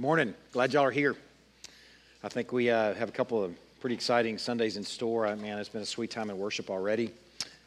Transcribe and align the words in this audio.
Good 0.00 0.06
morning. 0.06 0.34
Glad 0.52 0.72
y'all 0.72 0.84
are 0.84 0.90
here. 0.90 1.14
I 2.24 2.30
think 2.30 2.52
we 2.52 2.70
uh, 2.70 2.94
have 2.94 3.10
a 3.10 3.12
couple 3.12 3.44
of 3.44 3.54
pretty 3.80 3.94
exciting 3.94 4.38
Sundays 4.38 4.78
in 4.78 4.82
store. 4.82 5.26
I, 5.26 5.34
man, 5.34 5.58
it's 5.58 5.68
been 5.68 5.82
a 5.82 5.84
sweet 5.84 6.10
time 6.10 6.30
in 6.30 6.38
worship 6.38 6.70
already. 6.70 7.10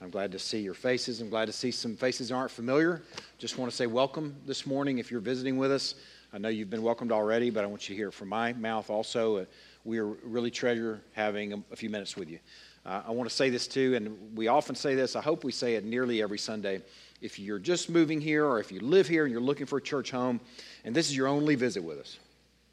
I'm 0.02 0.10
glad 0.10 0.32
to 0.32 0.40
see 0.40 0.58
your 0.60 0.74
faces. 0.74 1.22
I'm 1.22 1.30
glad 1.30 1.46
to 1.46 1.52
see 1.52 1.70
some 1.70 1.96
faces 1.96 2.30
that 2.30 2.34
aren't 2.34 2.50
familiar. 2.50 3.04
Just 3.38 3.60
want 3.60 3.70
to 3.70 3.78
say 3.78 3.86
welcome 3.86 4.36
this 4.48 4.66
morning 4.66 4.98
if 4.98 5.12
you're 5.12 5.22
visiting 5.22 5.58
with 5.58 5.72
us. 5.72 5.94
I 6.34 6.40
know 6.40 6.50
you've 6.50 6.72
been 6.72 6.82
welcomed 6.82 7.12
already, 7.12 7.52
but 7.52 7.64
I 7.64 7.68
want 7.68 7.88
you 7.88 7.94
to 7.94 7.98
hear 8.00 8.08
it 8.08 8.16
from 8.16 8.30
my 8.30 8.52
mouth 8.54 8.90
also. 8.90 9.38
Uh, 9.38 9.46
we 9.86 10.00
really 10.00 10.50
treasure 10.50 11.02
having 11.14 11.54
a, 11.54 11.58
a 11.72 11.76
few 11.76 11.92
minutes 11.92 12.18
with 12.18 12.32
you. 12.32 12.40
Uh, 12.84 13.04
I 13.08 13.12
want 13.12 13.30
to 13.30 13.36
say 13.36 13.52
this 13.52 13.68
too, 13.68 13.96
and 13.96 14.36
we 14.36 14.48
often 14.48 14.74
say 14.76 14.96
this. 14.96 15.16
I 15.16 15.22
hope 15.22 15.44
we 15.44 15.52
say 15.52 15.76
it 15.76 15.86
nearly 15.86 16.24
every 16.24 16.40
Sunday. 16.40 16.82
If 17.22 17.40
you're 17.40 17.60
just 17.60 17.90
moving 17.90 18.20
here, 18.20 18.46
or 18.46 18.60
if 18.60 18.72
you 18.72 18.80
live 18.82 19.08
here 19.08 19.24
and 19.24 19.32
you're 19.32 19.40
looking 19.40 19.68
for 19.68 19.78
a 19.78 19.82
church 19.82 20.12
home, 20.12 20.42
and 20.84 20.94
this 20.94 21.10
is 21.10 21.16
your 21.16 21.28
only 21.28 21.56
visit 21.56 21.82
with 21.82 22.00
us, 22.00 22.18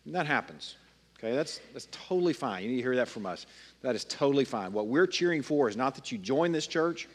and 0.05 0.15
that 0.15 0.27
happens. 0.27 0.77
Okay, 1.19 1.35
that's, 1.35 1.61
that's 1.73 1.89
totally 1.91 2.33
fine. 2.33 2.63
You 2.63 2.71
need 2.71 2.77
to 2.77 2.83
hear 2.83 2.97
that 2.97 3.09
from 3.09 3.27
us. 3.27 3.45
That 3.83 3.95
is 3.95 4.05
totally 4.05 4.47
fine. 4.47 4.73
What 4.73 4.87
we're 4.87 5.07
cheering 5.07 5.43
for 5.43 5.69
is 5.69 5.77
not 5.77 5.95
that 5.97 6.11
you 6.11 6.17
join 6.17 6.51
this 6.51 6.67
church, 6.67 7.09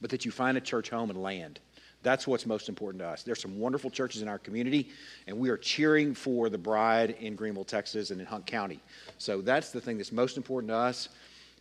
but 0.00 0.10
that 0.10 0.24
you 0.24 0.30
find 0.30 0.56
a 0.56 0.60
church 0.60 0.90
home 0.90 1.10
and 1.10 1.20
land. 1.20 1.58
That's 2.04 2.28
what's 2.28 2.46
most 2.46 2.68
important 2.68 3.02
to 3.02 3.08
us. 3.08 3.24
There's 3.24 3.40
some 3.42 3.58
wonderful 3.58 3.90
churches 3.90 4.22
in 4.22 4.28
our 4.28 4.38
community, 4.38 4.90
and 5.26 5.36
we 5.36 5.48
are 5.50 5.56
cheering 5.56 6.14
for 6.14 6.48
the 6.48 6.58
bride 6.58 7.16
in 7.18 7.34
Greenville, 7.34 7.64
Texas, 7.64 8.10
and 8.12 8.20
in 8.20 8.26
Hunt 8.26 8.46
County. 8.46 8.78
So 9.18 9.40
that's 9.40 9.72
the 9.72 9.80
thing 9.80 9.96
that's 9.96 10.12
most 10.12 10.36
important 10.36 10.70
to 10.70 10.76
us. 10.76 11.08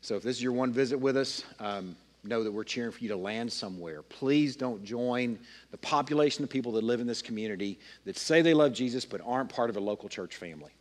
So 0.02 0.16
if 0.16 0.22
this 0.22 0.38
is 0.38 0.44
your 0.44 0.54
one 0.54 0.72
visit 0.72 1.00
with 1.00 1.18
us, 1.18 1.44
um, 1.60 1.96
know 2.28 2.44
that 2.44 2.52
we're 2.52 2.64
cheering 2.64 2.92
for 2.92 3.00
you 3.00 3.10
to 3.10 3.16
land 3.16 3.52
somewhere. 3.52 4.02
Please 4.02 4.56
don't 4.56 4.84
join 4.84 5.40
the 5.72 5.78
population 5.78 6.44
of 6.44 6.50
people 6.50 6.72
that 6.74 6.84
live 6.84 7.00
in 7.00 7.08
this 7.08 7.22
community 7.22 7.80
that 8.06 8.18
say 8.18 8.42
they 8.42 8.54
love 8.54 8.74
Jesus 8.74 9.06
but 9.06 9.22
aren't 9.26 9.50
part 9.50 9.70
of 9.70 9.78
a 9.78 9.80
local 9.80 10.10
church 10.10 10.36
family. 10.36 10.72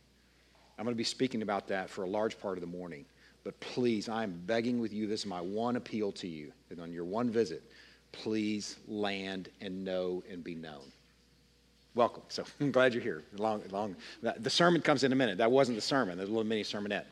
I'm 0.77 0.85
going 0.85 0.93
to 0.93 0.97
be 0.97 1.03
speaking 1.03 1.41
about 1.41 1.67
that 1.69 1.89
for 1.89 2.03
a 2.03 2.07
large 2.07 2.39
part 2.39 2.57
of 2.57 2.61
the 2.61 2.67
morning. 2.67 3.05
But 3.43 3.59
please, 3.59 4.09
I'm 4.09 4.39
begging 4.45 4.79
with 4.79 4.93
you, 4.93 5.07
this 5.07 5.21
is 5.21 5.25
my 5.25 5.41
one 5.41 5.75
appeal 5.75 6.11
to 6.13 6.27
you 6.27 6.51
that 6.69 6.79
on 6.79 6.91
your 6.91 7.05
one 7.05 7.29
visit, 7.29 7.63
please 8.11 8.77
land 8.87 9.49
and 9.61 9.83
know 9.83 10.23
and 10.29 10.43
be 10.43 10.53
known. 10.53 10.91
Welcome. 11.95 12.23
So 12.29 12.43
I'm 12.59 12.71
glad 12.71 12.93
you're 12.93 13.01
here. 13.01 13.23
Long, 13.37 13.63
long, 13.71 13.95
the 14.21 14.49
sermon 14.49 14.81
comes 14.81 15.03
in 15.03 15.11
a 15.11 15.15
minute. 15.15 15.37
That 15.37 15.49
wasn't 15.49 15.77
the 15.77 15.81
sermon, 15.81 16.17
there's 16.17 16.29
a 16.29 16.31
little 16.31 16.47
mini 16.47 16.63
sermonette. 16.63 17.05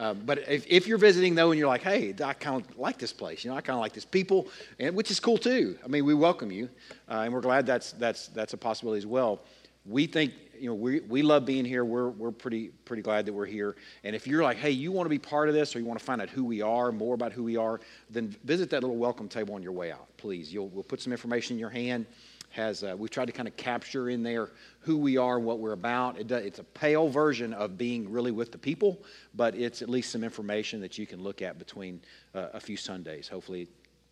Um, 0.00 0.22
but 0.24 0.38
if, 0.48 0.64
if, 0.66 0.86
you're 0.86 0.96
visiting 0.96 1.34
though 1.34 1.50
and 1.50 1.58
you're 1.58 1.68
like, 1.68 1.82
hey, 1.82 2.14
I 2.24 2.32
kind 2.32 2.64
of 2.64 2.78
like 2.78 2.96
this 2.96 3.12
place, 3.12 3.44
you 3.44 3.50
know, 3.50 3.56
I 3.56 3.60
kind 3.60 3.74
of 3.74 3.80
like 3.80 3.92
this 3.92 4.06
people, 4.06 4.48
and 4.78 4.96
which 4.96 5.10
is 5.10 5.20
cool 5.20 5.36
too. 5.36 5.78
I 5.84 5.88
mean, 5.88 6.06
we 6.06 6.14
welcome 6.14 6.50
you, 6.50 6.70
uh, 7.06 7.20
and 7.24 7.34
we're 7.34 7.42
glad 7.42 7.66
that's 7.66 7.92
that's 7.92 8.28
that's 8.28 8.54
a 8.54 8.56
possibility 8.56 8.96
as 8.96 9.06
well. 9.06 9.40
We 9.84 10.06
think 10.06 10.32
you 10.58 10.70
know 10.70 10.74
we, 10.74 11.00
we 11.00 11.20
love 11.20 11.44
being 11.44 11.66
here. 11.66 11.84
We're 11.84 12.08
we're 12.08 12.30
pretty 12.30 12.68
pretty 12.86 13.02
glad 13.02 13.26
that 13.26 13.34
we're 13.34 13.44
here. 13.44 13.76
And 14.02 14.16
if 14.16 14.26
you're 14.26 14.42
like, 14.42 14.56
hey, 14.56 14.70
you 14.70 14.90
want 14.90 15.04
to 15.04 15.10
be 15.10 15.18
part 15.18 15.50
of 15.50 15.54
this, 15.54 15.76
or 15.76 15.80
you 15.80 15.84
want 15.84 15.98
to 15.98 16.04
find 16.04 16.22
out 16.22 16.30
who 16.30 16.44
we 16.44 16.62
are, 16.62 16.90
more 16.92 17.14
about 17.14 17.34
who 17.34 17.44
we 17.44 17.58
are, 17.58 17.78
then 18.08 18.34
visit 18.44 18.70
that 18.70 18.80
little 18.80 18.96
welcome 18.96 19.28
table 19.28 19.54
on 19.54 19.62
your 19.62 19.72
way 19.72 19.92
out, 19.92 20.08
please. 20.16 20.50
You'll 20.50 20.68
we'll 20.68 20.82
put 20.82 21.02
some 21.02 21.12
information 21.12 21.56
in 21.56 21.60
your 21.60 21.68
hand 21.68 22.06
has 22.50 22.82
uh, 22.82 22.94
we've 22.98 23.10
tried 23.10 23.26
to 23.26 23.32
kind 23.32 23.48
of 23.48 23.56
capture 23.56 24.10
in 24.10 24.22
there 24.22 24.50
who 24.80 24.96
we 24.96 25.16
are 25.16 25.36
and 25.36 25.46
what 25.46 25.58
we're 25.58 25.72
about. 25.72 26.18
It 26.18 26.26
does, 26.26 26.44
it's 26.44 26.58
a 26.58 26.64
pale 26.64 27.08
version 27.08 27.52
of 27.54 27.78
being 27.78 28.10
really 28.10 28.32
with 28.32 28.50
the 28.52 28.58
people, 28.58 28.98
but 29.34 29.54
it's 29.54 29.82
at 29.82 29.88
least 29.88 30.10
some 30.10 30.24
information 30.24 30.80
that 30.80 30.98
you 30.98 31.06
can 31.06 31.22
look 31.22 31.42
at 31.42 31.58
between 31.58 32.00
uh, 32.34 32.48
a 32.52 32.60
few 32.60 32.76
Sundays, 32.76 33.28
hopefully, 33.28 33.68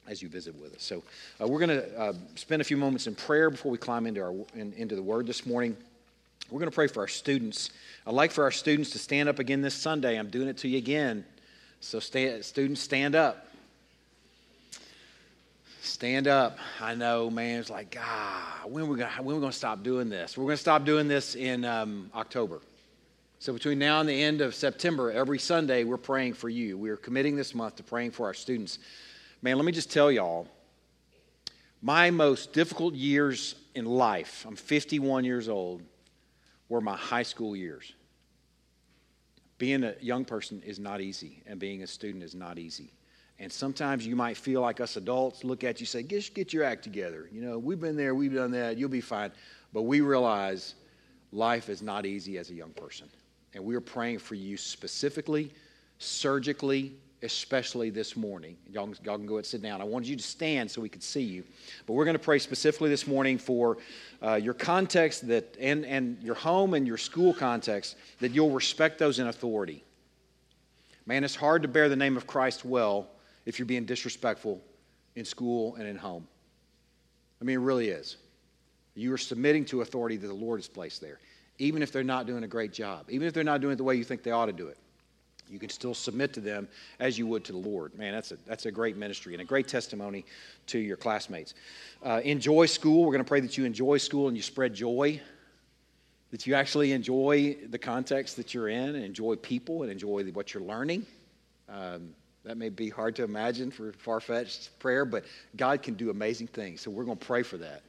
as 0.07 0.23
you 0.23 0.29
visit 0.29 0.55
with 0.61 0.75
us. 0.75 0.83
So 0.83 1.03
uh, 1.41 1.49
we're 1.49 1.59
going 1.59 1.81
to 1.81 1.99
uh, 1.99 2.13
spend 2.37 2.63
a 2.63 2.65
few 2.65 2.77
moments 2.77 3.07
in 3.07 3.15
prayer 3.15 3.51
before 3.51 3.73
we 3.73 3.79
climb 3.79 4.07
into, 4.07 4.21
our, 4.21 4.35
in, 4.55 4.73
into 4.75 4.95
the 4.95 5.03
Word 5.03 5.27
this 5.27 5.45
morning. 5.45 5.77
We're 6.51 6.61
going 6.61 6.71
to 6.71 6.75
pray 6.75 6.87
for 6.87 7.01
our 7.01 7.09
students. 7.09 7.71
I'd 8.07 8.15
like 8.15 8.31
for 8.31 8.45
our 8.45 8.51
students 8.51 8.91
to 8.91 8.99
stand 8.99 9.29
up 9.29 9.39
again 9.39 9.63
this 9.63 9.75
Sunday. 9.75 10.19
I'm 10.19 10.31
doing 10.31 10.49
it 10.49 10.59
to 10.59 10.69
you 10.69 10.79
again. 10.79 11.25
So, 11.81 12.01
stay, 12.01 12.41
students, 12.43 12.81
stand 12.81 13.15
up. 13.15 13.48
Stand 15.89 16.29
up. 16.29 16.59
I 16.81 16.95
know, 16.95 17.31
man. 17.31 17.59
It's 17.59 17.71
like, 17.71 17.97
ah, 17.99 18.61
when 18.67 18.85
are 18.85 18.87
we 18.87 18.99
gonna 18.99 19.11
when 19.23 19.35
are 19.35 19.39
we 19.39 19.41
gonna 19.41 19.53
stop 19.53 19.83
doing 19.83 20.11
this? 20.11 20.37
We're 20.37 20.45
gonna 20.45 20.59
stop 20.59 20.85
doing 20.85 21.09
this 21.09 21.35
in 21.35 21.65
um, 21.65 22.11
October. 22.15 22.61
So 23.39 23.55
between 23.55 23.79
now 23.79 24.01
and 24.01 24.09
the 24.09 24.23
end 24.23 24.43
of 24.43 24.55
September, 24.55 25.11
every 25.11 25.39
Sunday 25.39 25.85
we're 25.85 25.97
praying 25.97 26.35
for 26.35 26.51
you. 26.51 26.77
We 26.77 26.91
are 26.91 26.97
committing 26.97 27.37
this 27.37 27.55
month 27.55 27.77
to 27.77 27.83
praying 27.83 28.11
for 28.11 28.27
our 28.27 28.35
students. 28.35 28.79
Man, 29.41 29.57
let 29.57 29.65
me 29.65 29.73
just 29.73 29.91
tell 29.91 30.13
y'all, 30.13 30.47
my 31.81 32.11
most 32.11 32.53
difficult 32.53 32.93
years 32.93 33.55
in 33.75 33.87
life. 33.87 34.45
I'm 34.47 34.57
51 34.57 35.25
years 35.25 35.49
old. 35.49 35.83
Were 36.69 36.83
my 36.83 36.97
high 36.97 37.23
school 37.23 37.57
years. 37.57 37.95
Being 39.57 39.85
a 39.85 39.95
young 40.01 40.27
person 40.27 40.63
is 40.67 40.79
not 40.79 41.01
easy, 41.01 41.43
and 41.47 41.59
being 41.59 41.83
a 41.83 41.87
student 41.87 42.23
is 42.23 42.35
not 42.35 42.59
easy. 42.59 42.93
And 43.41 43.53
sometimes 43.53 44.07
you 44.07 44.17
might 44.17 44.37
feel 44.37 44.61
like 44.61 44.81
us 44.81 44.97
adults 44.97 45.45
look 45.45 45.63
at 45.63 45.79
you 45.79 45.87
say, 45.87 46.03
get, 46.03 46.35
get 46.35 46.53
your 46.53 46.65
act 46.65 46.83
together. 46.83 47.29
You 47.33 47.41
know, 47.41 47.59
we've 47.59 47.81
been 47.81 47.97
there, 47.97 48.15
we've 48.15 48.35
done 48.35 48.51
that, 48.53 48.77
you'll 48.77 48.89
be 48.89 49.01
fine. 49.01 49.31
But 49.73 49.83
we 49.83 50.01
realize 50.01 50.75
life 51.31 51.69
is 51.69 51.81
not 51.81 52.05
easy 52.05 52.39
as 52.39 52.51
a 52.51 52.55
young 52.55 52.71
person. 52.71 53.09
And 53.55 53.65
we 53.65 53.77
are 53.77 53.81
praying 53.81 54.19
for 54.19 54.35
you 54.35 54.57
specifically, 54.57 55.53
surgically, 55.99 56.93
especially 57.23 57.91
this 57.91 58.17
morning. 58.17 58.57
Y'all, 58.71 58.93
y'all 59.05 59.17
can 59.17 59.27
go 59.27 59.37
and 59.37 59.47
sit 59.47 59.63
down. 59.63 59.81
I 59.81 59.85
wanted 59.85 60.09
you 60.09 60.17
to 60.17 60.23
stand 60.23 60.71
so 60.71 60.81
we 60.81 60.89
could 60.89 61.03
see 61.03 61.23
you. 61.23 61.45
But 61.87 61.93
we're 61.93 62.05
going 62.05 62.17
to 62.17 62.23
pray 62.23 62.39
specifically 62.41 62.91
this 62.91 63.07
morning 63.07 63.39
for 63.39 63.79
uh, 64.21 64.35
your 64.35 64.55
context 64.55 65.29
that, 65.29 65.57
and, 65.61 65.85
and 65.87 66.21
your 66.23 66.35
home 66.35 66.75
and 66.75 66.87
your 66.87 66.97
school 66.97 67.33
context, 67.33 67.97
that 68.21 68.33
you'll 68.33 68.51
respect 68.51 68.99
those 68.99 69.21
in 69.21 69.29
authority. 69.29 69.85
Man, 71.07 71.25
it's 71.25 71.37
hard 71.37 71.63
to 71.63 71.69
bear 71.69 71.89
the 71.89 71.97
name 71.97 72.17
of 72.17 72.27
Christ 72.27 72.65
well 72.65 73.09
if 73.49 73.59
you're 73.59 73.67
being 73.67 73.87
disrespectful 73.87 74.61
in 75.17 75.25
school 75.25 75.75
and 75.77 75.89
in 75.89 75.97
home. 75.97 76.29
I 77.41 77.45
mean, 77.45 77.57
it 77.57 77.63
really 77.63 77.89
is. 77.89 78.19
You 78.95 79.11
are 79.15 79.19
submitting 79.19 79.65
to 79.67 79.81
authority 79.81 80.19
that 80.19 80.27
the 80.27 80.35
Lord 80.35 80.59
has 80.61 80.69
placed 80.69 81.01
there, 81.01 81.19
even 81.59 81.81
if 81.81 81.91
they're 81.91 82.05
not 82.05 82.27
doing 82.27 82.45
a 82.45 82.47
great 82.47 82.75
job, 82.75 83.07
even 83.09 83.27
if 83.27 83.33
they're 83.33 83.43
not 83.43 83.63
doing 83.63 83.73
it 83.73 83.77
the 83.77 83.85
way 83.85 83.95
you 83.95 84.05
think 84.05 84.23
they 84.23 84.33
ought 84.33 84.47
to 84.47 84.53
do 84.53 84.69
it. 84.69 84.77
You 85.49 85.59
can 85.59 85.71
still 85.71 85.95
submit 85.95 86.35
to 86.35 86.41
them 86.41 86.69
as 87.01 87.19
you 87.19 87.27
would 87.27 87.43
to 87.47 87.53
the 87.53 87.59
Lord. 87.59 87.95
Man, 87.99 88.13
that's 88.13 88.33
a, 88.33 88.37
that's 88.47 88.67
a 88.67 88.71
great 88.71 88.99
ministry 88.99 89.33
and 89.33 89.41
a 89.41 89.47
great 89.47 89.67
testimony 89.67 90.27
to 90.67 90.79
your 90.79 90.99
classmates. 90.99 91.55
Uh, 92.03 92.21
enjoy 92.25 92.67
school. 92.67 93.03
We're 93.03 93.13
going 93.13 93.25
to 93.25 93.29
pray 93.29 93.41
that 93.41 93.57
you 93.57 93.65
enjoy 93.65 93.97
school 93.97 94.29
and 94.29 94.37
you 94.37 94.43
spread 94.43 94.75
joy, 94.75 95.23
that 96.33 96.47
you 96.47 96.55
actually 96.55 96.93
enjoy 96.93 97.57
the 97.71 97.79
context 97.79 98.37
that 98.37 98.53
you're 98.53 98.69
in 98.69 98.95
and 98.95 99.03
enjoy 99.03 99.37
people 99.37 99.85
and 99.85 99.91
enjoy 99.91 100.25
what 100.33 100.53
you're 100.53 100.63
learning. 100.63 101.07
Um, 101.71 102.11
that 102.45 102.57
may 102.57 102.69
be 102.69 102.89
hard 102.89 103.17
to 103.17 103.25
imagine 103.25 103.71
for 103.71 103.93
far 103.93 104.21
fetched 104.21 104.79
prayer, 104.79 105.05
but 105.05 105.25
God 105.57 105.83
can 105.83 105.95
do 105.95 106.11
amazing 106.11 106.47
things. 106.47 106.81
So 106.81 106.91
we're 106.91 107.05
going 107.05 107.19
to 107.19 107.27
pray 107.27 107.43
for 107.43 107.59
that. 107.59 107.83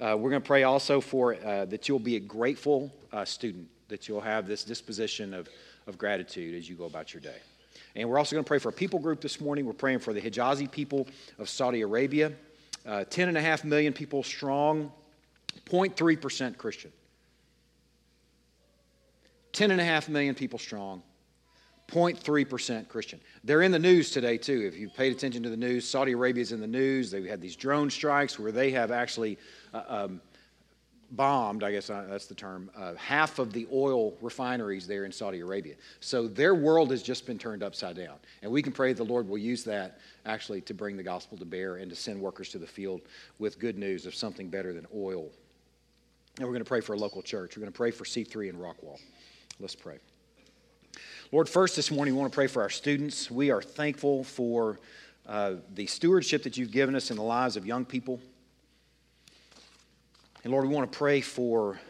Uh, 0.00 0.16
we're 0.16 0.30
going 0.30 0.42
to 0.42 0.46
pray 0.46 0.64
also 0.64 1.00
for 1.00 1.34
uh, 1.34 1.66
that 1.66 1.88
you'll 1.88 1.98
be 1.98 2.16
a 2.16 2.20
grateful 2.20 2.92
uh, 3.12 3.24
student, 3.24 3.68
that 3.88 4.08
you'll 4.08 4.20
have 4.20 4.46
this 4.46 4.64
disposition 4.64 5.32
of, 5.32 5.48
of 5.86 5.96
gratitude 5.96 6.56
as 6.56 6.68
you 6.68 6.74
go 6.74 6.84
about 6.84 7.14
your 7.14 7.20
day. 7.20 7.36
And 7.94 8.08
we're 8.08 8.18
also 8.18 8.34
going 8.34 8.44
to 8.44 8.48
pray 8.48 8.58
for 8.58 8.70
a 8.70 8.72
people 8.72 8.98
group 8.98 9.20
this 9.20 9.40
morning. 9.40 9.66
We're 9.66 9.72
praying 9.72 10.00
for 10.00 10.12
the 10.12 10.20
Hijazi 10.20 10.68
people 10.70 11.06
of 11.38 11.48
Saudi 11.48 11.82
Arabia. 11.82 12.32
Uh, 12.84 13.04
10.5 13.08 13.64
million 13.64 13.92
people 13.92 14.22
strong, 14.22 14.92
0.3% 15.66 16.56
Christian. 16.56 16.92
10.5 19.52 20.08
million 20.08 20.34
people 20.34 20.58
strong, 20.58 21.02
0.3% 21.88 22.88
Christian. 22.88 23.20
They're 23.42 23.62
in 23.62 23.72
the 23.72 23.78
news 23.78 24.10
today, 24.10 24.38
too. 24.38 24.62
If 24.66 24.78
you 24.78 24.88
paid 24.88 25.12
attention 25.12 25.42
to 25.42 25.50
the 25.50 25.56
news, 25.56 25.88
Saudi 25.88 26.12
Arabia 26.12 26.42
is 26.42 26.52
in 26.52 26.60
the 26.60 26.66
news. 26.66 27.10
They've 27.10 27.26
had 27.26 27.40
these 27.40 27.56
drone 27.56 27.90
strikes 27.90 28.38
where 28.38 28.52
they 28.52 28.70
have 28.70 28.90
actually 28.90 29.38
uh, 29.72 29.82
um, 29.88 30.20
bombed, 31.12 31.62
I 31.62 31.72
guess 31.72 31.90
uh, 31.90 32.06
that's 32.08 32.26
the 32.26 32.34
term, 32.34 32.70
uh, 32.76 32.94
half 32.94 33.38
of 33.38 33.52
the 33.52 33.66
oil 33.72 34.14
refineries 34.20 34.86
there 34.86 35.04
in 35.04 35.12
Saudi 35.12 35.40
Arabia. 35.40 35.74
So 36.00 36.26
their 36.26 36.54
world 36.54 36.90
has 36.90 37.02
just 37.02 37.26
been 37.26 37.38
turned 37.38 37.62
upside 37.62 37.96
down. 37.96 38.16
And 38.42 38.50
we 38.50 38.62
can 38.62 38.72
pray 38.72 38.92
the 38.92 39.04
Lord 39.04 39.28
will 39.28 39.38
use 39.38 39.64
that 39.64 39.98
actually 40.26 40.60
to 40.62 40.74
bring 40.74 40.96
the 40.96 41.02
gospel 41.02 41.36
to 41.38 41.44
bear 41.44 41.76
and 41.76 41.90
to 41.90 41.96
send 41.96 42.20
workers 42.20 42.48
to 42.50 42.58
the 42.58 42.66
field 42.66 43.02
with 43.38 43.58
good 43.58 43.78
news 43.78 44.06
of 44.06 44.14
something 44.14 44.48
better 44.48 44.72
than 44.72 44.86
oil. 44.94 45.28
And 46.38 46.46
we're 46.46 46.52
going 46.52 46.64
to 46.64 46.68
pray 46.68 46.80
for 46.80 46.94
a 46.94 46.98
local 46.98 47.22
church. 47.22 47.56
We're 47.56 47.60
going 47.60 47.72
to 47.72 47.76
pray 47.76 47.90
for 47.90 48.04
C3 48.04 48.50
in 48.50 48.56
Rockwall. 48.56 48.98
Let's 49.60 49.76
pray. 49.76 49.98
Lord, 51.32 51.48
first 51.48 51.74
this 51.74 51.90
morning, 51.90 52.14
we 52.14 52.20
want 52.20 52.30
to 52.30 52.34
pray 52.34 52.46
for 52.46 52.60
our 52.60 52.70
students. 52.70 53.30
We 53.30 53.50
are 53.50 53.62
thankful 53.62 54.24
for 54.24 54.78
uh, 55.26 55.54
the 55.74 55.86
stewardship 55.86 56.42
that 56.42 56.58
you've 56.58 56.70
given 56.70 56.94
us 56.94 57.10
in 57.10 57.16
the 57.16 57.22
lives 57.22 57.56
of 57.56 57.66
young 57.66 57.86
people. 57.86 58.20
And 60.44 60.52
Lord, 60.52 60.68
we 60.68 60.74
want 60.74 60.90
to 60.92 60.96
pray 60.96 61.22
for 61.22 61.80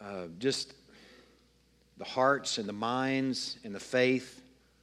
uh, 0.00 0.28
just 0.38 0.72
the 1.98 2.04
hearts 2.04 2.56
and 2.56 2.66
the 2.66 2.72
minds 2.72 3.58
and 3.62 3.74
the 3.74 3.80
faith 3.80 4.40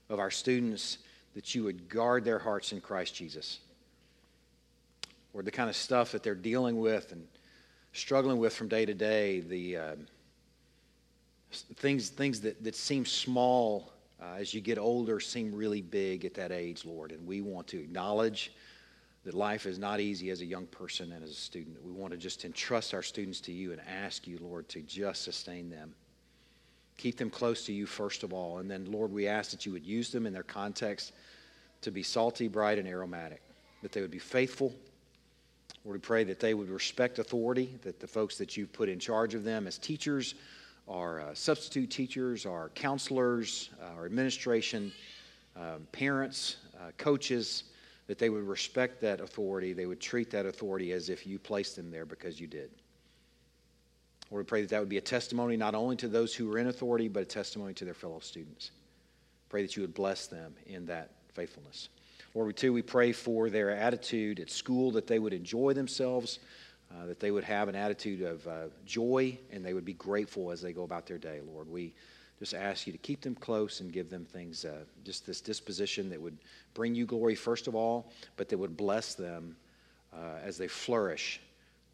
of 0.09 0.19
our 0.19 0.31
students 0.31 0.99
that 1.33 1.55
you 1.55 1.63
would 1.63 1.89
guard 1.89 2.23
their 2.23 2.39
hearts 2.39 2.71
in 2.73 2.81
Christ 2.81 3.15
Jesus. 3.15 3.59
Or 5.33 5.41
the 5.41 5.51
kind 5.51 5.69
of 5.69 5.75
stuff 5.75 6.11
that 6.11 6.21
they're 6.21 6.35
dealing 6.35 6.79
with 6.79 7.11
and 7.11 7.27
struggling 7.93 8.37
with 8.37 8.53
from 8.53 8.67
day 8.67 8.85
to 8.85 8.93
day, 8.93 9.39
the. 9.39 9.77
Uh, 9.77 9.95
things, 11.77 12.09
things 12.09 12.41
that, 12.41 12.61
that 12.65 12.75
seem 12.75 13.05
small 13.05 13.93
uh, 14.25 14.37
as 14.37 14.53
you 14.53 14.61
get 14.61 14.77
older 14.77 15.19
seem 15.19 15.53
really 15.53 15.81
big 15.81 16.25
at 16.25 16.33
that 16.35 16.51
age, 16.51 16.85
Lord. 16.85 17.11
And 17.11 17.25
we 17.27 17.41
want 17.41 17.67
to 17.67 17.79
acknowledge 17.79 18.51
that 19.23 19.33
life 19.33 19.65
is 19.65 19.79
not 19.79 19.99
easy 19.99 20.29
as 20.29 20.41
a 20.41 20.45
young 20.45 20.67
person 20.67 21.11
and 21.11 21.23
as 21.23 21.31
a 21.31 21.35
student. 21.35 21.83
We 21.83 21.91
want 21.91 22.11
to 22.11 22.17
just 22.17 22.45
entrust 22.45 22.93
our 22.93 23.03
students 23.03 23.39
to 23.41 23.51
you 23.51 23.71
and 23.71 23.81
ask 23.81 24.27
you, 24.27 24.37
Lord, 24.41 24.69
to 24.69 24.81
just 24.81 25.23
sustain 25.23 25.69
them. 25.69 25.93
Keep 26.97 27.17
them 27.17 27.29
close 27.29 27.65
to 27.65 27.73
you, 27.73 27.85
first 27.85 28.23
of 28.23 28.33
all. 28.33 28.59
And 28.59 28.69
then, 28.69 28.85
Lord, 28.91 29.11
we 29.11 29.27
ask 29.27 29.51
that 29.51 29.65
you 29.65 29.71
would 29.71 29.85
use 29.85 30.11
them 30.11 30.25
in 30.25 30.33
their 30.33 30.43
context 30.43 31.11
to 31.81 31.91
be 31.91 32.03
salty, 32.03 32.47
bright, 32.47 32.79
and 32.79 32.87
aromatic, 32.87 33.41
that 33.81 33.91
they 33.91 34.01
would 34.01 34.11
be 34.11 34.19
faithful. 34.19 34.73
Lord, 35.83 35.97
we 35.97 35.99
pray 35.99 36.23
that 36.23 36.39
they 36.39 36.53
would 36.53 36.69
respect 36.69 37.19
authority, 37.19 37.77
that 37.81 37.99
the 37.99 38.07
folks 38.07 38.37
that 38.37 38.55
you've 38.55 38.71
put 38.71 38.89
in 38.89 38.99
charge 38.99 39.33
of 39.33 39.43
them 39.43 39.67
as 39.67 39.77
teachers, 39.77 40.35
our 40.87 41.21
uh, 41.21 41.33
substitute 41.33 41.89
teachers, 41.89 42.45
our 42.45 42.69
counselors, 42.69 43.69
uh, 43.81 43.95
our 43.97 44.05
administration, 44.05 44.91
um, 45.55 45.87
parents, 45.91 46.57
uh, 46.79 46.91
coaches, 46.97 47.63
that 48.07 48.19
they 48.19 48.29
would 48.29 48.43
respect 48.43 49.01
that 49.01 49.19
authority. 49.19 49.73
They 49.73 49.87
would 49.87 49.99
treat 49.99 50.29
that 50.31 50.45
authority 50.45 50.91
as 50.91 51.09
if 51.09 51.25
you 51.25 51.39
placed 51.39 51.75
them 51.75 51.89
there 51.89 52.05
because 52.05 52.39
you 52.39 52.47
did. 52.47 52.69
Lord, 54.29 54.45
we 54.45 54.47
pray 54.47 54.61
that 54.61 54.69
that 54.69 54.79
would 54.79 54.89
be 54.89 54.97
a 54.97 55.01
testimony 55.01 55.57
not 55.57 55.75
only 55.75 55.95
to 55.97 56.07
those 56.07 56.33
who 56.35 56.51
are 56.53 56.57
in 56.57 56.67
authority, 56.67 57.07
but 57.07 57.23
a 57.23 57.25
testimony 57.25 57.73
to 57.75 57.85
their 57.85 57.93
fellow 57.93 58.19
students. 58.19 58.71
Pray 59.49 59.61
that 59.61 59.75
you 59.75 59.81
would 59.81 59.93
bless 59.93 60.27
them 60.27 60.53
in 60.65 60.85
that 60.87 61.11
faithfulness. 61.33 61.89
Lord, 62.33 62.47
we 62.47 62.53
too, 62.53 62.73
we 62.73 62.81
pray 62.81 63.11
for 63.11 63.49
their 63.49 63.71
attitude 63.71 64.39
at 64.39 64.51
school, 64.51 64.91
that 64.91 65.07
they 65.07 65.19
would 65.19 65.33
enjoy 65.33 65.73
themselves, 65.73 66.39
uh, 66.95 67.05
that 67.05 67.19
they 67.19 67.31
would 67.31 67.43
have 67.43 67.67
an 67.67 67.75
attitude 67.75 68.21
of 68.21 68.47
uh, 68.47 68.65
joy, 68.85 69.37
and 69.51 69.65
they 69.65 69.73
would 69.73 69.85
be 69.85 69.93
grateful 69.93 70.51
as 70.51 70.61
they 70.61 70.73
go 70.73 70.83
about 70.83 71.05
their 71.05 71.17
day, 71.17 71.41
Lord. 71.45 71.69
We 71.69 71.93
just 72.39 72.53
ask 72.53 72.85
you 72.85 72.93
to 72.93 72.99
keep 72.99 73.21
them 73.21 73.35
close 73.35 73.79
and 73.79 73.91
give 73.91 74.09
them 74.09 74.25
things, 74.25 74.65
uh, 74.65 74.83
just 75.03 75.25
this 75.25 75.41
disposition 75.41 76.09
that 76.09 76.21
would 76.21 76.37
bring 76.73 76.95
you 76.95 77.05
glory, 77.05 77.35
first 77.35 77.67
of 77.67 77.75
all, 77.75 78.11
but 78.37 78.49
that 78.49 78.57
would 78.57 78.77
bless 78.77 79.15
them 79.15 79.55
uh, 80.13 80.39
as 80.43 80.57
they 80.57 80.67
flourish 80.67 81.41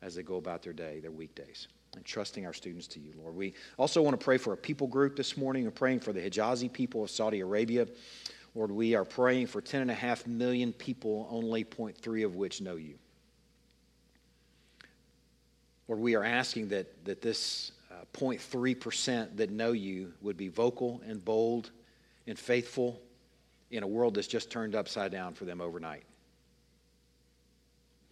as 0.01 0.15
they 0.15 0.23
go 0.23 0.37
about 0.37 0.63
their 0.63 0.73
day, 0.73 0.99
their 0.99 1.11
weekdays. 1.11 1.67
And 1.95 2.05
trusting 2.05 2.45
our 2.45 2.53
students 2.53 2.87
to 2.87 2.99
you, 2.99 3.11
Lord. 3.21 3.35
We 3.35 3.53
also 3.77 4.01
want 4.01 4.17
to 4.17 4.23
pray 4.23 4.37
for 4.37 4.53
a 4.53 4.57
people 4.57 4.87
group 4.87 5.17
this 5.17 5.35
morning. 5.35 5.65
We're 5.65 5.71
praying 5.71 5.99
for 5.99 6.13
the 6.13 6.21
Hijazi 6.21 6.71
people 6.71 7.03
of 7.03 7.09
Saudi 7.09 7.41
Arabia. 7.41 7.85
Lord, 8.55 8.71
we 8.71 8.95
are 8.95 9.03
praying 9.03 9.47
for 9.47 9.61
10.5 9.61 10.25
million 10.25 10.71
people, 10.71 11.27
only 11.29 11.65
0.3 11.65 12.25
of 12.25 12.35
which 12.35 12.61
know 12.61 12.77
you. 12.77 12.95
Lord, 15.87 15.99
we 15.99 16.15
are 16.15 16.23
asking 16.23 16.69
that, 16.69 17.05
that 17.05 17.21
this 17.21 17.71
uh, 17.91 18.05
0.3% 18.13 19.37
that 19.37 19.49
know 19.51 19.71
you 19.71 20.13
would 20.21 20.37
be 20.37 20.47
vocal 20.47 21.01
and 21.05 21.23
bold 21.23 21.71
and 22.27 22.37
faithful 22.37 23.01
in 23.71 23.83
a 23.83 23.87
world 23.87 24.15
that's 24.15 24.27
just 24.27 24.51
turned 24.51 24.75
upside 24.75 25.11
down 25.11 25.33
for 25.33 25.45
them 25.45 25.61
overnight. 25.61 26.03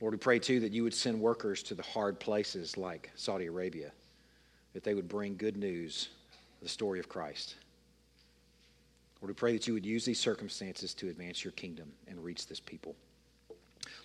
Lord, 0.02 0.14
we 0.14 0.18
pray 0.18 0.40
too 0.40 0.62
that 0.62 0.72
you 0.72 0.84
would 0.84 0.94
send 0.94 1.20
workers 1.20 1.62
to 1.64 1.76
the 1.76 1.84
hard 1.84 2.20
places 2.20 2.78
like 2.78 3.12
Saudi 3.16 3.48
Arabia, 3.48 3.92
that 4.74 4.84
they 4.84 4.94
would 4.94 5.10
bring 5.10 5.36
good 5.36 5.58
news, 5.58 6.10
the 6.62 6.70
story 6.70 7.00
of 7.00 7.10
Christ. 7.10 7.56
Lord, 9.22 9.30
we 9.30 9.34
pray 9.34 9.52
that 9.52 9.68
you 9.68 9.74
would 9.74 9.86
use 9.86 10.06
these 10.06 10.20
circumstances 10.20 10.94
to 10.96 11.10
advance 11.10 11.44
your 11.44 11.52
kingdom 11.52 11.92
and 12.08 12.24
reach 12.24 12.48
this 12.48 12.62
people. 12.62 12.96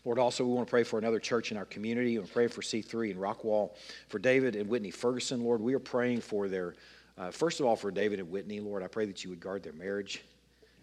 Lord, 0.04 0.18
also, 0.18 0.44
we 0.44 0.52
want 0.52 0.66
to 0.66 0.70
pray 0.70 0.82
for 0.82 0.98
another 0.98 1.18
church 1.18 1.50
in 1.50 1.56
our 1.56 1.64
community. 1.64 2.18
We 2.18 2.26
pray 2.26 2.46
for 2.46 2.60
C3 2.60 3.10
and 3.10 3.20
Rockwall, 3.20 3.70
for 4.08 4.18
David 4.18 4.54
and 4.54 4.68
Whitney 4.68 4.90
Ferguson. 4.90 5.42
Lord, 5.42 5.60
we 5.60 5.74
are 5.74 5.78
praying 5.78 6.20
for 6.20 6.48
their, 6.48 6.74
uh, 7.16 7.30
first 7.30 7.60
of 7.60 7.66
all, 7.66 7.74
for 7.74 7.90
David 7.90 8.20
and 8.20 8.30
Whitney. 8.30 8.60
Lord, 8.60 8.82
I 8.82 8.86
pray 8.86 9.06
that 9.06 9.24
you 9.24 9.30
would 9.30 9.40
guard 9.40 9.62
their 9.62 9.72
marriage 9.72 10.22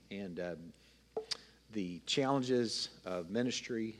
and 0.09 0.39
um, 0.39 1.23
the 1.73 2.01
challenges 2.05 2.89
of 3.05 3.29
ministry, 3.29 3.95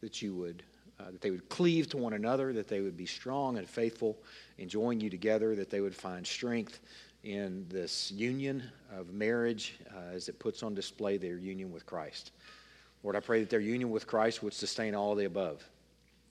that 0.00 0.22
you 0.22 0.34
would. 0.34 0.62
Uh, 1.00 1.12
that 1.12 1.20
they 1.20 1.30
would 1.30 1.48
cleave 1.48 1.88
to 1.88 1.96
one 1.96 2.14
another, 2.14 2.52
that 2.52 2.66
they 2.66 2.80
would 2.80 2.96
be 2.96 3.06
strong 3.06 3.58
and 3.58 3.68
faithful, 3.68 4.18
enjoying 4.58 5.00
you 5.00 5.08
together, 5.08 5.54
that 5.54 5.70
they 5.70 5.80
would 5.80 5.94
find 5.94 6.26
strength 6.26 6.80
in 7.22 7.64
this 7.68 8.10
union 8.10 8.64
of 8.92 9.12
marriage 9.12 9.78
uh, 9.94 10.12
as 10.12 10.28
it 10.28 10.40
puts 10.40 10.64
on 10.64 10.74
display 10.74 11.16
their 11.16 11.36
union 11.36 11.70
with 11.70 11.86
Christ. 11.86 12.32
Lord, 13.02 13.16
I 13.16 13.20
pray 13.20 13.40
that 13.40 13.50
their 13.50 13.60
union 13.60 13.90
with 13.90 14.06
Christ 14.06 14.42
would 14.42 14.52
sustain 14.52 14.94
all 14.94 15.14
the 15.14 15.24
above 15.26 15.68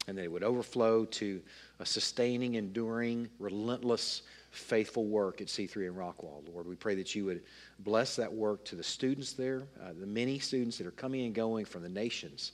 and 0.08 0.18
that 0.18 0.24
it 0.24 0.32
would 0.32 0.44
overflow 0.44 1.06
to 1.06 1.42
a 1.80 1.86
sustaining, 1.86 2.56
enduring, 2.56 3.30
relentless, 3.40 4.24
faithful 4.52 5.06
work 5.06 5.42
at 5.42 5.48
C3 5.48 5.88
and 5.88 5.98
Rockwall. 5.98 6.44
Lord, 6.54 6.68
we 6.68 6.76
pray 6.76 6.96
that 6.96 7.14
you 7.14 7.26
would 7.26 7.44
bless 7.80 8.16
that 8.16 8.32
work 8.32 8.64
to 8.66 8.76
the 8.76 8.84
students 8.84 9.34
there, 9.34 9.64
uh, 9.84 9.90
the 10.00 10.08
many 10.08 10.40
students 10.40 10.78
that 10.78 10.88
are 10.88 10.92
coming 10.92 11.26
and 11.26 11.36
going 11.36 11.66
from 11.66 11.84
the 11.84 11.90
nations 11.90 12.54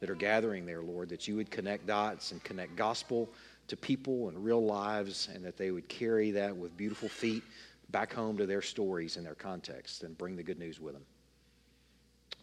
that 0.00 0.08
are 0.08 0.14
gathering 0.14 0.64
there, 0.64 0.82
Lord, 0.82 1.10
that 1.10 1.28
you 1.28 1.36
would 1.36 1.50
connect 1.50 1.86
dots 1.86 2.32
and 2.32 2.42
connect 2.42 2.74
gospel 2.76 3.28
to 3.68 3.76
people 3.76 4.28
and 4.28 4.42
real 4.42 4.64
lives, 4.64 5.28
and 5.32 5.44
that 5.44 5.56
they 5.56 5.70
would 5.70 5.88
carry 5.88 6.30
that 6.32 6.56
with 6.56 6.76
beautiful 6.76 7.08
feet 7.08 7.44
back 7.90 8.12
home 8.12 8.36
to 8.38 8.46
their 8.46 8.62
stories 8.62 9.16
and 9.16 9.26
their 9.26 9.34
context 9.34 10.02
and 10.02 10.16
bring 10.16 10.36
the 10.36 10.42
good 10.42 10.58
news 10.58 10.80
with 10.80 10.94
them. 10.94 11.04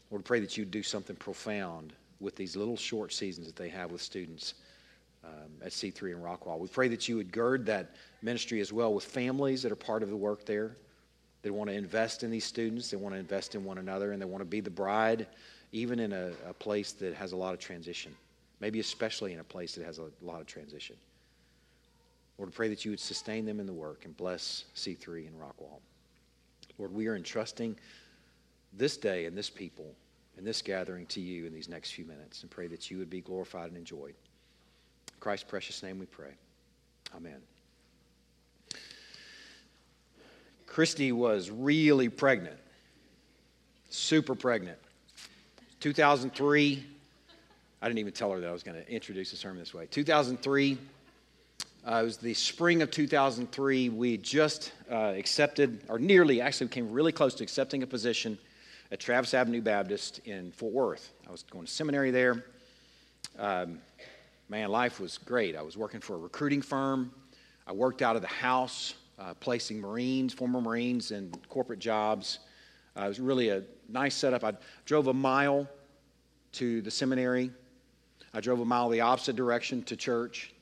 Lord, 0.10 0.24
pray 0.24 0.40
that 0.40 0.58
you 0.58 0.66
do 0.66 0.84
something 0.84 1.16
profound 1.16 1.94
with 2.20 2.36
these 2.36 2.56
little 2.56 2.78
short 2.78 3.14
seasons 3.14 3.48
that 3.48 3.56
they 3.56 3.70
have 3.70 3.92
with 3.92 4.02
students 4.02 4.56
um, 5.24 5.52
at 5.62 5.72
C3 5.72 6.14
and 6.14 6.24
Rockwall. 6.24 6.60
We 6.60 6.68
pray 6.68 6.88
that 6.88 7.08
you 7.08 7.18
would 7.18 7.32
gird 7.32 7.66
that 7.66 7.96
ministry 8.22 8.62
as 8.62 8.72
well 8.72 8.94
with 8.94 9.04
families 9.04 9.62
that 9.64 9.72
are 9.72 9.78
part 9.78 10.04
of 10.04 10.10
the 10.10 10.16
work 10.16 10.46
there. 10.46 10.78
They 11.42 11.50
want 11.50 11.70
to 11.70 11.76
invest 11.76 12.24
in 12.24 12.32
these 12.32 12.46
students, 12.46 12.90
they 12.90 12.98
want 12.98 13.14
to 13.14 13.20
invest 13.20 13.56
in 13.56 13.64
one 13.64 13.78
another, 13.78 14.12
and 14.12 14.22
they 14.22 14.26
want 14.26 14.42
to 14.42 14.46
be 14.46 14.60
the 14.60 14.70
bride, 14.70 15.28
even 15.72 16.00
in 16.00 16.14
a, 16.14 16.32
a 16.48 16.54
place 16.54 16.94
that 16.94 17.14
has 17.14 17.32
a 17.34 17.38
lot 17.38 17.54
of 17.54 17.60
transition, 17.60 18.16
maybe 18.60 18.80
especially 18.80 19.34
in 19.34 19.40
a 19.40 19.44
place 19.44 19.76
that 19.76 19.86
has 19.86 20.00
a 20.00 20.08
lot 20.22 20.42
of 20.42 20.48
transition. 20.48 20.96
Lord, 22.38 22.54
pray 22.54 22.70
that 22.70 22.86
you 22.86 22.92
would 22.92 23.00
sustain 23.00 23.46
them 23.46 23.60
in 23.60 23.66
the 23.66 23.74
work 23.74 24.06
and 24.06 24.16
bless 24.16 24.66
C3 24.76 25.28
and 25.28 25.40
Rockwall. 25.40 25.80
Lord, 26.78 26.94
we 26.94 27.08
are 27.08 27.16
entrusting 27.16 27.76
this 28.78 28.98
day 28.98 29.26
and 29.26 29.38
this 29.38 29.50
people 29.50 29.94
and 30.38 30.46
this 30.46 30.62
gathering 30.62 31.06
to 31.08 31.20
you 31.20 31.46
in 31.46 31.54
these 31.54 31.68
next 31.68 31.92
few 31.92 32.06
minutes 32.06 32.44
and 32.44 32.52
pray 32.52 32.68
that 32.68 32.92
you 32.92 32.98
would 32.98 33.10
be 33.10 33.22
glorified 33.22 33.70
and 33.70 33.78
enjoyed. 33.78 34.14
In 34.14 35.20
Christ's 35.20 35.50
precious 35.50 35.82
name 35.82 36.00
we 36.00 36.06
pray. 36.06 36.32
Amen. 37.16 37.42
Christy 40.68 41.12
was 41.12 41.50
really 41.50 42.10
pregnant, 42.10 42.58
super 43.90 44.36
pregnant. 44.36 44.78
2003, 45.80 46.86
I 47.82 47.88
didn't 47.88 48.00
even 48.00 48.14
tell 48.14 48.32
her 48.32 48.40
that 48.40 48.48
I 48.50 48.52
was 48.52 48.64
going 48.64 48.78
to 48.78 48.92
introduce 48.92 49.32
the 49.32 49.38
sermon 49.38 49.60
this 49.60 49.74
way. 49.74 49.88
2003, 49.90 50.78
uh, 51.88 51.96
it 51.96 52.04
was 52.04 52.18
the 52.18 52.34
spring 52.34 52.82
of 52.82 52.92
2003. 52.92 53.90
We 53.90 54.18
just 54.18 54.74
uh, 54.92 55.14
accepted, 55.16 55.82
or 55.88 55.98
nearly, 55.98 56.42
actually 56.42 56.68
came 56.68 56.92
really 56.92 57.12
close 57.12 57.34
to 57.36 57.44
accepting 57.44 57.82
a 57.82 57.88
position 57.88 58.38
at 58.92 59.00
Travis 59.00 59.34
Avenue 59.34 59.62
Baptist 59.62 60.20
in 60.26 60.52
Fort 60.52 60.74
Worth. 60.74 61.14
I 61.28 61.32
was 61.32 61.44
going 61.44 61.66
to 61.66 61.72
seminary 61.72 62.12
there. 62.12 62.46
Um, 63.38 63.80
man, 64.50 64.70
life 64.70 65.00
was 65.00 65.18
great. 65.18 65.56
I 65.56 65.62
was 65.62 65.78
working 65.78 66.00
for 66.00 66.16
a 66.16 66.20
recruiting 66.20 66.62
firm. 66.62 67.12
I 67.66 67.74
worked 67.74 68.02
out 68.02 68.16
of 68.16 68.22
the 68.22 68.30
house, 68.30 68.94
uh, 69.20 69.34
placing 69.34 69.82
Marines, 69.82 70.34
former 70.34 70.62
Marines, 70.62 71.12
in 71.12 71.32
corporate 71.50 71.80
jobs. 71.80 72.40
Uh, 72.98 73.04
it 73.04 73.08
was 73.10 73.20
really 73.20 73.50
a 73.50 73.64
nice 73.90 74.16
setup. 74.16 74.44
I 74.44 74.54
drove 74.86 75.08
a 75.08 75.14
mile 75.14 75.68
to 76.54 76.82
the 76.82 76.92
seminary. 76.92 77.52
I 78.34 78.40
drove 78.40 78.62
a 78.62 78.66
mile 78.66 78.90
the 78.90 79.02
opposite 79.02 79.36
direction 79.36 79.84
to 79.84 79.96
church. 79.96 80.54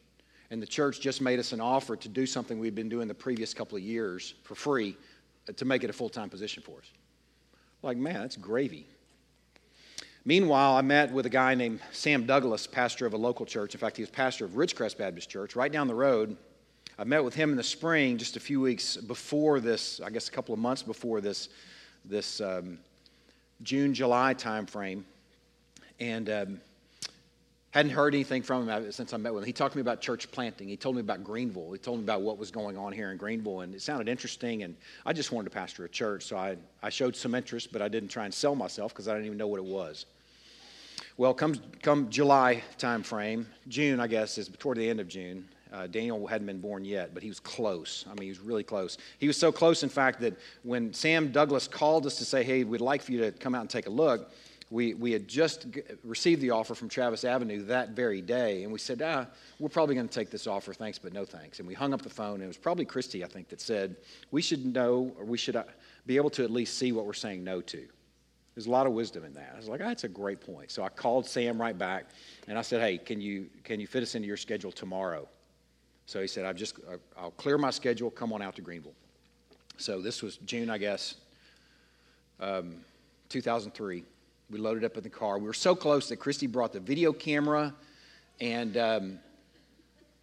And 0.52 0.62
the 0.62 0.68
church 0.68 1.00
just 1.00 1.22
made 1.22 1.40
us 1.40 1.54
an 1.54 1.62
offer 1.62 1.96
to 1.96 2.10
do 2.10 2.26
something 2.26 2.60
we'd 2.60 2.76
been 2.76 2.90
doing 2.90 3.08
the 3.08 3.14
previous 3.14 3.54
couple 3.54 3.78
of 3.78 3.84
years 3.84 4.36
for 4.44 4.56
free 4.56 4.98
uh, 5.48 5.54
to 5.54 5.66
make 5.66 5.84
it 5.84 5.90
a 5.90 5.94
full 5.94 6.10
time 6.10 6.30
position 6.30 6.64
for 6.64 6.80
us. 6.80 6.92
Like, 7.86 7.98
man, 7.98 8.16
that's 8.16 8.36
gravy. 8.36 8.88
Meanwhile, 10.26 10.76
I 10.76 10.82
met 10.82 11.12
with 11.12 11.28
a 11.28 11.30
guy 11.30 11.54
named 11.54 11.82
Sam 11.92 12.26
Douglas, 12.26 12.66
pastor 12.66 13.06
of 13.06 13.14
a 13.14 13.18
local 13.18 13.46
church. 13.46 13.76
In 13.76 13.80
fact, 13.80 13.96
he 13.96 14.02
was 14.02 14.10
pastor 14.10 14.44
of 14.44 14.54
Ridgecrest 14.54 14.98
Baptist 14.98 15.30
Church 15.30 15.56
right 15.56 15.72
down 15.72 15.88
the 15.88 15.94
road. 15.94 16.36
I 16.98 17.04
met 17.04 17.24
with 17.24 17.36
him 17.36 17.52
in 17.52 17.58
the 17.58 17.64
spring, 17.64 18.18
just 18.18 18.38
a 18.38 18.40
few 18.40 18.60
weeks 18.60 18.98
before 18.98 19.60
this, 19.60 20.02
I 20.04 20.10
guess 20.10 20.30
a 20.30 20.32
couple 20.32 20.52
of 20.52 20.60
months 20.60 20.82
before 20.82 21.22
this, 21.22 21.50
this 22.04 22.42
um, 22.42 22.80
June, 23.62 23.94
July 23.94 24.34
timeframe. 24.34 25.04
And 26.00 26.28
um, 26.32 26.62
Hadn't 27.76 27.92
heard 27.92 28.16
anything 28.16 28.42
from 28.42 28.70
him 28.70 28.90
since 28.94 29.12
I 29.12 29.18
met 29.18 29.34
with 29.34 29.44
him. 29.44 29.48
He 29.48 29.52
talked 29.52 29.74
to 29.74 29.78
me 29.78 29.82
about 29.82 30.00
church 30.00 30.32
planting. 30.32 30.70
He 30.70 30.78
told 30.78 30.96
me 30.96 31.02
about 31.02 31.26
Greenville. 31.26 31.74
He 31.74 31.78
told 31.78 31.98
me 31.98 32.06
about 32.06 32.22
what 32.22 32.38
was 32.38 32.50
going 32.50 32.78
on 32.78 32.94
here 32.94 33.12
in 33.12 33.18
Greenville, 33.18 33.60
and 33.60 33.76
it 33.76 33.82
sounded 33.82 34.08
interesting. 34.08 34.64
And 34.64 34.78
I 35.06 35.12
just 35.12 35.34
wanted 35.34 35.50
to 35.50 35.56
pastor 35.56 35.84
a 35.84 35.90
church, 35.90 36.24
so 36.24 36.38
I, 36.38 36.56
I 36.82 36.88
showed 36.90 37.18
some 37.18 37.36
interest, 37.36 37.74
but 37.74 37.82
I 37.82 37.90
didn't 37.90 38.08
try 38.08 38.24
and 38.24 38.34
sell 38.34 38.56
myself 38.56 38.94
because 38.94 39.10
I 39.10 39.12
didn't 39.12 39.26
even 39.26 39.38
know 39.38 39.48
what 39.48 39.58
it 39.58 39.66
was. 39.66 40.06
Well, 41.18 41.34
come, 41.34 41.56
come 41.82 42.10
July 42.10 42.64
time 42.78 43.04
frame, 43.04 43.46
June, 43.68 44.00
I 44.00 44.08
guess, 44.08 44.38
is 44.38 44.48
toward 44.58 44.78
the 44.78 44.90
end 44.90 45.02
of 45.02 45.10
June. 45.10 45.46
Uh, 45.74 45.88
Daniel 45.88 46.26
hadn't 46.28 46.48
been 46.48 46.62
born 46.62 46.86
yet, 46.86 47.14
but 47.14 47.24
he 47.24 47.28
was 47.28 47.42
close. 47.42 48.06
I 48.08 48.12
mean, 48.12 48.22
he 48.24 48.30
was 48.30 48.40
really 48.40 48.64
close. 48.64 48.98
He 49.20 49.28
was 49.28 49.36
so 49.36 49.52
close, 49.52 49.84
in 49.84 49.90
fact, 49.90 50.22
that 50.22 50.38
when 50.64 50.94
Sam 50.94 51.30
Douglas 51.30 51.68
called 51.68 52.06
us 52.06 52.18
to 52.20 52.24
say, 52.24 52.42
hey, 52.42 52.64
we'd 52.64 52.80
like 52.80 53.02
for 53.02 53.12
you 53.12 53.20
to 53.20 53.34
come 53.34 53.54
out 53.54 53.60
and 53.60 53.70
take 53.70 53.88
a 53.88 53.90
look, 53.90 54.32
we, 54.76 54.94
we 54.94 55.14
had 55.14 55.26
just 55.26 55.72
g- 55.72 55.82
received 56.04 56.42
the 56.42 56.52
offer 56.52 56.76
from 56.76 56.90
Travis 56.90 57.24
Avenue 57.24 57.64
that 57.64 57.92
very 57.92 58.22
day, 58.22 58.64
and 58.64 58.74
we 58.74 58.78
said, 58.78 59.02
ah, 59.02 59.26
we're 59.58 59.70
probably 59.70 59.96
going 59.96 60.10
to 60.10 60.14
take 60.14 60.30
this 60.30 60.48
offer, 60.48 60.74
thanks, 60.74 61.00
but 61.00 61.14
no 61.14 61.24
thanks. 61.24 61.60
And 61.60 61.68
we 61.68 61.74
hung 61.74 61.94
up 61.94 62.02
the 62.02 62.10
phone, 62.10 62.36
and 62.36 62.44
it 62.44 62.48
was 62.48 62.58
probably 62.58 62.84
Christy, 62.84 63.24
I 63.24 63.28
think, 63.28 63.48
that 63.50 63.62
said, 63.62 63.96
we 64.32 64.42
should 64.42 64.66
know, 64.66 65.16
or 65.18 65.24
we 65.24 65.38
should 65.38 65.56
uh, 65.56 65.64
be 66.06 66.18
able 66.18 66.30
to 66.32 66.44
at 66.44 66.52
least 66.52 66.78
see 66.78 66.92
what 66.92 67.06
we're 67.06 67.14
saying 67.14 67.42
no 67.42 67.62
to. 67.62 67.88
There's 68.54 68.66
a 68.66 68.70
lot 68.70 68.86
of 68.86 68.92
wisdom 68.92 69.24
in 69.24 69.34
that. 69.36 69.52
I 69.54 69.58
was 69.58 69.70
like, 69.70 69.80
oh, 69.80 69.86
that's 69.88 70.04
a 70.04 70.10
great 70.10 70.42
point. 70.42 70.72
So 70.72 70.84
I 70.84 70.90
called 70.90 71.26
Sam 71.26 71.60
right 71.60 71.78
back, 71.78 72.08
and 72.50 72.60
I 72.60 72.62
said, 72.62 72.82
hey, 72.82 72.98
can 72.98 73.22
you, 73.22 73.48
can 73.64 73.80
you 73.80 73.88
fit 73.88 74.04
us 74.04 74.14
into 74.14 74.28
your 74.28 74.36
schedule 74.36 74.74
tomorrow? 74.74 75.26
So 76.06 76.20
he 76.20 76.28
said, 76.28 76.46
I've 76.46 76.58
just, 76.58 76.80
I'll 77.18 77.32
clear 77.32 77.58
my 77.58 77.70
schedule, 77.70 78.12
come 78.12 78.34
on 78.34 78.42
out 78.42 78.58
to 78.58 78.62
Greenville. 78.62 78.94
So 79.78 80.02
this 80.02 80.22
was 80.22 80.36
June, 80.46 80.70
I 80.70 80.80
guess, 80.80 81.16
um, 82.42 82.76
2003. 83.30 84.04
We 84.52 84.60
loaded 84.60 84.84
up 84.84 84.96
in 84.96 85.04
the 85.04 85.10
car. 85.10 85.40
We 85.40 85.46
were 85.46 85.54
so 85.54 85.76
close 85.76 86.10
that 86.10 86.18
Christy 86.18 86.46
brought 86.46 86.72
the 86.72 86.80
video 86.80 87.12
camera 87.12 87.74
and 88.40 88.78
um, 88.78 89.20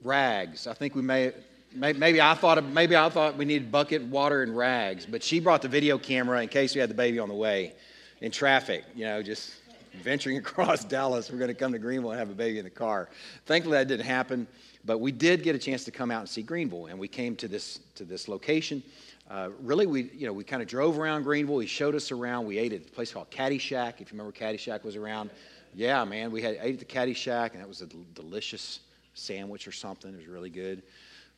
rags. 0.05 0.69
I 0.69 0.75
think 0.75 0.95
we 0.95 1.03
may, 1.03 1.33
maybe 1.75 2.21
I 2.21 2.35
thought 2.35 2.63
maybe 2.65 2.97
I 2.97 3.09
thought 3.09 3.37
we 3.37 3.45
needed 3.45 3.73
bucket, 3.73 4.03
water, 4.03 4.43
and 4.43 4.57
rags, 4.57 5.07
but 5.07 5.25
she 5.25 5.41
brought 5.41 5.61
the 5.63 5.69
video 5.69 5.99
camera 5.99 6.41
in 6.41 6.49
case 6.49 6.75
we 6.75 6.81
had 6.81 6.91
the 6.91 6.95
baby 6.95 7.19
on 7.19 7.29
the 7.29 7.35
way 7.35 7.73
in 8.21 8.31
traffic. 8.31 8.85
You 8.95 9.07
know, 9.07 9.23
just 9.23 9.57
venturing 10.03 10.37
across 10.39 10.85
Dallas, 10.85 11.31
we're 11.31 11.39
going 11.39 11.49
to 11.49 11.55
come 11.55 11.73
to 11.73 11.79
Greenville 11.81 12.13
and 12.13 12.19
have 12.21 12.31
a 12.31 12.35
baby 12.35 12.59
in 12.59 12.65
the 12.65 12.71
car. 12.71 13.09
Thankfully, 13.47 13.77
that 13.77 13.89
didn't 13.89 14.07
happen. 14.07 14.47
But 14.85 14.99
we 14.99 15.13
did 15.13 15.43
get 15.43 15.55
a 15.55 15.59
chance 15.59 15.85
to 15.85 15.91
come 15.91 16.11
out 16.11 16.21
and 16.21 16.29
see 16.29 16.43
Greenville, 16.43 16.87
and 16.87 16.99
we 16.99 17.09
came 17.09 17.37
to 17.37 17.49
this 17.49 17.81
to 17.97 18.05
this 18.05 18.29
location. 18.29 18.83
Uh, 19.33 19.49
really, 19.63 19.87
we 19.87 20.11
you 20.15 20.27
know 20.27 20.33
we 20.33 20.45
kind 20.45 20.61
of 20.61 20.69
drove 20.69 20.99
around 20.99 21.23
Greenville. 21.23 21.59
He 21.59 21.67
showed 21.67 21.95
us 21.95 22.13
around. 22.13 22.45
We 22.45 22.59
ate 22.59 22.75
at 22.75 22.83
a 22.83 22.91
place 22.91 23.13
called 23.13 23.31
Caddy 23.31 23.57
Shack. 23.57 24.03
If 24.03 24.13
you 24.13 24.19
remember, 24.19 24.31
Caddy 24.31 24.59
Shack 24.59 24.85
was 24.85 24.95
around. 24.95 25.31
Yeah, 25.75 26.05
man, 26.05 26.31
we 26.31 26.43
had 26.43 26.59
ate 26.61 26.75
at 26.75 26.79
the 26.81 26.85
Caddy 26.85 27.15
Shack, 27.15 27.55
and 27.55 27.63
that 27.63 27.69
was 27.69 27.81
a 27.81 27.87
delicious 27.87 28.81
sandwich 29.15 29.67
or 29.67 29.73
something. 29.73 30.13
It 30.13 30.19
was 30.19 30.27
really 30.27 30.51
good. 30.51 30.83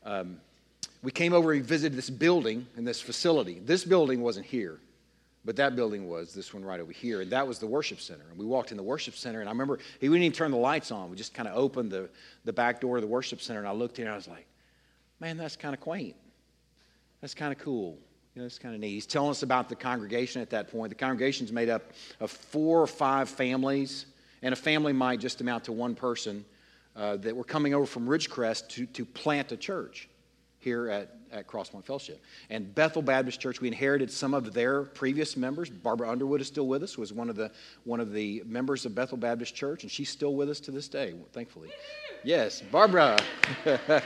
Um, 0.04 0.40
we 1.04 1.12
came 1.12 1.32
over 1.32 1.52
and 1.52 1.64
visited 1.64 1.96
this 1.96 2.10
building 2.10 2.66
and 2.76 2.84
this 2.84 3.00
facility. 3.00 3.60
This 3.60 3.84
building 3.84 4.22
wasn't 4.22 4.46
here. 4.46 4.80
But 5.44 5.54
that 5.56 5.76
building 5.76 6.08
was 6.08 6.34
this 6.34 6.52
one 6.52 6.64
right 6.64 6.80
over 6.80 6.90
here, 6.90 7.20
and 7.20 7.30
that 7.30 7.46
was 7.46 7.60
the 7.60 7.66
worship 7.66 8.00
center. 8.00 8.24
And 8.28 8.38
we 8.38 8.46
walked 8.46 8.72
in 8.72 8.76
the 8.76 8.82
worship 8.82 9.14
center, 9.14 9.38
and 9.38 9.48
I 9.48 9.52
remember 9.52 9.78
he 10.00 10.08
wouldn't 10.08 10.24
even 10.24 10.34
turn 10.34 10.50
the 10.50 10.56
lights 10.56 10.90
on. 10.90 11.10
We 11.10 11.16
just 11.16 11.34
kind 11.34 11.46
of 11.46 11.56
opened 11.56 11.92
the, 11.92 12.08
the 12.44 12.52
back 12.52 12.80
door 12.80 12.96
of 12.96 13.02
the 13.02 13.08
worship 13.08 13.40
center, 13.40 13.60
and 13.60 13.68
I 13.68 13.72
looked 13.72 14.00
in, 14.00 14.06
and 14.06 14.12
I 14.12 14.16
was 14.16 14.26
like, 14.26 14.46
man, 15.20 15.36
that's 15.36 15.54
kind 15.54 15.74
of 15.74 15.80
quaint. 15.80 16.16
That's 17.24 17.32
kind 17.32 17.54
of 17.54 17.58
cool. 17.58 17.96
You 18.34 18.42
know, 18.42 18.44
it's 18.44 18.58
kind 18.58 18.74
of 18.74 18.82
neat. 18.82 18.90
He's 18.90 19.06
telling 19.06 19.30
us 19.30 19.42
about 19.42 19.70
the 19.70 19.74
congregation 19.74 20.42
at 20.42 20.50
that 20.50 20.70
point. 20.70 20.90
The 20.90 20.94
congregation's 20.94 21.52
made 21.52 21.70
up 21.70 21.92
of 22.20 22.30
four 22.30 22.82
or 22.82 22.86
five 22.86 23.30
families, 23.30 24.04
and 24.42 24.52
a 24.52 24.56
family 24.56 24.92
might 24.92 25.20
just 25.20 25.40
amount 25.40 25.64
to 25.64 25.72
one 25.72 25.94
person 25.94 26.44
uh, 26.94 27.16
that 27.16 27.34
were 27.34 27.42
coming 27.42 27.72
over 27.72 27.86
from 27.86 28.06
Ridgecrest 28.06 28.68
to, 28.68 28.84
to 28.84 29.06
plant 29.06 29.52
a 29.52 29.56
church 29.56 30.10
here 30.58 30.90
at, 30.90 31.16
at 31.32 31.46
Crosspoint 31.46 31.86
Fellowship. 31.86 32.22
And 32.50 32.74
Bethel 32.74 33.00
Baptist 33.00 33.40
Church, 33.40 33.58
we 33.58 33.68
inherited 33.68 34.10
some 34.10 34.34
of 34.34 34.52
their 34.52 34.82
previous 34.82 35.34
members. 35.34 35.70
Barbara 35.70 36.10
Underwood 36.10 36.42
is 36.42 36.46
still 36.46 36.68
with 36.68 36.82
us, 36.82 36.98
was 36.98 37.14
one 37.14 37.30
of 37.30 37.36
the, 37.36 37.50
one 37.84 38.00
of 38.00 38.12
the 38.12 38.42
members 38.44 38.84
of 38.84 38.94
Bethel 38.94 39.16
Baptist 39.16 39.54
Church, 39.54 39.82
and 39.82 39.90
she's 39.90 40.10
still 40.10 40.34
with 40.34 40.50
us 40.50 40.60
to 40.60 40.70
this 40.70 40.88
day, 40.88 41.14
thankfully. 41.32 41.70
Yes, 42.22 42.60
Barbara. 42.60 43.18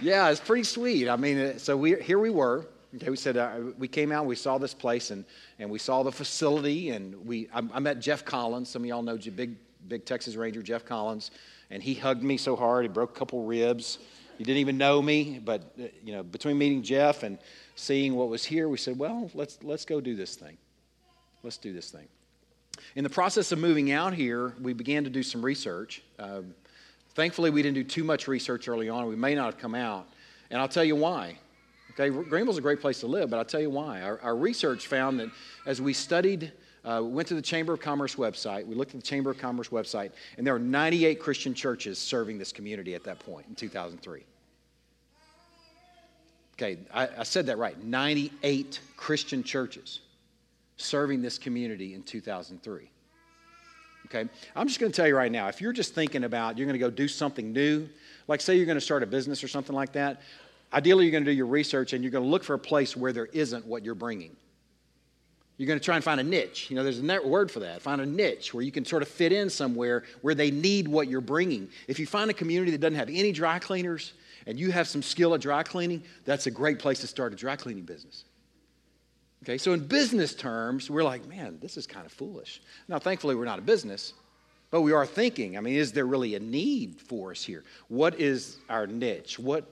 yeah, 0.00 0.30
it's 0.30 0.40
pretty 0.40 0.64
sweet. 0.64 1.08
I 1.08 1.16
mean, 1.16 1.58
so 1.58 1.76
we, 1.76 1.94
here 2.00 2.18
we 2.18 2.30
were. 2.30 2.66
Okay, 2.96 3.08
we 3.08 3.16
said 3.16 3.36
uh, 3.36 3.60
we 3.78 3.86
came 3.86 4.10
out, 4.10 4.26
we 4.26 4.34
saw 4.34 4.58
this 4.58 4.74
place, 4.74 5.12
and, 5.12 5.24
and 5.60 5.70
we 5.70 5.78
saw 5.78 6.02
the 6.02 6.10
facility, 6.10 6.90
and 6.90 7.24
we 7.24 7.48
I, 7.54 7.62
I 7.72 7.78
met 7.78 8.00
Jeff 8.00 8.24
Collins. 8.24 8.68
Some 8.68 8.82
of 8.82 8.88
y'all 8.88 9.02
know 9.02 9.16
big 9.16 9.54
big 9.86 10.04
Texas 10.04 10.34
Ranger 10.34 10.62
Jeff 10.62 10.84
Collins, 10.84 11.30
and 11.70 11.82
he 11.82 11.94
hugged 11.94 12.22
me 12.22 12.36
so 12.36 12.56
hard 12.56 12.84
he 12.84 12.88
broke 12.88 13.14
a 13.14 13.18
couple 13.18 13.44
ribs. 13.44 13.98
He 14.38 14.44
didn't 14.44 14.58
even 14.58 14.76
know 14.76 15.00
me, 15.00 15.40
but 15.44 15.72
uh, 15.78 15.84
you 16.02 16.12
know, 16.12 16.24
between 16.24 16.58
meeting 16.58 16.82
Jeff 16.82 17.22
and 17.22 17.38
seeing 17.76 18.14
what 18.16 18.28
was 18.28 18.44
here, 18.44 18.68
we 18.68 18.76
said, 18.76 18.98
"Well, 18.98 19.30
let's 19.34 19.58
let's 19.62 19.84
go 19.84 20.00
do 20.00 20.16
this 20.16 20.34
thing. 20.34 20.56
Let's 21.44 21.58
do 21.58 21.72
this 21.72 21.90
thing." 21.90 22.08
In 22.96 23.04
the 23.04 23.10
process 23.10 23.52
of 23.52 23.58
moving 23.58 23.92
out 23.92 24.14
here, 24.14 24.54
we 24.60 24.72
began 24.72 25.04
to 25.04 25.10
do 25.10 25.22
some 25.22 25.44
research. 25.44 26.02
Uh, 26.18 26.42
thankfully, 27.20 27.50
we 27.50 27.60
didn't 27.60 27.74
do 27.74 27.84
too 27.84 28.02
much 28.02 28.26
research 28.28 28.66
early 28.66 28.88
on. 28.88 29.06
We 29.06 29.14
may 29.14 29.34
not 29.34 29.44
have 29.44 29.58
come 29.58 29.74
out, 29.74 30.08
and 30.50 30.58
I'll 30.58 30.68
tell 30.68 30.84
you 30.84 30.96
why. 30.96 31.36
Okay, 31.90 32.08
Greenville's 32.08 32.56
a 32.56 32.62
great 32.62 32.80
place 32.80 33.00
to 33.00 33.06
live, 33.06 33.28
but 33.28 33.36
I'll 33.38 33.44
tell 33.44 33.60
you 33.60 33.68
why. 33.68 34.00
Our, 34.00 34.18
our 34.22 34.34
research 34.34 34.86
found 34.86 35.20
that 35.20 35.28
as 35.66 35.82
we 35.82 35.92
studied 35.92 36.50
uh, 36.82 37.02
we 37.04 37.10
went 37.10 37.28
to 37.28 37.34
the 37.34 37.42
Chamber 37.42 37.74
of 37.74 37.80
Commerce 37.80 38.14
website. 38.14 38.66
We 38.66 38.74
looked 38.74 38.94
at 38.94 39.00
the 39.02 39.06
Chamber 39.06 39.30
of 39.30 39.36
Commerce 39.36 39.68
website, 39.68 40.12
and 40.38 40.46
there 40.46 40.54
were 40.54 40.58
98 40.58 41.20
Christian 41.20 41.52
churches 41.52 41.98
serving 41.98 42.38
this 42.38 42.52
community 42.52 42.94
at 42.94 43.04
that 43.04 43.18
point 43.18 43.46
in 43.50 43.54
2003. 43.54 44.24
Okay, 46.54 46.78
I, 46.92 47.08
I 47.18 47.22
said 47.24 47.44
that 47.46 47.58
right. 47.58 47.82
98 47.84 48.80
Christian 48.96 49.42
churches 49.42 50.00
serving 50.78 51.20
this 51.20 51.36
community 51.36 51.92
in 51.92 52.02
2003. 52.02 52.90
Okay, 54.06 54.28
I'm 54.56 54.66
just 54.66 54.80
going 54.80 54.90
to 54.90 54.96
tell 54.96 55.06
you 55.06 55.16
right 55.16 55.30
now 55.30 55.48
if 55.48 55.60
you're 55.60 55.72
just 55.72 55.94
thinking 55.94 56.24
about 56.24 56.58
you're 56.58 56.66
going 56.66 56.74
to 56.74 56.80
go 56.80 56.90
do 56.90 57.06
something 57.06 57.52
new, 57.52 57.88
like 58.26 58.40
say 58.40 58.56
you're 58.56 58.66
going 58.66 58.76
to 58.76 58.80
start 58.80 59.02
a 59.02 59.06
business 59.06 59.44
or 59.44 59.48
something 59.48 59.74
like 59.74 59.92
that, 59.92 60.20
ideally 60.72 61.04
you're 61.04 61.12
going 61.12 61.24
to 61.24 61.30
do 61.30 61.36
your 61.36 61.46
research 61.46 61.92
and 61.92 62.02
you're 62.02 62.10
going 62.10 62.24
to 62.24 62.30
look 62.30 62.42
for 62.42 62.54
a 62.54 62.58
place 62.58 62.96
where 62.96 63.12
there 63.12 63.26
isn't 63.26 63.64
what 63.66 63.84
you're 63.84 63.94
bringing. 63.94 64.36
You're 65.60 65.66
going 65.66 65.78
to 65.78 65.84
try 65.84 65.96
and 65.96 66.02
find 66.02 66.18
a 66.18 66.24
niche. 66.24 66.70
You 66.70 66.76
know, 66.76 66.82
there's 66.82 67.00
a 67.00 67.20
word 67.22 67.50
for 67.50 67.60
that. 67.60 67.82
Find 67.82 68.00
a 68.00 68.06
niche 68.06 68.54
where 68.54 68.64
you 68.64 68.72
can 68.72 68.86
sort 68.86 69.02
of 69.02 69.08
fit 69.08 69.30
in 69.30 69.50
somewhere 69.50 70.04
where 70.22 70.34
they 70.34 70.50
need 70.50 70.88
what 70.88 71.06
you're 71.06 71.20
bringing. 71.20 71.68
If 71.86 71.98
you 71.98 72.06
find 72.06 72.30
a 72.30 72.34
community 72.34 72.70
that 72.70 72.80
doesn't 72.80 72.96
have 72.96 73.10
any 73.10 73.30
dry 73.30 73.58
cleaners 73.58 74.14
and 74.46 74.58
you 74.58 74.72
have 74.72 74.88
some 74.88 75.02
skill 75.02 75.34
at 75.34 75.42
dry 75.42 75.62
cleaning, 75.62 76.02
that's 76.24 76.46
a 76.46 76.50
great 76.50 76.78
place 76.78 77.00
to 77.00 77.06
start 77.06 77.34
a 77.34 77.36
dry 77.36 77.56
cleaning 77.56 77.84
business. 77.84 78.24
Okay, 79.42 79.56
so 79.56 79.72
in 79.72 79.86
business 79.86 80.34
terms, 80.34 80.90
we're 80.90 81.02
like, 81.02 81.26
man, 81.26 81.58
this 81.60 81.76
is 81.76 81.86
kind 81.86 82.04
of 82.04 82.12
foolish. 82.12 82.60
Now, 82.88 82.98
thankfully, 82.98 83.34
we're 83.34 83.46
not 83.46 83.58
a 83.58 83.62
business, 83.62 84.12
but 84.70 84.82
we 84.82 84.92
are 84.92 85.06
thinking, 85.06 85.56
I 85.56 85.60
mean, 85.60 85.76
is 85.76 85.92
there 85.92 86.06
really 86.06 86.34
a 86.34 86.40
need 86.40 87.00
for 87.00 87.30
us 87.30 87.42
here? 87.42 87.64
What 87.88 88.20
is 88.20 88.58
our 88.68 88.86
niche? 88.86 89.38
What 89.38 89.64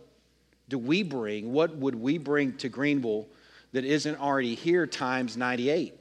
do 0.69 0.79
we 0.79 1.03
bring? 1.03 1.53
What 1.53 1.77
would 1.77 1.95
we 1.95 2.17
bring 2.17 2.57
to 2.59 2.71
Greenville 2.71 3.29
that 3.73 3.85
isn't 3.85 4.19
already 4.19 4.55
here 4.55 4.87
times 4.87 5.37
98? 5.37 5.95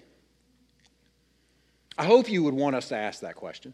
I 1.97 2.05
hope 2.05 2.29
you 2.29 2.43
would 2.43 2.53
want 2.53 2.75
us 2.75 2.87
to 2.89 2.95
ask 2.95 3.21
that 3.21 3.35
question. 3.35 3.73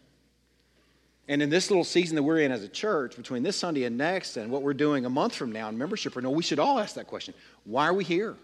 And 1.28 1.42
in 1.42 1.50
this 1.50 1.70
little 1.70 1.84
season 1.84 2.16
that 2.16 2.24
we're 2.24 2.40
in 2.40 2.52
as 2.52 2.64
a 2.64 2.68
church, 2.68 3.16
between 3.16 3.44
this 3.44 3.56
Sunday 3.56 3.84
and 3.84 3.98
next, 3.98 4.38
and 4.38 4.52
what 4.52 4.62
we're 4.64 4.74
doing 4.74 5.06
a 5.06 5.10
month 5.10 5.36
from 5.36 5.52
now 5.52 5.70
in 5.70 5.78
membership 5.78 6.16
renewal, 6.16 6.34
we 6.34 6.44
should 6.44 6.60
all 6.60 6.80
ask 6.80 6.96
that 6.96 7.08
question 7.08 7.36
Why 7.64 7.88
are 7.88 7.94
we 7.94 8.04
here? 8.04 8.36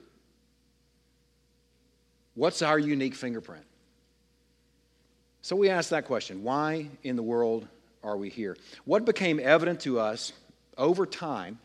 What's 2.39 2.62
our 2.62 2.79
unique 2.79 3.15
fingerprint? 3.15 3.65
So 5.41 5.58
we 5.58 5.69
ask 5.69 5.89
that 5.89 6.05
question 6.05 6.41
Why 6.41 6.88
in 7.03 7.17
the 7.17 7.22
world 7.22 7.67
are 8.01 8.15
we 8.15 8.29
here? 8.29 8.55
What 8.86 9.03
became 9.03 9.41
evident 9.41 9.81
to 9.81 10.00
us 10.00 10.31
over 10.77 11.05
time 11.05 11.60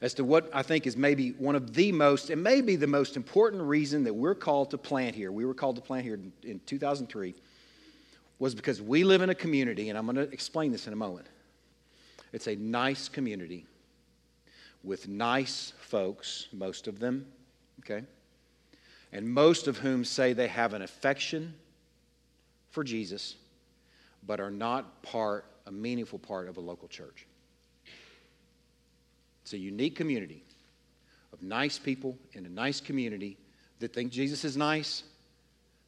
as 0.00 0.12
to 0.14 0.24
what 0.24 0.50
I 0.52 0.62
think 0.62 0.88
is 0.88 0.96
maybe 0.96 1.30
one 1.30 1.54
of 1.54 1.72
the 1.72 1.92
most, 1.92 2.30
and 2.30 2.42
maybe 2.42 2.74
the 2.74 2.88
most 2.88 3.16
important 3.16 3.62
reason 3.62 4.02
that 4.02 4.12
we're 4.12 4.34
called 4.34 4.72
to 4.72 4.78
plant 4.78 5.14
here. 5.14 5.30
We 5.30 5.44
were 5.44 5.54
called 5.54 5.76
to 5.76 5.82
plant 5.82 6.04
here 6.04 6.18
in 6.42 6.60
2003 6.66 7.32
was 8.40 8.56
because 8.56 8.82
we 8.82 9.04
live 9.04 9.22
in 9.22 9.30
a 9.30 9.36
community, 9.36 9.88
and 9.88 9.96
I'm 9.96 10.04
going 10.04 10.16
to 10.16 10.32
explain 10.32 10.72
this 10.72 10.88
in 10.88 10.92
a 10.92 10.96
moment. 10.96 11.28
It's 12.32 12.48
a 12.48 12.56
nice 12.56 13.08
community 13.08 13.66
with 14.82 15.06
nice 15.06 15.72
folks, 15.78 16.48
most 16.52 16.88
of 16.88 16.98
them, 16.98 17.24
okay? 17.78 18.04
And 19.14 19.28
most 19.28 19.68
of 19.68 19.78
whom 19.78 20.04
say 20.04 20.32
they 20.32 20.48
have 20.48 20.74
an 20.74 20.82
affection 20.82 21.54
for 22.70 22.82
Jesus, 22.82 23.36
but 24.26 24.40
are 24.40 24.50
not 24.50 25.02
part, 25.02 25.44
a 25.66 25.72
meaningful 25.72 26.18
part 26.18 26.48
of 26.48 26.56
a 26.56 26.60
local 26.60 26.88
church. 26.88 27.26
It's 29.44 29.52
a 29.52 29.58
unique 29.58 29.94
community 29.94 30.42
of 31.32 31.42
nice 31.42 31.78
people 31.78 32.18
in 32.32 32.44
a 32.44 32.48
nice 32.48 32.80
community 32.80 33.38
that 33.78 33.94
think 33.94 34.10
Jesus 34.10 34.44
is 34.44 34.56
nice 34.56 35.04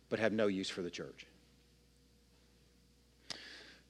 but 0.08 0.20
have 0.20 0.32
no 0.32 0.46
use 0.46 0.68
for 0.68 0.82
the 0.82 0.90
church. 0.90 1.26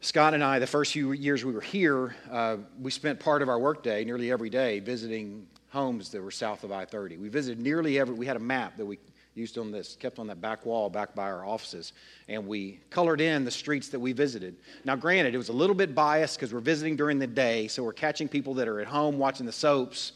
Scott 0.00 0.32
and 0.32 0.42
I, 0.42 0.60
the 0.60 0.66
first 0.66 0.92
few 0.92 1.12
years 1.12 1.44
we 1.44 1.52
were 1.52 1.60
here, 1.60 2.16
uh, 2.30 2.56
we 2.80 2.90
spent 2.90 3.20
part 3.20 3.42
of 3.42 3.50
our 3.50 3.58
workday, 3.58 4.02
nearly 4.04 4.30
every 4.30 4.48
day, 4.48 4.78
visiting 4.80 5.46
homes 5.70 6.10
that 6.10 6.22
were 6.22 6.30
south 6.30 6.64
of 6.64 6.72
I 6.72 6.86
30. 6.86 7.18
We 7.18 7.28
visited 7.28 7.60
nearly 7.60 7.98
every, 7.98 8.14
we 8.14 8.24
had 8.24 8.36
a 8.36 8.40
map 8.40 8.78
that 8.78 8.86
we 8.86 8.98
used 9.36 9.58
on 9.58 9.70
this, 9.70 9.96
kept 10.00 10.18
on 10.18 10.26
that 10.28 10.40
back 10.40 10.64
wall 10.64 10.88
back 10.88 11.14
by 11.14 11.24
our 11.24 11.44
offices. 11.44 11.92
And 12.26 12.46
we 12.46 12.80
colored 12.88 13.20
in 13.20 13.44
the 13.44 13.50
streets 13.50 13.88
that 13.90 14.00
we 14.00 14.12
visited. 14.12 14.56
Now, 14.84 14.96
granted, 14.96 15.34
it 15.34 15.38
was 15.38 15.50
a 15.50 15.54
little 15.54 15.76
bit 15.76 15.94
biased 15.94 16.38
because 16.38 16.54
we're 16.54 16.60
visiting 16.60 16.96
during 16.96 17.18
the 17.18 17.26
day, 17.26 17.68
so 17.68 17.82
we're 17.82 17.92
catching 17.92 18.28
people 18.28 18.54
that 18.54 18.66
are 18.66 18.80
at 18.80 18.86
home 18.86 19.18
watching 19.18 19.44
the 19.44 19.52
soaps 19.52 20.12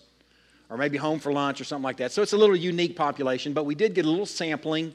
or 0.71 0.79
maybe 0.79 0.97
home 0.97 1.19
for 1.19 1.33
lunch 1.33 1.61
or 1.61 1.65
something 1.65 1.85
like 1.85 1.99
that. 1.99 2.13
So 2.13 2.23
it's 2.23 2.33
a 2.33 2.39
little 2.39 2.57
unique 2.57 2.97
population, 2.97 3.53
but 3.53 3.65
we 3.65 3.75
did 3.75 3.95
get 3.95 4.07
a 4.07 4.09
little 4.09 4.25
sampling 4.25 4.95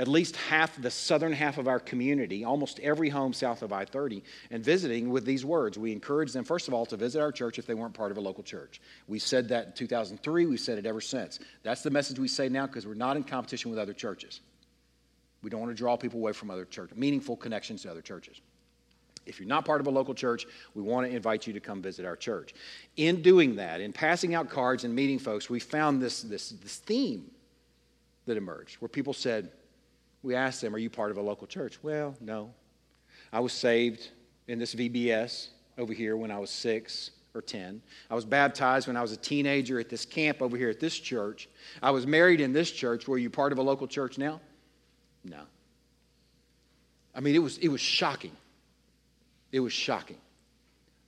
at 0.00 0.08
least 0.08 0.34
half 0.34 0.80
the 0.80 0.90
southern 0.90 1.30
half 1.30 1.58
of 1.58 1.68
our 1.68 1.78
community, 1.78 2.42
almost 2.42 2.80
every 2.80 3.10
home 3.10 3.34
south 3.34 3.60
of 3.60 3.70
I 3.70 3.84
30, 3.84 4.24
and 4.50 4.64
visiting 4.64 5.10
with 5.10 5.26
these 5.26 5.44
words. 5.44 5.76
We 5.76 5.92
encourage 5.92 6.32
them, 6.32 6.42
first 6.42 6.68
of 6.68 6.74
all, 6.74 6.86
to 6.86 6.96
visit 6.96 7.20
our 7.20 7.30
church 7.30 7.58
if 7.58 7.66
they 7.66 7.74
weren't 7.74 7.92
part 7.92 8.10
of 8.10 8.16
a 8.16 8.20
local 8.22 8.42
church. 8.42 8.80
We 9.08 9.18
said 9.18 9.50
that 9.50 9.66
in 9.66 9.72
2003, 9.74 10.46
we've 10.46 10.58
said 10.58 10.78
it 10.78 10.86
ever 10.86 11.02
since. 11.02 11.38
That's 11.62 11.82
the 11.82 11.90
message 11.90 12.18
we 12.18 12.28
say 12.28 12.48
now 12.48 12.66
because 12.66 12.86
we're 12.86 12.94
not 12.94 13.18
in 13.18 13.24
competition 13.24 13.70
with 13.70 13.78
other 13.78 13.92
churches. 13.92 14.40
We 15.42 15.50
don't 15.50 15.60
want 15.60 15.70
to 15.70 15.76
draw 15.76 15.98
people 15.98 16.18
away 16.18 16.32
from 16.32 16.50
other 16.50 16.64
churches, 16.64 16.96
meaningful 16.96 17.36
connections 17.36 17.82
to 17.82 17.90
other 17.90 18.00
churches. 18.00 18.40
If 19.26 19.38
you're 19.38 19.50
not 19.50 19.66
part 19.66 19.82
of 19.82 19.86
a 19.86 19.90
local 19.90 20.14
church, 20.14 20.46
we 20.74 20.82
want 20.82 21.06
to 21.06 21.14
invite 21.14 21.46
you 21.46 21.52
to 21.52 21.60
come 21.60 21.82
visit 21.82 22.06
our 22.06 22.16
church. 22.16 22.54
In 22.96 23.20
doing 23.20 23.56
that, 23.56 23.82
in 23.82 23.92
passing 23.92 24.34
out 24.34 24.48
cards 24.48 24.84
and 24.84 24.94
meeting 24.94 25.18
folks, 25.18 25.50
we 25.50 25.60
found 25.60 26.00
this, 26.00 26.22
this, 26.22 26.48
this 26.48 26.76
theme 26.76 27.30
that 28.24 28.38
emerged 28.38 28.76
where 28.76 28.88
people 28.88 29.12
said, 29.12 29.50
we 30.22 30.34
asked 30.34 30.60
them, 30.60 30.74
Are 30.74 30.78
you 30.78 30.90
part 30.90 31.10
of 31.10 31.16
a 31.16 31.22
local 31.22 31.46
church? 31.46 31.78
Well, 31.82 32.14
no. 32.20 32.52
I 33.32 33.40
was 33.40 33.52
saved 33.52 34.10
in 34.48 34.58
this 34.58 34.74
VBS 34.74 35.48
over 35.78 35.92
here 35.92 36.16
when 36.16 36.30
I 36.30 36.38
was 36.38 36.50
six 36.50 37.10
or 37.34 37.40
10. 37.40 37.80
I 38.10 38.14
was 38.14 38.24
baptized 38.24 38.88
when 38.88 38.96
I 38.96 39.02
was 39.02 39.12
a 39.12 39.16
teenager 39.16 39.78
at 39.78 39.88
this 39.88 40.04
camp 40.04 40.42
over 40.42 40.56
here 40.56 40.68
at 40.68 40.80
this 40.80 40.98
church. 40.98 41.48
I 41.82 41.92
was 41.92 42.06
married 42.06 42.40
in 42.40 42.52
this 42.52 42.70
church. 42.70 43.06
Were 43.06 43.18
you 43.18 43.30
part 43.30 43.52
of 43.52 43.58
a 43.58 43.62
local 43.62 43.86
church 43.86 44.18
now? 44.18 44.40
No. 45.24 45.42
I 47.14 47.20
mean, 47.20 47.34
it 47.34 47.40
was, 47.40 47.58
it 47.58 47.68
was 47.68 47.80
shocking. 47.80 48.36
It 49.52 49.60
was 49.60 49.72
shocking. 49.72 50.18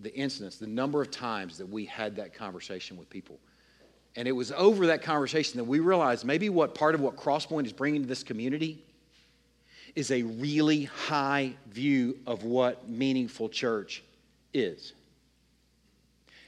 The 0.00 0.14
incidents, 0.14 0.58
the 0.58 0.66
number 0.66 1.02
of 1.02 1.10
times 1.10 1.58
that 1.58 1.68
we 1.68 1.84
had 1.84 2.16
that 2.16 2.34
conversation 2.34 2.96
with 2.96 3.10
people. 3.10 3.38
And 4.14 4.28
it 4.28 4.32
was 4.32 4.52
over 4.52 4.86
that 4.88 5.02
conversation 5.02 5.56
that 5.58 5.64
we 5.64 5.80
realized 5.80 6.24
maybe 6.24 6.50
what 6.50 6.74
part 6.74 6.94
of 6.94 7.00
what 7.00 7.16
Crosspoint 7.16 7.66
is 7.66 7.72
bringing 7.72 8.02
to 8.02 8.08
this 8.08 8.22
community 8.22 8.84
is 9.94 10.10
a 10.10 10.22
really 10.22 10.84
high 10.84 11.54
view 11.70 12.18
of 12.26 12.44
what 12.44 12.88
meaningful 12.88 13.48
church 13.48 14.02
is. 14.54 14.92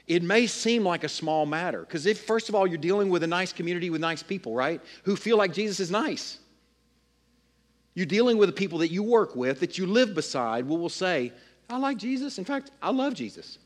It 0.07 0.23
may 0.23 0.45
seem 0.47 0.83
like 0.83 1.03
a 1.03 1.09
small 1.09 1.45
matter 1.45 1.81
because 1.81 2.05
if, 2.05 2.21
first 2.21 2.49
of 2.49 2.55
all, 2.55 2.67
you're 2.67 2.77
dealing 2.77 3.09
with 3.09 3.23
a 3.23 3.27
nice 3.27 3.51
community 3.51 3.89
with 3.89 4.01
nice 4.01 4.21
people, 4.21 4.53
right, 4.53 4.81
who 5.03 5.15
feel 5.15 5.37
like 5.37 5.53
Jesus 5.53 5.79
is 5.79 5.89
nice. 5.89 6.39
You're 7.95 8.05
dealing 8.05 8.37
with 8.37 8.49
the 8.49 8.53
people 8.53 8.79
that 8.79 8.91
you 8.91 9.01
work 9.01 9.35
with, 9.35 9.61
that 9.61 9.77
you 9.77 9.87
live 9.87 10.13
beside, 10.13 10.65
who 10.65 10.75
will 10.75 10.89
say, 10.89 11.31
I 11.69 11.77
like 11.77 11.97
Jesus. 11.97 12.37
In 12.37 12.45
fact, 12.45 12.71
I 12.81 12.91
love 12.91 13.13
Jesus. 13.13 13.57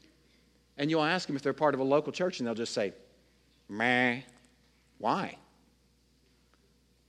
And 0.77 0.89
you'll 0.89 1.03
ask 1.03 1.27
them 1.27 1.35
if 1.35 1.41
they're 1.41 1.51
part 1.51 1.73
of 1.73 1.79
a 1.79 1.83
local 1.83 2.13
church, 2.13 2.39
and 2.39 2.47
they'll 2.47 2.55
just 2.55 2.73
say, 2.73 2.93
Meh. 3.67 4.21
Why? 4.99 5.35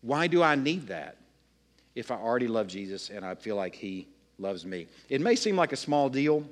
Why 0.00 0.26
do 0.28 0.42
I 0.42 0.54
need 0.54 0.88
that? 0.88 1.16
If 1.94 2.10
I 2.10 2.16
already 2.16 2.48
love 2.48 2.66
Jesus 2.66 3.10
and 3.10 3.24
I 3.24 3.34
feel 3.34 3.56
like 3.56 3.74
He 3.74 4.08
loves 4.38 4.64
me. 4.64 4.86
It 5.08 5.20
may 5.20 5.36
seem 5.36 5.56
like 5.56 5.72
a 5.72 5.76
small 5.76 6.08
deal, 6.08 6.44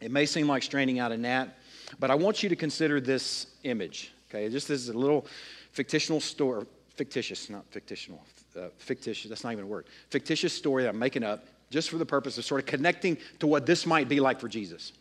it 0.00 0.10
may 0.10 0.26
seem 0.26 0.48
like 0.48 0.62
straining 0.62 0.98
out 0.98 1.12
a 1.12 1.16
gnat, 1.16 1.56
but 1.98 2.10
I 2.10 2.14
want 2.14 2.42
you 2.42 2.48
to 2.48 2.56
consider 2.56 3.00
this 3.00 3.46
image. 3.64 4.12
Okay, 4.28 4.48
just 4.48 4.68
this 4.68 4.80
is 4.80 4.88
a 4.88 4.96
little 4.96 5.26
fictional 5.72 6.20
story, 6.20 6.66
fictitious, 6.96 7.50
not 7.50 7.64
fictional, 7.70 8.24
uh, 8.56 8.68
fictitious, 8.78 9.28
that's 9.28 9.44
not 9.44 9.52
even 9.52 9.64
a 9.64 9.68
word, 9.68 9.86
fictitious 10.08 10.52
story 10.52 10.84
that 10.84 10.90
I'm 10.90 10.98
making 10.98 11.24
up 11.24 11.44
just 11.70 11.90
for 11.90 11.98
the 11.98 12.06
purpose 12.06 12.36
of 12.38 12.44
sort 12.44 12.60
of 12.60 12.66
connecting 12.66 13.16
to 13.38 13.46
what 13.46 13.64
this 13.64 13.86
might 13.86 14.08
be 14.08 14.20
like 14.20 14.40
for 14.40 14.48
Jesus. 14.48 14.92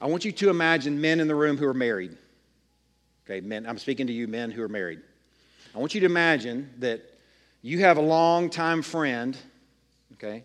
I 0.00 0.06
want 0.06 0.24
you 0.24 0.32
to 0.32 0.50
imagine 0.50 1.00
men 1.00 1.20
in 1.20 1.28
the 1.28 1.34
room 1.34 1.56
who 1.56 1.66
are 1.66 1.74
married. 1.74 2.16
Okay, 3.24 3.40
men, 3.40 3.66
I'm 3.66 3.78
speaking 3.78 4.06
to 4.06 4.12
you 4.12 4.26
men 4.26 4.50
who 4.50 4.62
are 4.62 4.68
married. 4.68 5.00
I 5.74 5.78
want 5.78 5.94
you 5.94 6.00
to 6.00 6.06
imagine 6.06 6.70
that 6.78 7.02
you 7.62 7.80
have 7.80 7.98
a 7.98 8.02
long-time 8.02 8.82
friend, 8.82 9.36
okay, 10.14 10.44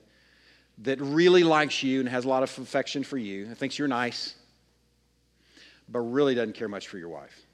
that 0.80 1.00
really 1.00 1.44
likes 1.44 1.82
you 1.84 2.02
and 2.02 2.10
has 2.10 2.26
a 2.26 2.28
lot 2.28 2.44
of 2.44 2.58
affection 2.58 3.04
for 3.04 3.18
you 3.18 3.46
and 3.46 3.58
thinks 3.58 3.80
you're 3.80 3.88
nice, 3.88 4.36
but 5.88 6.00
really 6.00 6.36
doesn't 6.36 6.54
care 6.54 6.68
much 6.68 6.88
for 6.88 6.98
your 6.98 7.10
wife. 7.10 7.46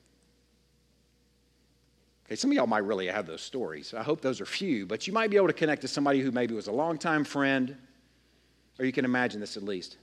Okay, 2.25 2.35
some 2.35 2.49
of 2.49 2.55
y'all 2.55 2.65
might 2.65 2.83
really 2.85 3.07
have 3.07 3.27
those 3.27 3.41
stories. 3.41 3.93
I 3.93 4.01
hope 4.03 4.21
those 4.21 4.41
are 4.41 4.45
few, 4.45 4.85
but 4.85 5.05
you 5.05 5.13
might 5.13 5.29
be 5.29 5.35
able 5.35 5.47
to 5.47 5.53
connect 5.53 5.81
to 5.81 5.87
somebody 5.87 6.21
who 6.21 6.31
maybe 6.31 6.55
was 6.55 6.67
a 6.67 6.71
longtime 6.71 7.23
friend, 7.23 7.75
or 8.79 8.85
you 8.85 8.91
can 8.91 9.05
imagine 9.05 9.39
this 9.39 9.57
at 9.57 9.63
least, 9.63 9.97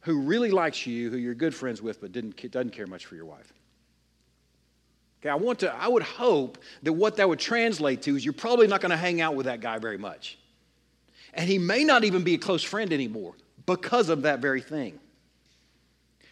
who 0.00 0.20
really 0.20 0.50
likes 0.50 0.86
you, 0.86 1.10
who 1.10 1.16
you're 1.16 1.34
good 1.34 1.54
friends 1.54 1.80
with, 1.80 2.00
but 2.00 2.12
didn't, 2.12 2.50
doesn't 2.50 2.72
care 2.72 2.86
much 2.86 3.06
for 3.06 3.14
your 3.14 3.24
wife. 3.24 3.52
Okay, 5.20 5.28
I 5.28 5.34
want 5.34 5.58
to, 5.60 5.74
I 5.74 5.86
would 5.86 6.02
hope 6.02 6.58
that 6.82 6.92
what 6.92 7.16
that 7.16 7.28
would 7.28 7.38
translate 7.38 8.02
to 8.02 8.16
is 8.16 8.24
you're 8.24 8.32
probably 8.32 8.66
not 8.66 8.80
going 8.80 8.90
to 8.90 8.96
hang 8.96 9.20
out 9.20 9.34
with 9.34 9.46
that 9.46 9.60
guy 9.60 9.78
very 9.78 9.98
much. 9.98 10.38
And 11.34 11.48
he 11.48 11.58
may 11.58 11.84
not 11.84 12.04
even 12.04 12.24
be 12.24 12.34
a 12.34 12.38
close 12.38 12.62
friend 12.62 12.92
anymore 12.92 13.34
because 13.66 14.08
of 14.08 14.22
that 14.22 14.40
very 14.40 14.62
thing. 14.62 14.98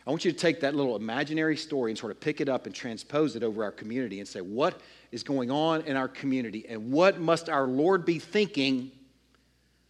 I 0.07 0.11
want 0.11 0.25
you 0.25 0.33
to 0.33 0.39
take 0.39 0.61
that 0.61 0.75
little 0.75 0.97
imaginary 0.97 1.57
story 1.59 1.91
and 1.91 1.99
sort 1.99 2.13
of 2.13 2.19
pick 2.19 2.41
it 2.41 2.49
up 2.49 2.65
and 2.65 2.75
transpose 2.75 3.37
it 3.37 3.43
over 3.43 3.63
our 3.63 3.71
community 3.71 4.21
and 4.21 4.27
say, 4.27 4.41
what 4.41 4.81
is 5.13 5.23
going 5.23 5.51
on 5.51 5.83
in 5.83 5.97
our 5.97 6.09
community? 6.09 6.65
And 6.67 6.91
what 6.91 7.21
must 7.21 7.51
our 7.51 7.67
Lord 7.67 8.07
be 8.07 8.19
thinking 8.19 8.91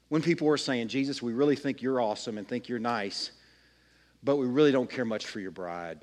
when 0.08 0.20
people 0.20 0.48
are 0.48 0.56
saying, 0.56 0.88
Jesus, 0.88 1.22
we 1.22 1.34
really 1.34 1.54
think 1.54 1.82
you're 1.82 2.00
awesome 2.00 2.36
and 2.36 2.48
think 2.48 2.68
you're 2.68 2.80
nice, 2.80 3.30
but 4.24 4.36
we 4.36 4.46
really 4.46 4.72
don't 4.72 4.90
care 4.90 5.04
much 5.04 5.24
for 5.24 5.38
your 5.38 5.52
bride? 5.52 6.00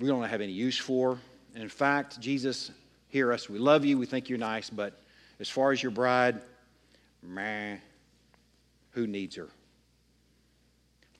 We 0.00 0.08
don't 0.08 0.24
have 0.24 0.40
any 0.40 0.52
use 0.52 0.78
for. 0.78 1.18
And 1.54 1.62
in 1.62 1.68
fact, 1.68 2.18
Jesus, 2.20 2.70
hear 3.08 3.32
us. 3.32 3.48
We 3.48 3.58
love 3.58 3.84
you. 3.84 3.98
We 3.98 4.06
think 4.06 4.28
you're 4.28 4.38
nice. 4.38 4.70
But 4.70 5.00
as 5.38 5.48
far 5.48 5.72
as 5.72 5.82
your 5.82 5.92
bride, 5.92 6.40
man, 7.22 7.80
who 8.92 9.06
needs 9.06 9.36
her? 9.36 9.48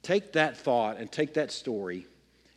Take 0.03 0.33
that 0.33 0.57
thought 0.57 0.97
and 0.97 1.12
take 1.12 1.35
that 1.35 1.53
story 1.53 2.07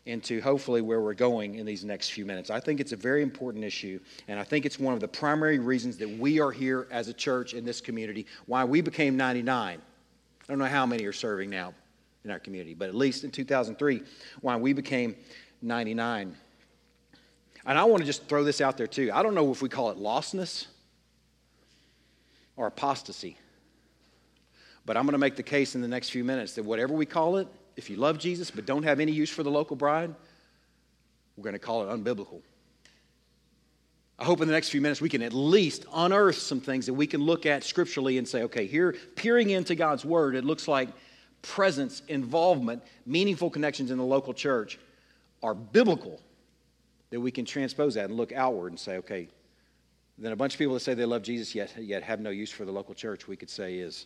into 0.06 0.42
hopefully 0.42 0.82
where 0.82 1.02
we're 1.02 1.14
going 1.14 1.56
in 1.56 1.66
these 1.66 1.84
next 1.84 2.10
few 2.10 2.26
minutes. 2.26 2.50
I 2.50 2.60
think 2.60 2.80
it's 2.80 2.92
a 2.92 2.98
very 2.98 3.22
important 3.22 3.64
issue, 3.64 4.00
and 4.28 4.40
I 4.40 4.44
think 4.44 4.66
it's 4.66 4.80
one 4.80 4.94
of 4.94 5.00
the 5.00 5.08
primary 5.08 5.60
reasons 5.60 5.98
that 5.98 6.10
we 6.10 6.40
are 6.40 6.52
here 6.52 6.88
as 6.92 7.08
a 7.08 7.14
church 7.14 7.54
in 7.54 7.64
this 7.64 7.80
community, 7.80 8.26
why 8.46 8.66
we 8.66 8.82
became 8.82 9.16
99. 9.16 9.80
I 9.80 10.46
don't 10.48 10.60
know 10.60 10.66
how 10.66 10.86
many 10.86 11.06
are 11.06 11.14
serving 11.14 11.50
now 11.50 11.74
in 12.26 12.32
our 12.32 12.40
community, 12.40 12.74
but 12.74 12.90
at 12.90 12.96
least 12.96 13.24
in 13.24 13.32
2003, 13.32 14.02
why 14.42 14.56
we 14.58 14.74
became 14.74 15.16
99. 15.64 16.36
And 17.66 17.78
I 17.78 17.86
want 17.86 18.02
to 18.02 18.06
just 18.06 18.28
throw 18.28 18.44
this 18.44 18.62
out 18.62 18.78
there 18.78 18.88
too. 18.88 19.10
I 19.14 19.24
don't 19.24 19.36
know 19.36 19.52
if 19.52 19.62
we 19.62 19.70
call 19.70 19.90
it 19.90 19.98
lostness 19.98 20.68
or 22.56 22.68
apostasy. 22.68 23.38
But 24.86 24.98
I'm 24.98 25.04
going 25.04 25.14
to 25.14 25.20
make 25.20 25.38
the 25.38 25.44
case 25.44 25.76
in 25.76 25.82
the 25.82 25.88
next 25.88 26.10
few 26.10 26.24
minutes 26.24 26.56
that 26.56 26.64
whatever 26.64 26.94
we 26.94 27.06
call 27.06 27.38
it, 27.38 27.48
if 27.78 27.90
you 27.90 27.96
love 27.96 28.20
Jesus 28.20 28.52
but 28.52 28.66
don't 28.66 28.84
have 28.84 29.00
any 29.00 29.12
use 29.12 29.30
for 29.30 29.44
the 29.44 29.50
local 29.50 29.76
bride, 29.76 30.14
we're 31.38 31.44
going 31.44 31.54
to 31.54 31.60
call 31.60 31.90
it 31.90 31.98
unbiblical. 31.98 32.42
I 34.20 34.26
hope 34.26 34.42
in 34.42 34.48
the 34.48 34.54
next 34.54 34.70
few 34.70 34.82
minutes 34.82 35.02
we 35.02 35.10
can 35.10 35.22
at 35.22 35.34
least 35.34 35.86
unearth 35.94 36.38
some 36.38 36.60
things 36.60 36.86
that 36.86 36.94
we 36.94 37.08
can 37.08 37.22
look 37.22 37.46
at 37.46 37.64
scripturally 37.64 38.18
and 38.18 38.28
say, 38.28 38.44
okay, 38.44 38.68
here, 38.68 38.96
peering 39.16 39.50
into 39.50 39.74
God's 39.74 40.06
word, 40.06 40.36
it 40.36 40.44
looks 40.44 40.68
like 40.68 40.90
presence, 41.42 42.04
involvement, 42.08 42.84
meaningful 43.06 43.50
connections 43.50 43.90
in 43.90 43.98
the 43.98 44.04
local 44.04 44.34
church 44.34 44.78
are 45.44 45.54
biblical, 45.54 46.20
that 47.10 47.20
we 47.20 47.30
can 47.30 47.46
transpose 47.46 47.94
that 47.94 48.06
and 48.06 48.16
look 48.16 48.32
outward 48.32 48.72
and 48.72 48.80
say, 48.80 48.98
okay, 48.98 49.28
then 50.18 50.32
a 50.32 50.36
bunch 50.36 50.54
of 50.54 50.58
people 50.58 50.74
that 50.74 50.80
say 50.80 50.94
they 50.94 51.06
love 51.06 51.22
Jesus 51.22 51.54
yet, 51.54 51.74
yet 51.78 52.02
have 52.02 52.20
no 52.20 52.30
use 52.30 52.50
for 52.50 52.66
the 52.66 52.72
local 52.72 52.96
church, 52.96 53.28
we 53.28 53.36
could 53.36 53.50
say 53.50 53.76
is 53.76 54.06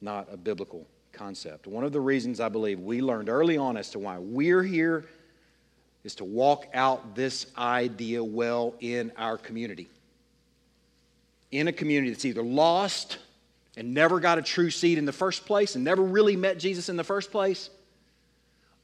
not 0.00 0.26
a 0.32 0.36
biblical 0.36 0.86
concept. 1.12 1.66
One 1.66 1.84
of 1.84 1.92
the 1.92 2.00
reasons 2.00 2.40
I 2.40 2.48
believe 2.48 2.80
we 2.80 3.02
learned 3.02 3.28
early 3.28 3.58
on 3.58 3.76
as 3.76 3.90
to 3.90 3.98
why 3.98 4.18
we're 4.18 4.62
here 4.62 5.04
is 6.04 6.14
to 6.16 6.24
walk 6.24 6.66
out 6.74 7.14
this 7.14 7.46
idea 7.56 8.24
well 8.24 8.74
in 8.80 9.12
our 9.16 9.36
community. 9.36 9.88
In 11.50 11.68
a 11.68 11.72
community 11.72 12.10
that's 12.10 12.24
either 12.24 12.42
lost 12.42 13.18
and 13.76 13.94
never 13.94 14.20
got 14.20 14.38
a 14.38 14.42
true 14.42 14.70
seed 14.70 14.98
in 14.98 15.04
the 15.04 15.12
first 15.12 15.44
place 15.44 15.76
and 15.76 15.84
never 15.84 16.02
really 16.02 16.34
met 16.34 16.58
Jesus 16.58 16.88
in 16.88 16.96
the 16.96 17.04
first 17.04 17.30
place, 17.30 17.70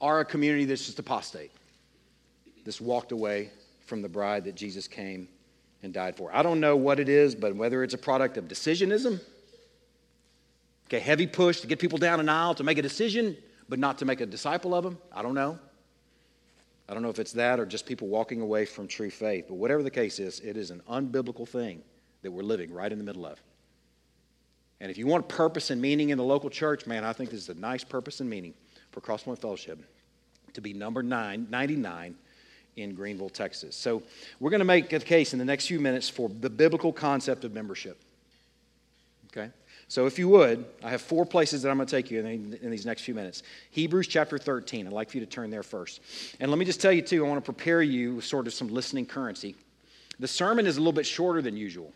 or 0.01 0.21
a 0.21 0.25
community 0.25 0.65
that's 0.65 0.87
just 0.87 0.99
apostate 0.99 1.51
that's 2.69 2.83
walked 2.83 3.13
away 3.13 3.49
from 3.87 4.03
the 4.03 4.11
bride 4.11 4.45
that 4.45 4.55
Jesus 4.55 4.87
came 4.87 5.27
and 5.83 5.91
died 5.91 6.15
for. 6.15 6.31
I 6.35 6.43
don't 6.43 6.61
know 6.61 6.77
what 6.77 7.01
it 7.01 7.09
is, 7.09 7.35
but 7.35 7.57
whether 7.57 7.83
it's 7.83 7.95
a 7.95 7.99
product 7.99 8.37
of 8.37 8.45
decisionism, 8.45 9.23
okay, 10.87 10.99
heavy 10.99 11.27
push 11.27 11.63
to 11.63 11.67
get 11.67 11.79
people 11.79 11.97
down 11.97 12.21
an 12.21 12.29
aisle 12.29 12.55
to 12.57 12.65
make 12.65 12.77
a 12.77 12.83
decision, 12.83 13.39
but 13.71 13.79
not 13.79 13.97
to 14.01 14.05
make 14.05 14.21
a 14.21 14.27
disciple 14.27 14.75
of 14.75 14.85
them, 14.85 14.99
I 15.11 15.23
don't 15.23 15.33
know. 15.33 15.59
I 16.91 16.93
don't 16.93 17.03
know 17.03 17.09
if 17.09 17.19
it's 17.19 17.33
that 17.33 17.59
or 17.59 17.65
just 17.65 17.87
people 17.87 18.07
walking 18.07 18.43
away 18.43 18.67
from 18.67 18.87
true 18.87 19.09
faith, 19.09 19.47
but 19.49 19.55
whatever 19.55 19.83
the 19.83 19.91
case 19.91 20.19
is, 20.19 20.41
it 20.41 20.59
is 20.59 20.71
an 20.71 20.83
unbiblical 20.91 21.49
thing 21.49 21.81
that 22.21 22.31
we're 22.31 22.43
living 22.43 22.71
right 22.71 22.93
in 22.93 22.99
the 22.99 23.05
middle 23.05 23.25
of. 23.25 23.41
And 24.83 24.91
if 24.91 24.99
you 24.99 25.07
want 25.07 25.27
purpose 25.27 25.71
and 25.71 25.81
meaning 25.81 26.11
in 26.11 26.19
the 26.19 26.25
local 26.25 26.51
church, 26.51 26.87
man, 26.87 27.03
I 27.03 27.15
think 27.15 27.31
this 27.31 27.41
is 27.41 27.49
a 27.49 27.55
nice 27.55 27.83
purpose 27.83 28.21
and 28.21 28.29
meaning 28.29 28.53
for 28.93 29.01
Crosspoint 29.01 29.39
Fellowship 29.39 29.83
to 30.53 30.61
be 30.61 30.75
number 30.75 31.03
nine, 31.03 31.47
99 31.49 32.15
in 32.79 32.95
Greenville, 32.95 33.29
Texas. 33.29 33.77
So 33.77 34.03
we're 34.41 34.51
going 34.51 34.61
to 34.61 34.65
make 34.65 34.93
a 34.93 35.01
case 35.01 35.33
in 35.33 35.39
the 35.39 35.45
next 35.45 35.67
few 35.67 35.81
minutes 35.81 36.09
for 36.09 36.29
the 36.29 36.51
biblical 36.51 36.93
concept 36.93 37.45
of 37.45 37.53
membership. 37.53 38.01
Okay? 39.27 39.51
So 39.89 40.07
if 40.07 40.19
you 40.19 40.29
would, 40.29 40.67
I 40.83 40.91
have 40.91 41.01
four 41.01 41.25
places 41.25 41.63
that 41.63 41.71
I'm 41.71 41.77
going 41.77 41.87
to 41.87 41.97
take 41.97 42.11
you 42.11 42.21
in, 42.21 42.59
in, 42.63 42.71
these 42.71 42.85
next 42.85 43.03
few 43.03 43.15
minutes. 43.15 43.43
Hebrews 43.71 44.07
chapter 44.07 44.37
13. 44.37 44.87
I'd 44.87 44.93
like 44.93 45.11
for 45.11 45.17
you 45.17 45.25
to 45.25 45.31
turn 45.31 45.51
there 45.51 45.63
first. 45.63 46.01
And 46.41 46.51
let 46.51 46.59
me 46.59 46.65
just 46.67 46.81
tell 46.81 46.93
you, 46.93 47.01
too, 47.01 47.25
I 47.25 47.29
want 47.29 47.43
to 47.43 47.53
prepare 47.53 47.81
you 47.81 48.17
with 48.17 48.25
sort 48.25 48.47
of 48.47 48.53
some 48.53 48.69
listening 48.69 49.07
currency. 49.07 49.55
The 50.21 50.29
sermon 50.29 50.67
is 50.67 50.77
a 50.77 50.81
little 50.81 50.93
bit 50.93 51.07
shorter 51.07 51.41
than 51.41 51.57
usual 51.57 51.93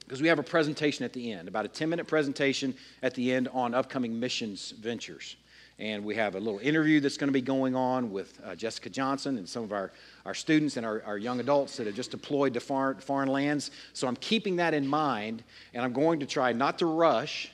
because 0.00 0.22
we 0.22 0.28
have 0.28 0.38
a 0.38 0.44
presentation 0.44 1.04
at 1.04 1.12
the 1.12 1.32
end, 1.32 1.48
about 1.48 1.64
a 1.64 1.68
10 1.68 1.88
minute 1.88 2.06
presentation 2.06 2.74
at 3.02 3.14
the 3.14 3.32
end 3.32 3.48
on 3.48 3.74
upcoming 3.74 4.18
missions 4.18 4.70
ventures. 4.70 5.36
And 5.78 6.04
we 6.04 6.16
have 6.16 6.34
a 6.34 6.40
little 6.40 6.58
interview 6.58 6.98
that's 6.98 7.16
going 7.16 7.28
to 7.28 7.32
be 7.32 7.40
going 7.40 7.76
on 7.76 8.10
with 8.10 8.40
uh, 8.44 8.56
Jessica 8.56 8.90
Johnson 8.90 9.38
and 9.38 9.48
some 9.48 9.62
of 9.62 9.72
our, 9.72 9.92
our 10.26 10.34
students 10.34 10.76
and 10.76 10.84
our, 10.84 11.02
our 11.06 11.18
young 11.18 11.38
adults 11.38 11.76
that 11.76 11.86
have 11.86 11.94
just 11.94 12.10
deployed 12.10 12.54
to 12.54 12.60
far, 12.60 12.94
foreign 12.96 13.28
lands. 13.28 13.70
So 13.92 14.08
I'm 14.08 14.16
keeping 14.16 14.56
that 14.56 14.74
in 14.74 14.86
mind, 14.86 15.44
and 15.74 15.84
I'm 15.84 15.92
going 15.92 16.18
to 16.18 16.26
try 16.26 16.52
not 16.52 16.80
to 16.80 16.86
rush, 16.86 17.52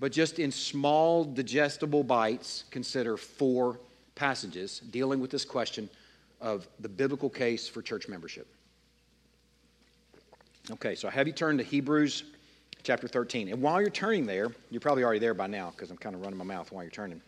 but 0.00 0.12
just 0.12 0.38
in 0.38 0.52
small, 0.52 1.24
digestible 1.24 2.02
bites, 2.02 2.64
consider 2.70 3.16
four 3.16 3.80
passages 4.14 4.80
dealing 4.90 5.18
with 5.18 5.30
this 5.30 5.46
question 5.46 5.88
of 6.42 6.68
the 6.80 6.88
biblical 6.90 7.30
case 7.30 7.66
for 7.66 7.80
church 7.80 8.06
membership. 8.06 8.46
Okay, 10.70 10.94
so 10.94 11.08
I 11.08 11.10
have 11.10 11.26
you 11.26 11.32
turn 11.32 11.56
to 11.56 11.64
Hebrews 11.64 12.24
chapter 12.82 13.08
13. 13.08 13.48
And 13.48 13.62
while 13.62 13.80
you're 13.80 13.90
turning 13.90 14.26
there, 14.26 14.50
you're 14.70 14.80
probably 14.80 15.04
already 15.04 15.20
there 15.20 15.34
by 15.34 15.46
now 15.46 15.70
because 15.70 15.90
I'm 15.90 15.96
kind 15.96 16.14
of 16.14 16.20
running 16.22 16.38
my 16.38 16.44
mouth 16.44 16.70
while 16.70 16.82
you're 16.82 16.90
turning. 16.90 17.20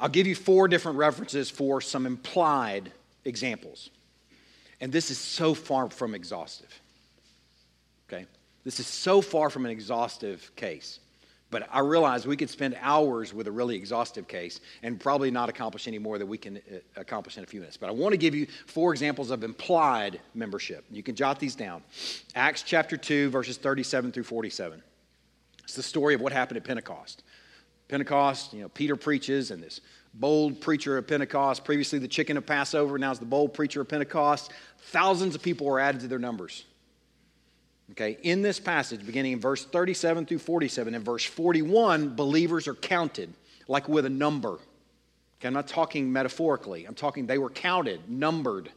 I'll 0.00 0.08
give 0.08 0.26
you 0.26 0.34
four 0.34 0.66
different 0.66 0.98
references 0.98 1.50
for 1.50 1.80
some 1.80 2.06
implied 2.06 2.90
examples. 3.24 3.90
And 4.80 4.90
this 4.90 5.10
is 5.10 5.18
so 5.18 5.52
far 5.52 5.90
from 5.90 6.14
exhaustive. 6.14 6.80
Okay? 8.08 8.24
This 8.64 8.80
is 8.80 8.86
so 8.86 9.20
far 9.20 9.50
from 9.50 9.66
an 9.66 9.70
exhaustive 9.70 10.50
case. 10.56 11.00
But 11.50 11.68
I 11.72 11.80
realize 11.80 12.26
we 12.26 12.36
could 12.36 12.48
spend 12.48 12.76
hours 12.80 13.34
with 13.34 13.48
a 13.48 13.52
really 13.52 13.74
exhaustive 13.74 14.28
case 14.28 14.60
and 14.82 15.00
probably 15.00 15.30
not 15.30 15.48
accomplish 15.48 15.88
any 15.88 15.98
more 15.98 16.16
than 16.16 16.28
we 16.28 16.38
can 16.38 16.58
uh, 16.58 16.76
accomplish 16.96 17.36
in 17.38 17.44
a 17.44 17.46
few 17.46 17.60
minutes. 17.60 17.76
But 17.76 17.88
I 17.88 17.92
want 17.92 18.12
to 18.12 18.18
give 18.18 18.36
you 18.36 18.46
four 18.66 18.92
examples 18.92 19.30
of 19.30 19.42
implied 19.42 20.20
membership. 20.32 20.84
You 20.90 21.02
can 21.02 21.16
jot 21.16 21.40
these 21.40 21.56
down. 21.56 21.82
Acts 22.36 22.62
chapter 22.62 22.96
2, 22.96 23.30
verses 23.30 23.56
37 23.56 24.12
through 24.12 24.22
47. 24.22 24.80
It's 25.64 25.74
the 25.74 25.82
story 25.82 26.14
of 26.14 26.20
what 26.20 26.32
happened 26.32 26.56
at 26.56 26.64
Pentecost. 26.64 27.24
Pentecost, 27.90 28.54
you 28.54 28.62
know, 28.62 28.68
Peter 28.68 28.94
preaches, 28.94 29.50
and 29.50 29.60
this 29.60 29.80
bold 30.14 30.60
preacher 30.60 30.96
of 30.96 31.08
Pentecost, 31.08 31.64
previously 31.64 31.98
the 31.98 32.08
chicken 32.08 32.36
of 32.36 32.46
Passover, 32.46 32.98
now 32.98 33.10
is 33.10 33.18
the 33.18 33.24
bold 33.24 33.52
preacher 33.52 33.80
of 33.80 33.88
Pentecost. 33.88 34.52
Thousands 34.78 35.34
of 35.34 35.42
people 35.42 35.66
were 35.66 35.80
added 35.80 36.00
to 36.02 36.08
their 36.08 36.20
numbers. 36.20 36.64
Okay, 37.90 38.16
in 38.22 38.42
this 38.42 38.60
passage, 38.60 39.04
beginning 39.04 39.32
in 39.32 39.40
verse 39.40 39.64
37 39.64 40.26
through 40.26 40.38
47, 40.38 40.94
in 40.94 41.02
verse 41.02 41.24
41, 41.24 42.14
believers 42.14 42.68
are 42.68 42.74
counted 42.74 43.34
like 43.66 43.88
with 43.88 44.06
a 44.06 44.10
number. 44.10 44.52
Okay, 44.52 45.48
I'm 45.48 45.52
not 45.52 45.66
talking 45.66 46.12
metaphorically, 46.12 46.84
I'm 46.84 46.94
talking 46.94 47.26
they 47.26 47.38
were 47.38 47.50
counted, 47.50 48.08
numbered. 48.08 48.70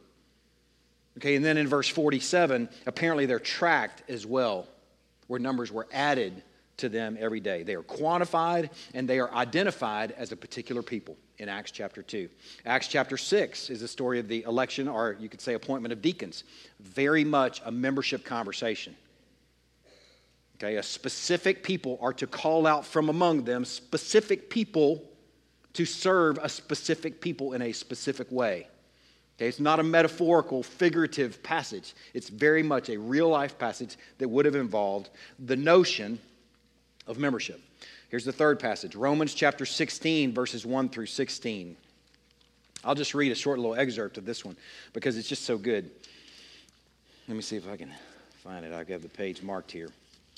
Okay, 1.18 1.36
and 1.36 1.44
then 1.44 1.56
in 1.56 1.68
verse 1.68 1.88
47, 1.88 2.68
apparently 2.86 3.26
they're 3.26 3.38
tracked 3.38 4.10
as 4.10 4.26
well, 4.26 4.66
where 5.28 5.38
numbers 5.38 5.70
were 5.70 5.86
added 5.92 6.42
to 6.78 6.88
them 6.88 7.16
every 7.20 7.40
day. 7.40 7.62
They 7.62 7.74
are 7.74 7.82
quantified 7.82 8.70
and 8.94 9.08
they 9.08 9.20
are 9.20 9.32
identified 9.32 10.12
as 10.12 10.32
a 10.32 10.36
particular 10.36 10.82
people 10.82 11.16
in 11.38 11.48
Acts 11.48 11.70
chapter 11.70 12.02
2. 12.02 12.28
Acts 12.66 12.88
chapter 12.88 13.16
6 13.16 13.70
is 13.70 13.80
the 13.80 13.88
story 13.88 14.18
of 14.18 14.28
the 14.28 14.42
election, 14.44 14.88
or 14.88 15.16
you 15.18 15.28
could 15.28 15.40
say 15.40 15.54
appointment 15.54 15.92
of 15.92 16.02
deacons. 16.02 16.44
Very 16.80 17.24
much 17.24 17.60
a 17.64 17.70
membership 17.70 18.24
conversation. 18.24 18.96
Okay, 20.56 20.76
a 20.76 20.82
specific 20.82 21.64
people 21.64 21.98
are 22.00 22.12
to 22.12 22.26
call 22.26 22.66
out 22.66 22.86
from 22.86 23.08
among 23.08 23.44
them 23.44 23.64
specific 23.64 24.48
people 24.48 25.02
to 25.72 25.84
serve 25.84 26.38
a 26.40 26.48
specific 26.48 27.20
people 27.20 27.54
in 27.54 27.62
a 27.62 27.72
specific 27.72 28.30
way. 28.30 28.68
Okay, 29.36 29.48
it's 29.48 29.58
not 29.58 29.80
a 29.80 29.82
metaphorical, 29.82 30.62
figurative 30.62 31.42
passage. 31.42 31.94
It's 32.14 32.28
very 32.28 32.62
much 32.62 32.88
a 32.88 32.96
real 32.96 33.28
life 33.28 33.58
passage 33.58 33.96
that 34.18 34.28
would 34.28 34.44
have 34.44 34.54
involved 34.54 35.10
the 35.40 35.56
notion 35.56 36.20
of 37.06 37.18
membership. 37.18 37.60
Here's 38.08 38.24
the 38.24 38.32
third 38.32 38.60
passage 38.60 38.94
Romans 38.94 39.34
chapter 39.34 39.66
16, 39.66 40.32
verses 40.32 40.64
1 40.64 40.88
through 40.88 41.06
16. 41.06 41.76
I'll 42.84 42.94
just 42.94 43.14
read 43.14 43.32
a 43.32 43.34
short 43.34 43.58
little 43.58 43.74
excerpt 43.74 44.18
of 44.18 44.26
this 44.26 44.44
one 44.44 44.56
because 44.92 45.16
it's 45.16 45.28
just 45.28 45.44
so 45.44 45.56
good. 45.56 45.90
Let 47.28 47.36
me 47.36 47.42
see 47.42 47.56
if 47.56 47.66
I 47.68 47.76
can 47.76 47.90
find 48.42 48.64
it. 48.64 48.72
I 48.72 48.84
have 48.92 49.02
the 49.02 49.08
page 49.08 49.42
marked 49.42 49.72
here. 49.72 49.88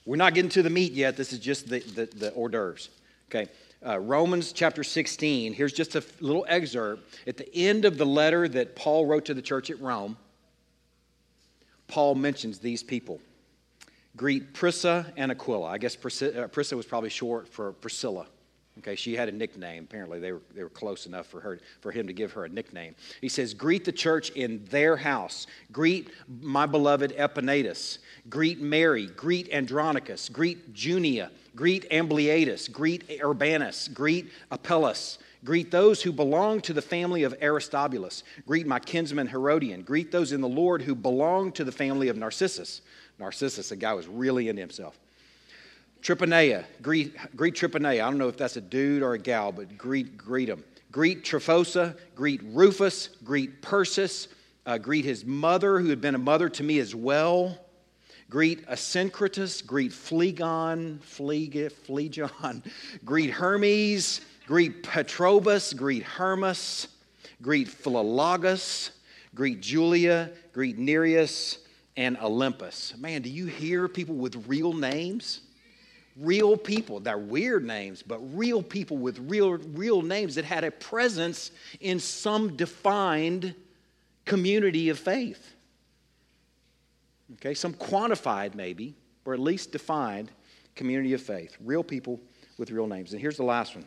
We're 0.04 0.16
not 0.16 0.34
getting 0.34 0.50
to 0.50 0.62
the 0.62 0.70
meat 0.70 0.92
yet. 0.92 1.16
This 1.16 1.32
is 1.32 1.40
just 1.40 1.68
the, 1.68 1.80
the, 1.80 2.06
the 2.06 2.30
hors 2.32 2.48
d'oeuvres. 2.48 2.88
Okay. 3.28 3.50
Uh, 3.84 3.98
Romans 3.98 4.52
chapter 4.52 4.84
16. 4.84 5.52
Here's 5.52 5.72
just 5.72 5.96
a 5.96 6.04
little 6.20 6.46
excerpt. 6.48 7.18
At 7.26 7.36
the 7.36 7.52
end 7.54 7.84
of 7.84 7.98
the 7.98 8.06
letter 8.06 8.46
that 8.48 8.76
Paul 8.76 9.06
wrote 9.06 9.24
to 9.26 9.34
the 9.34 9.42
church 9.42 9.68
at 9.70 9.80
Rome, 9.80 10.16
Paul 11.88 12.14
mentions 12.14 12.58
these 12.58 12.82
people. 12.82 13.20
Greet 14.16 14.54
Prisca 14.54 15.12
and 15.16 15.30
Aquila. 15.30 15.68
I 15.68 15.78
guess 15.78 15.94
Prisca, 15.94 16.44
uh, 16.44 16.48
Prisca 16.48 16.76
was 16.76 16.86
probably 16.86 17.10
short 17.10 17.48
for 17.48 17.72
Priscilla. 17.72 18.26
Okay, 18.78 18.94
she 18.94 19.16
had 19.16 19.30
a 19.30 19.32
nickname. 19.32 19.84
Apparently, 19.84 20.20
they 20.20 20.32
were, 20.32 20.42
they 20.54 20.62
were 20.62 20.68
close 20.68 21.06
enough 21.06 21.26
for, 21.26 21.40
her, 21.40 21.58
for 21.80 21.90
him 21.90 22.06
to 22.06 22.12
give 22.12 22.32
her 22.32 22.44
a 22.44 22.48
nickname. 22.48 22.94
He 23.22 23.28
says, 23.28 23.54
Greet 23.54 23.86
the 23.86 23.92
church 23.92 24.30
in 24.30 24.64
their 24.66 24.96
house. 24.96 25.46
Greet 25.72 26.10
my 26.42 26.66
beloved 26.66 27.14
Epaenetus. 27.16 27.98
Greet 28.28 28.60
Mary. 28.60 29.06
Greet 29.06 29.50
Andronicus. 29.50 30.28
Greet 30.28 30.74
Junia. 30.74 31.30
Greet 31.54 31.90
Ampliatus. 31.90 32.70
Greet 32.70 33.18
Urbanus. 33.22 33.88
Greet 33.88 34.30
Apelles. 34.50 35.18
Greet 35.44 35.70
those 35.70 36.02
who 36.02 36.12
belong 36.12 36.60
to 36.62 36.72
the 36.72 36.82
family 36.82 37.22
of 37.22 37.34
Aristobulus. 37.40 38.24
Greet 38.46 38.66
my 38.66 38.80
kinsman 38.80 39.28
Herodion. 39.28 39.82
Greet 39.82 40.10
those 40.10 40.32
in 40.32 40.40
the 40.40 40.48
Lord 40.48 40.82
who 40.82 40.94
belong 40.94 41.52
to 41.52 41.64
the 41.64 41.72
family 41.72 42.08
of 42.08 42.16
Narcissus. 42.16 42.82
Narcissus, 43.18 43.70
a 43.70 43.76
guy 43.76 43.94
was 43.94 44.06
really 44.06 44.48
into 44.48 44.60
himself. 44.60 44.98
Tryphaena, 46.02 46.64
greet, 46.82 47.16
greet 47.34 47.54
Tryphaena. 47.54 47.88
I 47.88 47.96
don't 47.96 48.18
know 48.18 48.28
if 48.28 48.36
that's 48.36 48.56
a 48.56 48.60
dude 48.60 49.02
or 49.02 49.14
a 49.14 49.18
gal, 49.18 49.52
but 49.52 49.76
greet, 49.76 50.16
greet 50.16 50.48
him. 50.48 50.62
Greet 50.92 51.24
Tryphosa, 51.24 51.96
greet 52.14 52.40
Rufus, 52.44 53.08
greet 53.24 53.60
Persis, 53.60 54.28
uh, 54.66 54.78
greet 54.78 55.04
his 55.04 55.24
mother, 55.24 55.78
who 55.78 55.88
had 55.88 56.00
been 56.00 56.14
a 56.14 56.18
mother 56.18 56.48
to 56.48 56.62
me 56.62 56.78
as 56.78 56.94
well. 56.94 57.58
Greet 58.28 58.66
Asyncritus, 58.66 59.64
greet 59.64 59.92
Phlegon, 59.92 60.98
Phleg, 61.00 61.70
Phlegon, 61.70 62.62
greet 63.04 63.30
Hermes, 63.30 64.20
greet 64.46 64.82
Patrobas, 64.82 65.76
greet 65.76 66.02
Hermas, 66.02 66.88
greet 67.42 67.68
Philologus, 67.68 68.90
greet 69.34 69.60
Julia, 69.60 70.30
greet 70.52 70.78
Nereus, 70.78 71.58
and 71.96 72.16
Olympas. 72.18 72.98
Man, 72.98 73.22
do 73.22 73.30
you 73.30 73.46
hear 73.46 73.88
people 73.88 74.14
with 74.14 74.46
real 74.46 74.72
names? 74.72 75.40
Real 76.16 76.56
people. 76.56 77.00
They're 77.00 77.18
weird 77.18 77.64
names, 77.64 78.02
but 78.02 78.18
real 78.36 78.62
people 78.62 78.96
with 78.96 79.18
real, 79.30 79.52
real 79.52 80.02
names 80.02 80.34
that 80.36 80.44
had 80.44 80.64
a 80.64 80.70
presence 80.70 81.50
in 81.80 81.98
some 82.00 82.56
defined 82.56 83.54
community 84.24 84.88
of 84.88 84.98
faith. 84.98 85.54
Okay, 87.34 87.54
some 87.54 87.74
quantified 87.74 88.54
maybe, 88.54 88.94
or 89.24 89.34
at 89.34 89.40
least 89.40 89.72
defined 89.72 90.30
community 90.74 91.12
of 91.12 91.20
faith. 91.20 91.56
Real 91.60 91.82
people 91.82 92.20
with 92.58 92.70
real 92.70 92.86
names. 92.86 93.12
And 93.12 93.20
here's 93.20 93.36
the 93.36 93.42
last 93.42 93.74
one. 93.74 93.86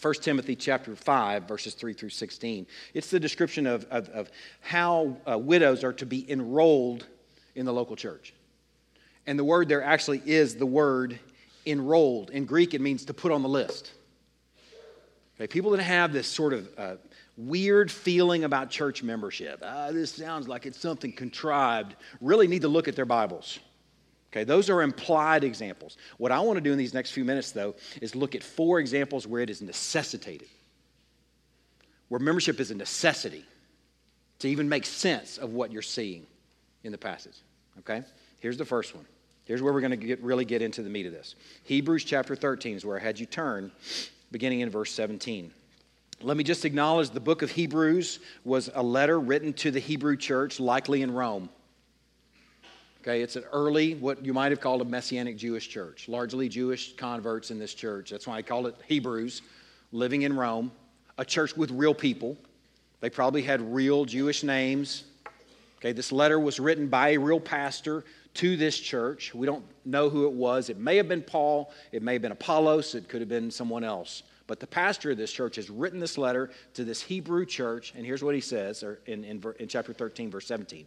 1 0.00 0.14
Timothy 0.14 0.56
chapter 0.56 0.96
5, 0.96 1.44
verses 1.44 1.74
3 1.74 1.92
through 1.92 2.08
16. 2.08 2.66
It's 2.94 3.10
the 3.10 3.20
description 3.20 3.66
of, 3.66 3.86
of, 3.90 4.08
of 4.08 4.30
how 4.60 5.16
uh, 5.30 5.38
widows 5.38 5.84
are 5.84 5.92
to 5.92 6.06
be 6.06 6.28
enrolled 6.30 7.06
in 7.54 7.66
the 7.66 7.72
local 7.72 7.96
church. 7.96 8.34
And 9.26 9.38
the 9.38 9.44
word 9.44 9.68
there 9.68 9.82
actually 9.82 10.22
is 10.24 10.56
the 10.56 10.66
word 10.66 11.18
enrolled. 11.66 12.30
In 12.30 12.44
Greek, 12.44 12.74
it 12.74 12.80
means 12.80 13.04
to 13.06 13.14
put 13.14 13.32
on 13.32 13.42
the 13.42 13.48
list. 13.48 13.92
Okay, 15.36 15.46
people 15.46 15.70
that 15.72 15.82
have 15.82 16.12
this 16.12 16.26
sort 16.26 16.52
of 16.52 16.68
uh, 16.78 16.94
weird 17.36 17.90
feeling 17.90 18.44
about 18.44 18.70
church 18.70 19.02
membership, 19.02 19.62
ah, 19.64 19.90
this 19.90 20.12
sounds 20.12 20.46
like 20.46 20.66
it's 20.66 20.78
something 20.78 21.12
contrived, 21.12 21.96
really 22.20 22.46
need 22.46 22.62
to 22.62 22.68
look 22.68 22.86
at 22.86 22.94
their 22.94 23.04
Bibles. 23.04 23.58
Okay, 24.30 24.44
those 24.44 24.68
are 24.68 24.82
implied 24.82 25.42
examples. 25.44 25.96
What 26.18 26.32
I 26.32 26.40
want 26.40 26.56
to 26.56 26.60
do 26.60 26.72
in 26.72 26.78
these 26.78 26.92
next 26.94 27.12
few 27.12 27.24
minutes, 27.24 27.52
though, 27.52 27.74
is 28.02 28.14
look 28.14 28.34
at 28.34 28.42
four 28.42 28.80
examples 28.80 29.26
where 29.26 29.40
it 29.40 29.48
is 29.48 29.62
necessitated, 29.62 30.48
where 32.08 32.20
membership 32.20 32.60
is 32.60 32.70
a 32.70 32.74
necessity. 32.74 33.44
to 34.40 34.48
even 34.48 34.68
make 34.68 34.84
sense 34.84 35.38
of 35.38 35.52
what 35.54 35.72
you're 35.72 35.80
seeing 35.80 36.26
in 36.84 36.92
the 36.92 36.98
passage. 36.98 37.42
Okay? 37.80 38.02
Here's 38.38 38.56
the 38.56 38.64
first 38.64 38.94
one. 38.94 39.04
Here's 39.44 39.60
where 39.60 39.72
we're 39.72 39.80
going 39.80 39.90
to 39.90 39.96
get, 39.96 40.22
really 40.22 40.44
get 40.44 40.62
into 40.62 40.82
the 40.82 40.88
meat 40.88 41.06
of 41.06 41.12
this. 41.12 41.34
Hebrews 41.64 42.04
chapter 42.04 42.34
13 42.34 42.76
is 42.76 42.84
where 42.84 42.98
I 42.98 43.02
had 43.02 43.18
you 43.18 43.26
turn, 43.26 43.72
beginning 44.30 44.60
in 44.60 44.70
verse 44.70 44.92
17. 44.92 45.52
Let 46.22 46.36
me 46.36 46.44
just 46.44 46.64
acknowledge 46.64 47.10
the 47.10 47.20
book 47.20 47.42
of 47.42 47.50
Hebrews 47.50 48.20
was 48.44 48.70
a 48.74 48.82
letter 48.82 49.20
written 49.20 49.52
to 49.54 49.70
the 49.70 49.80
Hebrew 49.80 50.16
church, 50.16 50.60
likely 50.60 51.02
in 51.02 51.12
Rome. 51.12 51.50
Okay, 53.02 53.20
it's 53.20 53.36
an 53.36 53.44
early, 53.52 53.96
what 53.96 54.24
you 54.24 54.32
might 54.32 54.50
have 54.50 54.60
called 54.60 54.80
a 54.80 54.84
Messianic 54.86 55.36
Jewish 55.36 55.68
church, 55.68 56.08
largely 56.08 56.48
Jewish 56.48 56.96
converts 56.96 57.50
in 57.50 57.58
this 57.58 57.74
church. 57.74 58.10
That's 58.10 58.26
why 58.26 58.38
I 58.38 58.42
call 58.42 58.66
it 58.66 58.76
Hebrews, 58.86 59.42
living 59.92 60.22
in 60.22 60.34
Rome, 60.34 60.72
a 61.18 61.24
church 61.24 61.54
with 61.54 61.70
real 61.70 61.92
people. 61.92 62.38
They 63.00 63.10
probably 63.10 63.42
had 63.42 63.60
real 63.60 64.06
Jewish 64.06 64.42
names. 64.42 65.04
Okay, 65.84 65.92
this 65.92 66.12
letter 66.12 66.40
was 66.40 66.58
written 66.58 66.88
by 66.88 67.10
a 67.10 67.18
real 67.18 67.38
pastor 67.38 68.04
to 68.32 68.56
this 68.56 68.78
church. 68.78 69.34
We 69.34 69.44
don't 69.44 69.66
know 69.84 70.08
who 70.08 70.26
it 70.26 70.32
was. 70.32 70.70
It 70.70 70.78
may 70.78 70.96
have 70.96 71.08
been 71.08 71.20
Paul, 71.20 71.74
it 71.92 72.02
may 72.02 72.14
have 72.14 72.22
been 72.22 72.32
Apollos, 72.32 72.94
it 72.94 73.06
could 73.06 73.20
have 73.20 73.28
been 73.28 73.50
someone 73.50 73.84
else. 73.84 74.22
But 74.46 74.60
the 74.60 74.66
pastor 74.66 75.10
of 75.10 75.18
this 75.18 75.30
church 75.30 75.56
has 75.56 75.68
written 75.68 76.00
this 76.00 76.16
letter 76.16 76.50
to 76.72 76.84
this 76.84 77.02
Hebrew 77.02 77.44
church, 77.44 77.92
and 77.94 78.06
here's 78.06 78.24
what 78.24 78.34
he 78.34 78.40
says 78.40 78.82
in, 79.04 79.24
in, 79.24 79.44
in 79.58 79.68
chapter 79.68 79.92
13, 79.92 80.30
verse 80.30 80.46
17 80.46 80.86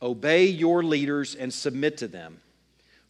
Obey 0.00 0.46
your 0.46 0.84
leaders 0.84 1.34
and 1.34 1.52
submit 1.52 1.96
to 1.98 2.06
them, 2.06 2.40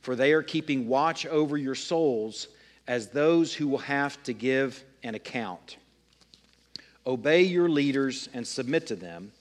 for 0.01 0.17
they 0.17 0.33
are 0.33 0.43
keeping 0.43 0.89
watch 0.89 1.27
over 1.27 1.59
your 1.59 1.75
souls 1.75 2.49
as 2.89 3.09
those 3.09 3.53
who 3.53 3.69
will 3.69 3.77
have 3.77 4.23
to 4.23 4.33
give 4.33 4.83
an 5.03 5.15
account. 5.15 5.77
Obey 7.07 7.43
your 7.43 7.69
leaders 7.69 8.31
and 8.33 8.47
submit 8.47 8.87
to 8.87 8.97
them, 8.97 9.33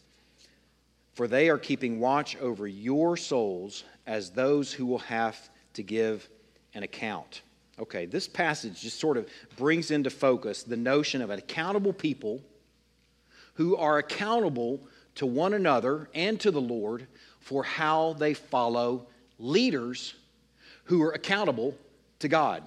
for 1.14 1.28
they 1.28 1.50
are 1.50 1.58
keeping 1.58 2.00
watch 2.00 2.38
over 2.38 2.68
your 2.68 3.18
souls 3.18 3.84
as 4.08 4.32
those 4.32 4.72
who 4.74 4.86
will 4.86 5.00
have 5.00 5.50
to 5.74 5.84
give 5.84 6.28
an 6.74 6.84
account. 6.84 7.42
Okay, 7.80 8.06
this 8.06 8.28
passage 8.28 8.82
just 8.82 9.00
sort 9.00 9.18
of 9.18 9.28
brings 9.58 9.92
into 9.92 10.10
focus 10.10 10.64
the 10.64 10.78
notion 10.78 11.22
of 11.22 11.30
an 11.30 11.40
accountable 11.40 11.94
people 11.94 12.42
who 13.56 13.76
are 13.76 13.98
accountable 13.98 14.80
to 15.16 15.26
one 15.26 15.54
another 15.54 16.10
and 16.14 16.40
to 16.40 16.52
the 16.52 16.62
Lord 16.62 17.08
for 17.40 17.64
how 17.64 18.14
they 18.14 18.34
follow 18.34 19.08
leaders 19.40 20.16
who 20.86 21.02
are 21.02 21.12
accountable 21.12 21.76
to 22.20 22.28
God. 22.28 22.64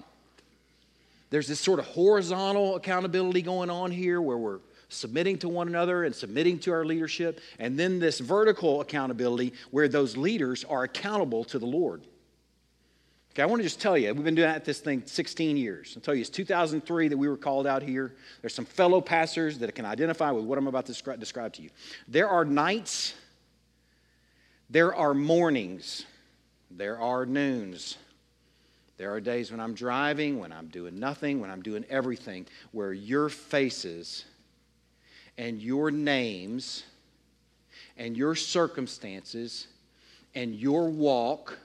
There's 1.29 1.47
this 1.47 1.59
sort 1.59 1.79
of 1.79 1.85
horizontal 1.85 2.75
accountability 2.75 3.41
going 3.41 3.69
on 3.69 3.91
here 3.91 4.21
where 4.21 4.37
we're 4.37 4.59
submitting 4.89 5.37
to 5.39 5.49
one 5.49 5.67
another 5.67 6.03
and 6.03 6.13
submitting 6.13 6.59
to 6.59 6.71
our 6.71 6.85
leadership, 6.85 7.41
and 7.59 7.77
then 7.77 7.99
this 7.99 8.19
vertical 8.19 8.81
accountability 8.81 9.53
where 9.71 9.87
those 9.87 10.17
leaders 10.17 10.63
are 10.65 10.83
accountable 10.83 11.43
to 11.45 11.59
the 11.59 11.65
Lord. 11.65 12.05
Okay, 13.31 13.43
I 13.43 13.47
want 13.47 13.59
to 13.59 13.63
just 13.63 13.81
tell 13.81 13.97
you, 13.97 14.13
we've 14.13 14.23
been 14.23 14.35
doing 14.35 14.61
this 14.63 14.79
thing 14.79 15.03
16 15.05 15.57
years. 15.57 15.93
I'll 15.95 16.01
tell 16.01 16.15
you, 16.15 16.21
it's 16.21 16.29
2003 16.29 17.09
that 17.09 17.17
we 17.17 17.27
were 17.27 17.35
called 17.35 17.67
out 17.67 17.83
here. 17.83 18.15
There's 18.41 18.53
some 18.53 18.65
fellow 18.65 19.01
pastors 19.01 19.57
that 19.59 19.75
can 19.75 19.85
identify 19.85 20.31
with 20.31 20.45
what 20.45 20.57
I'm 20.57 20.67
about 20.67 20.85
to 20.85 20.93
describe, 20.93 21.19
describe 21.19 21.51
to 21.53 21.61
you. 21.61 21.69
There 22.07 22.29
are 22.29 22.45
nights 22.45 23.13
there 24.69 24.95
are 24.95 25.13
mornings, 25.13 26.05
there 26.71 26.99
are 26.99 27.25
noons, 27.25 27.97
there 28.97 29.13
are 29.13 29.21
days 29.21 29.51
when 29.51 29.59
I'm 29.59 29.75
driving, 29.75 30.39
when 30.39 30.51
I'm 30.51 30.67
doing 30.69 30.99
nothing, 30.99 31.39
when 31.39 31.51
I'm 31.51 31.61
doing 31.61 31.85
everything, 31.89 32.47
where 32.71 32.91
your 32.91 33.29
faces 33.29 34.25
and 35.37 35.61
your 35.61 35.91
names 35.91 36.83
and 37.97 38.15
your 38.15 38.35
circumstances 38.35 39.67
and 40.33 40.55
your 40.55 40.89
walk 40.89 41.57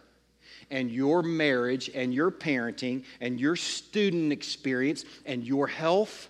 and 0.70 0.90
your 0.90 1.22
marriage 1.22 1.90
and 1.94 2.14
your 2.14 2.30
parenting 2.30 3.04
and 3.20 3.40
your 3.40 3.56
student 3.56 4.32
experience 4.32 5.04
and 5.26 5.44
your 5.44 5.66
health 5.66 6.28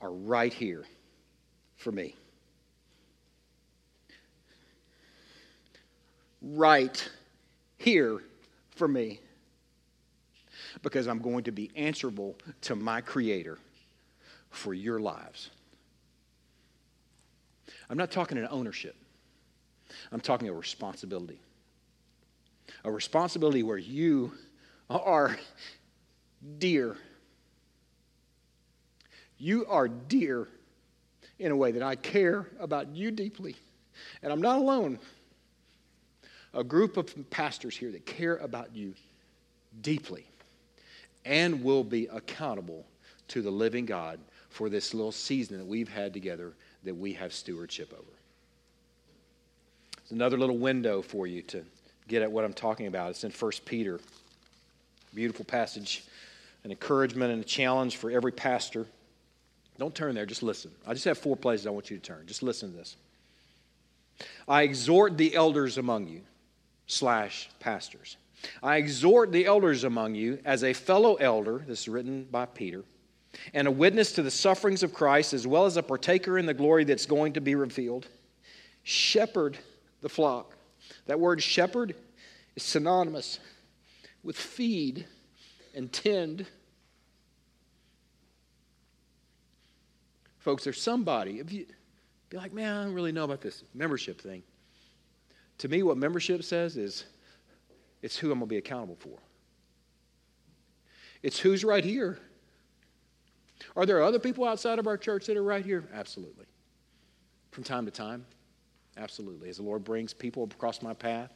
are 0.00 0.12
right 0.12 0.52
here 0.52 0.84
for 1.76 1.92
me. 1.92 2.14
right 6.54 7.08
here 7.78 8.22
for 8.70 8.86
me 8.86 9.20
because 10.82 11.06
I'm 11.06 11.18
going 11.18 11.44
to 11.44 11.52
be 11.52 11.70
answerable 11.74 12.36
to 12.62 12.76
my 12.76 13.00
Creator 13.00 13.58
for 14.50 14.74
your 14.74 15.00
lives. 15.00 15.50
I'm 17.88 17.96
not 17.96 18.10
talking 18.10 18.38
an 18.38 18.48
ownership, 18.50 18.96
I'm 20.12 20.20
talking 20.20 20.48
a 20.48 20.52
responsibility. 20.52 21.40
A 22.84 22.90
responsibility 22.90 23.62
where 23.62 23.78
you 23.78 24.32
are 24.90 25.38
dear. 26.58 26.96
You 29.38 29.66
are 29.66 29.86
dear 29.86 30.48
in 31.38 31.52
a 31.52 31.56
way 31.56 31.72
that 31.72 31.82
I 31.82 31.94
care 31.96 32.48
about 32.58 32.88
you 32.88 33.10
deeply. 33.10 33.54
And 34.22 34.32
I'm 34.32 34.40
not 34.40 34.58
alone 34.58 34.98
a 36.54 36.64
group 36.64 36.96
of 36.96 37.14
pastors 37.30 37.76
here 37.76 37.92
that 37.92 38.06
care 38.06 38.36
about 38.36 38.74
you 38.74 38.94
deeply 39.82 40.26
and 41.24 41.62
will 41.62 41.84
be 41.84 42.06
accountable 42.06 42.86
to 43.28 43.42
the 43.42 43.50
living 43.50 43.84
God 43.84 44.18
for 44.48 44.70
this 44.70 44.94
little 44.94 45.12
season 45.12 45.58
that 45.58 45.66
we've 45.66 45.88
had 45.88 46.14
together 46.14 46.54
that 46.86 46.94
we 46.94 47.12
have 47.12 47.32
stewardship 47.32 47.92
over. 47.92 48.16
It's 49.98 50.12
another 50.12 50.38
little 50.38 50.58
window 50.58 51.02
for 51.02 51.26
you 51.26 51.42
to 51.42 51.64
get 52.08 52.22
at 52.22 52.30
what 52.30 52.44
I'm 52.44 52.52
talking 52.52 52.86
about. 52.86 53.10
It's 53.10 53.24
in 53.24 53.32
1 53.32 53.52
Peter. 53.64 54.00
Beautiful 55.14 55.44
passage, 55.44 56.04
an 56.64 56.70
encouragement 56.70 57.32
and 57.32 57.42
a 57.42 57.44
challenge 57.44 57.96
for 57.96 58.10
every 58.10 58.32
pastor. 58.32 58.86
Don't 59.78 59.94
turn 59.94 60.14
there, 60.14 60.26
just 60.26 60.42
listen. 60.42 60.70
I 60.86 60.94
just 60.94 61.04
have 61.04 61.18
four 61.18 61.36
places 61.36 61.66
I 61.66 61.70
want 61.70 61.90
you 61.90 61.96
to 61.96 62.02
turn. 62.02 62.24
Just 62.26 62.42
listen 62.42 62.70
to 62.70 62.76
this. 62.76 62.96
I 64.48 64.62
exhort 64.62 65.18
the 65.18 65.34
elders 65.34 65.78
among 65.78 66.08
you 66.08 66.22
slash 66.86 67.50
pastors. 67.60 68.16
I 68.62 68.76
exhort 68.76 69.32
the 69.32 69.46
elders 69.46 69.84
among 69.84 70.14
you 70.14 70.38
as 70.44 70.62
a 70.62 70.72
fellow 70.72 71.16
elder, 71.16 71.64
this 71.66 71.82
is 71.82 71.88
written 71.88 72.24
by 72.30 72.46
Peter, 72.46 72.84
and 73.54 73.68
a 73.68 73.70
witness 73.70 74.12
to 74.12 74.22
the 74.22 74.30
sufferings 74.30 74.82
of 74.82 74.92
Christ, 74.92 75.32
as 75.32 75.46
well 75.46 75.66
as 75.66 75.76
a 75.76 75.82
partaker 75.82 76.38
in 76.38 76.46
the 76.46 76.54
glory 76.54 76.84
that's 76.84 77.06
going 77.06 77.32
to 77.34 77.40
be 77.40 77.54
revealed. 77.54 78.08
Shepherd 78.82 79.58
the 80.00 80.08
flock. 80.08 80.54
That 81.06 81.18
word 81.18 81.42
shepherd 81.42 81.94
is 82.54 82.62
synonymous 82.62 83.38
with 84.22 84.36
feed 84.36 85.06
and 85.74 85.92
tend. 85.92 86.46
Folks, 90.38 90.64
there's 90.64 90.80
somebody, 90.80 91.40
if 91.40 91.52
you 91.52 91.66
be 92.28 92.36
like, 92.36 92.52
man, 92.52 92.76
I 92.76 92.84
don't 92.84 92.94
really 92.94 93.12
know 93.12 93.24
about 93.24 93.40
this 93.40 93.62
membership 93.74 94.20
thing. 94.20 94.42
To 95.58 95.68
me, 95.68 95.82
what 95.82 95.96
membership 95.96 96.42
says 96.42 96.76
is 96.76 97.04
it's 98.02 98.16
who 98.16 98.30
I'm 98.30 98.38
going 98.38 98.48
to 98.48 98.52
be 98.52 98.58
accountable 98.58 98.96
for. 98.96 99.18
It's 101.22 101.38
who's 101.38 101.64
right 101.64 101.84
here. 101.84 102.18
Are 103.74 103.86
there 103.86 104.02
other 104.02 104.18
people 104.18 104.44
outside 104.44 104.78
of 104.78 104.86
our 104.86 104.96
church 104.96 105.26
that 105.26 105.36
are 105.36 105.42
right 105.42 105.64
here? 105.64 105.84
Absolutely. 105.94 106.46
From 107.50 107.64
time 107.64 107.84
to 107.86 107.90
time? 107.90 108.26
Absolutely. 108.96 109.48
As 109.48 109.56
the 109.56 109.62
Lord 109.62 109.84
brings 109.84 110.12
people 110.12 110.44
across 110.44 110.82
my 110.82 110.94
path. 110.94 111.32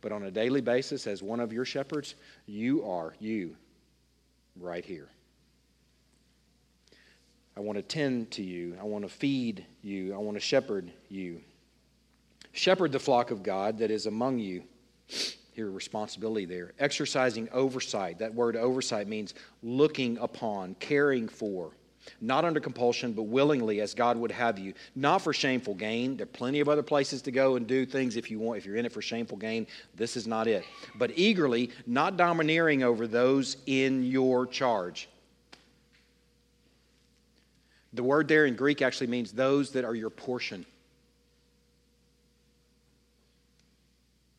But 0.00 0.12
on 0.12 0.22
a 0.22 0.30
daily 0.30 0.60
basis, 0.60 1.06
as 1.06 1.22
one 1.22 1.40
of 1.40 1.52
your 1.52 1.64
shepherds, 1.64 2.14
you 2.46 2.84
are 2.84 3.14
you 3.18 3.56
right 4.58 4.84
here. 4.84 5.08
I 7.56 7.60
want 7.60 7.76
to 7.76 7.82
tend 7.82 8.30
to 8.32 8.42
you. 8.42 8.76
I 8.80 8.84
want 8.84 9.04
to 9.04 9.10
feed 9.10 9.66
you. 9.82 10.14
I 10.14 10.16
want 10.16 10.36
to 10.36 10.40
shepherd 10.40 10.90
you. 11.08 11.42
Shepherd 12.52 12.92
the 12.92 12.98
flock 12.98 13.30
of 13.30 13.42
God 13.42 13.78
that 13.78 13.90
is 13.90 14.06
among 14.06 14.38
you. 14.38 14.62
Your 15.60 15.70
responsibility 15.70 16.46
there. 16.46 16.72
Exercising 16.78 17.46
oversight. 17.52 18.18
That 18.20 18.32
word 18.32 18.56
oversight 18.56 19.06
means 19.06 19.34
looking 19.62 20.16
upon, 20.16 20.74
caring 20.76 21.28
for. 21.28 21.72
Not 22.22 22.46
under 22.46 22.60
compulsion, 22.60 23.12
but 23.12 23.24
willingly 23.24 23.82
as 23.82 23.92
God 23.92 24.16
would 24.16 24.30
have 24.30 24.58
you. 24.58 24.72
Not 24.96 25.18
for 25.18 25.34
shameful 25.34 25.74
gain. 25.74 26.16
There 26.16 26.24
are 26.24 26.26
plenty 26.26 26.60
of 26.60 26.70
other 26.70 26.82
places 26.82 27.20
to 27.22 27.30
go 27.30 27.56
and 27.56 27.66
do 27.66 27.84
things 27.84 28.16
if 28.16 28.30
you 28.30 28.38
want, 28.38 28.56
if 28.56 28.64
you're 28.64 28.76
in 28.76 28.86
it 28.86 28.92
for 28.92 29.02
shameful 29.02 29.36
gain. 29.36 29.66
This 29.94 30.16
is 30.16 30.26
not 30.26 30.48
it. 30.48 30.64
But 30.94 31.12
eagerly, 31.14 31.72
not 31.86 32.16
domineering 32.16 32.82
over 32.82 33.06
those 33.06 33.58
in 33.66 34.02
your 34.02 34.46
charge. 34.46 35.10
The 37.92 38.02
word 38.02 38.28
there 38.28 38.46
in 38.46 38.54
Greek 38.56 38.80
actually 38.80 39.08
means 39.08 39.30
those 39.30 39.72
that 39.72 39.84
are 39.84 39.94
your 39.94 40.08
portion. 40.08 40.64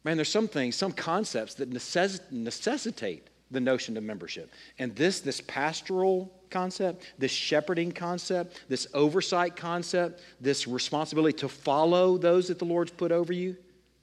Man, 0.04 0.18
there's 0.18 0.30
some 0.30 0.48
things, 0.48 0.76
some 0.76 0.92
concepts 0.92 1.56
that 1.56 1.70
necess- 1.70 2.20
necessitate 2.32 3.28
the 3.52 3.60
notion 3.60 3.98
of 3.98 4.04
membership. 4.04 4.50
And 4.80 4.96
this, 4.96 5.20
this 5.20 5.42
pastoral 5.42 6.34
concept, 6.50 7.04
this 7.18 7.32
shepherding 7.32 7.92
concept, 7.92 8.62
this 8.68 8.88
oversight 8.94 9.56
concept, 9.56 10.22
this 10.40 10.68
responsibility 10.68 11.38
to 11.40 11.50
follow 11.50 12.18
those 12.18 12.48
that 12.48 12.60
the 12.60 12.66
Lord's 12.66 12.92
put 12.92 13.12
over 13.12 13.34
you. 13.34 13.58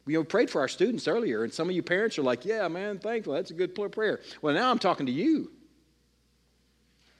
We 0.05 0.23
prayed 0.25 0.49
for 0.49 0.61
our 0.61 0.69
students 0.69 1.07
earlier, 1.07 1.45
and 1.45 1.53
some 1.53 1.69
of 1.69 1.75
you 1.75 1.83
parents 1.83 2.19
are 2.19 2.23
like, 2.23 2.45
Yeah, 2.45 2.67
man, 2.69 2.99
thankful. 2.99 3.35
That's 3.35 3.51
a 3.51 3.55
good 3.55 3.75
prayer. 3.93 4.21
Well, 4.41 4.55
now 4.55 4.71
I'm 4.71 4.79
talking 4.79 5.07
to 5.07 5.13
you 5.13 5.51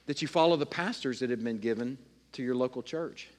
that 0.07 0.23
you 0.23 0.27
follow 0.27 0.55
the 0.55 0.65
pastors 0.65 1.19
that 1.19 1.29
have 1.29 1.43
been 1.43 1.59
given 1.59 1.99
to 2.31 2.41
your 2.41 2.55
local 2.55 2.81
church 2.81 3.29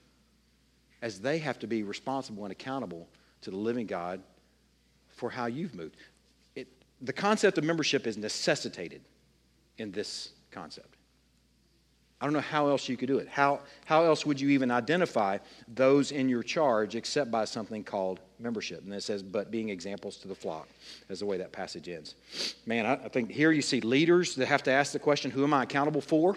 as 1.02 1.20
they 1.20 1.38
have 1.38 1.58
to 1.60 1.66
be 1.66 1.82
responsible 1.82 2.44
and 2.44 2.52
accountable 2.52 3.08
to 3.40 3.50
the 3.50 3.56
living 3.56 3.86
God 3.86 4.22
for 5.20 5.28
how 5.28 5.44
you've 5.46 5.74
moved. 5.74 5.96
It, 6.56 6.66
the 7.02 7.12
concept 7.12 7.58
of 7.58 7.64
membership 7.64 8.06
is 8.06 8.16
necessitated 8.16 9.02
in 9.76 9.92
this 9.92 10.30
concept. 10.50 10.96
I 12.22 12.24
don't 12.24 12.32
know 12.32 12.40
how 12.40 12.68
else 12.68 12.88
you 12.88 12.96
could 12.96 13.06
do 13.06 13.18
it. 13.18 13.28
How, 13.28 13.60
how 13.84 14.04
else 14.04 14.26
would 14.26 14.40
you 14.40 14.48
even 14.50 14.70
identify 14.70 15.38
those 15.68 16.10
in 16.10 16.28
your 16.28 16.42
charge 16.42 16.94
except 16.94 17.30
by 17.30 17.44
something 17.44 17.84
called 17.84 18.20
membership? 18.38 18.82
And 18.82 18.92
it 18.94 19.02
says, 19.02 19.22
but 19.22 19.50
being 19.50 19.68
examples 19.68 20.16
to 20.18 20.28
the 20.28 20.34
flock, 20.34 20.68
is 21.10 21.20
the 21.20 21.26
way 21.26 21.36
that 21.38 21.52
passage 21.52 21.88
ends. 21.88 22.14
Man, 22.64 22.86
I, 22.86 22.94
I 22.94 23.08
think 23.08 23.30
here 23.30 23.52
you 23.52 23.62
see 23.62 23.80
leaders 23.80 24.34
that 24.36 24.48
have 24.48 24.62
to 24.64 24.70
ask 24.70 24.92
the 24.92 24.98
question, 24.98 25.30
who 25.30 25.44
am 25.44 25.54
I 25.54 25.62
accountable 25.64 26.00
for? 26.00 26.36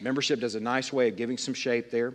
Membership 0.00 0.40
does 0.40 0.56
a 0.56 0.60
nice 0.60 0.92
way 0.92 1.08
of 1.08 1.16
giving 1.16 1.38
some 1.38 1.54
shape 1.54 1.90
there. 1.90 2.14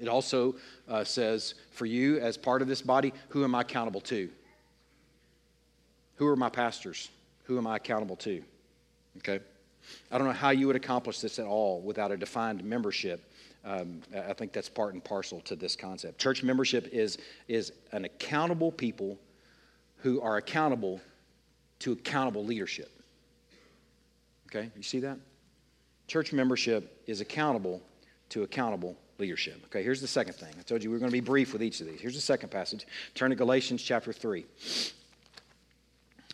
It 0.00 0.08
also 0.08 0.54
uh, 0.88 1.04
says, 1.04 1.54
for 1.72 1.86
you 1.86 2.18
as 2.18 2.36
part 2.36 2.62
of 2.62 2.68
this 2.68 2.82
body, 2.82 3.12
who 3.28 3.44
am 3.44 3.54
I 3.54 3.60
accountable 3.60 4.00
to? 4.02 4.30
Who 6.20 6.26
are 6.26 6.36
my 6.36 6.50
pastors? 6.50 7.08
Who 7.44 7.56
am 7.56 7.66
I 7.66 7.76
accountable 7.76 8.16
to? 8.16 8.42
Okay? 9.16 9.40
I 10.12 10.18
don't 10.18 10.26
know 10.26 10.34
how 10.34 10.50
you 10.50 10.66
would 10.66 10.76
accomplish 10.76 11.18
this 11.20 11.38
at 11.38 11.46
all 11.46 11.80
without 11.80 12.12
a 12.12 12.16
defined 12.18 12.62
membership. 12.62 13.32
Um, 13.64 14.02
I 14.14 14.34
think 14.34 14.52
that's 14.52 14.68
part 14.68 14.92
and 14.92 15.02
parcel 15.02 15.40
to 15.40 15.56
this 15.56 15.74
concept. 15.76 16.18
Church 16.18 16.42
membership 16.42 16.90
is, 16.92 17.16
is 17.48 17.72
an 17.92 18.04
accountable 18.04 18.70
people 18.70 19.18
who 20.02 20.20
are 20.20 20.36
accountable 20.36 21.00
to 21.78 21.92
accountable 21.92 22.44
leadership. 22.44 22.90
Okay, 24.48 24.68
you 24.76 24.82
see 24.82 25.00
that? 25.00 25.16
Church 26.06 26.34
membership 26.34 27.02
is 27.06 27.22
accountable 27.22 27.80
to 28.28 28.42
accountable 28.42 28.94
leadership. 29.16 29.58
Okay, 29.68 29.82
here's 29.82 30.02
the 30.02 30.06
second 30.06 30.34
thing. 30.34 30.52
I 30.58 30.62
told 30.64 30.84
you 30.84 30.90
we 30.90 30.96
are 30.96 31.00
going 31.00 31.10
to 31.10 31.16
be 31.16 31.20
brief 31.20 31.54
with 31.54 31.62
each 31.62 31.80
of 31.80 31.86
these. 31.86 31.98
Here's 31.98 32.14
the 32.14 32.20
second 32.20 32.50
passage. 32.50 32.86
Turn 33.14 33.30
to 33.30 33.36
Galatians 33.36 33.82
chapter 33.82 34.12
3. 34.12 34.44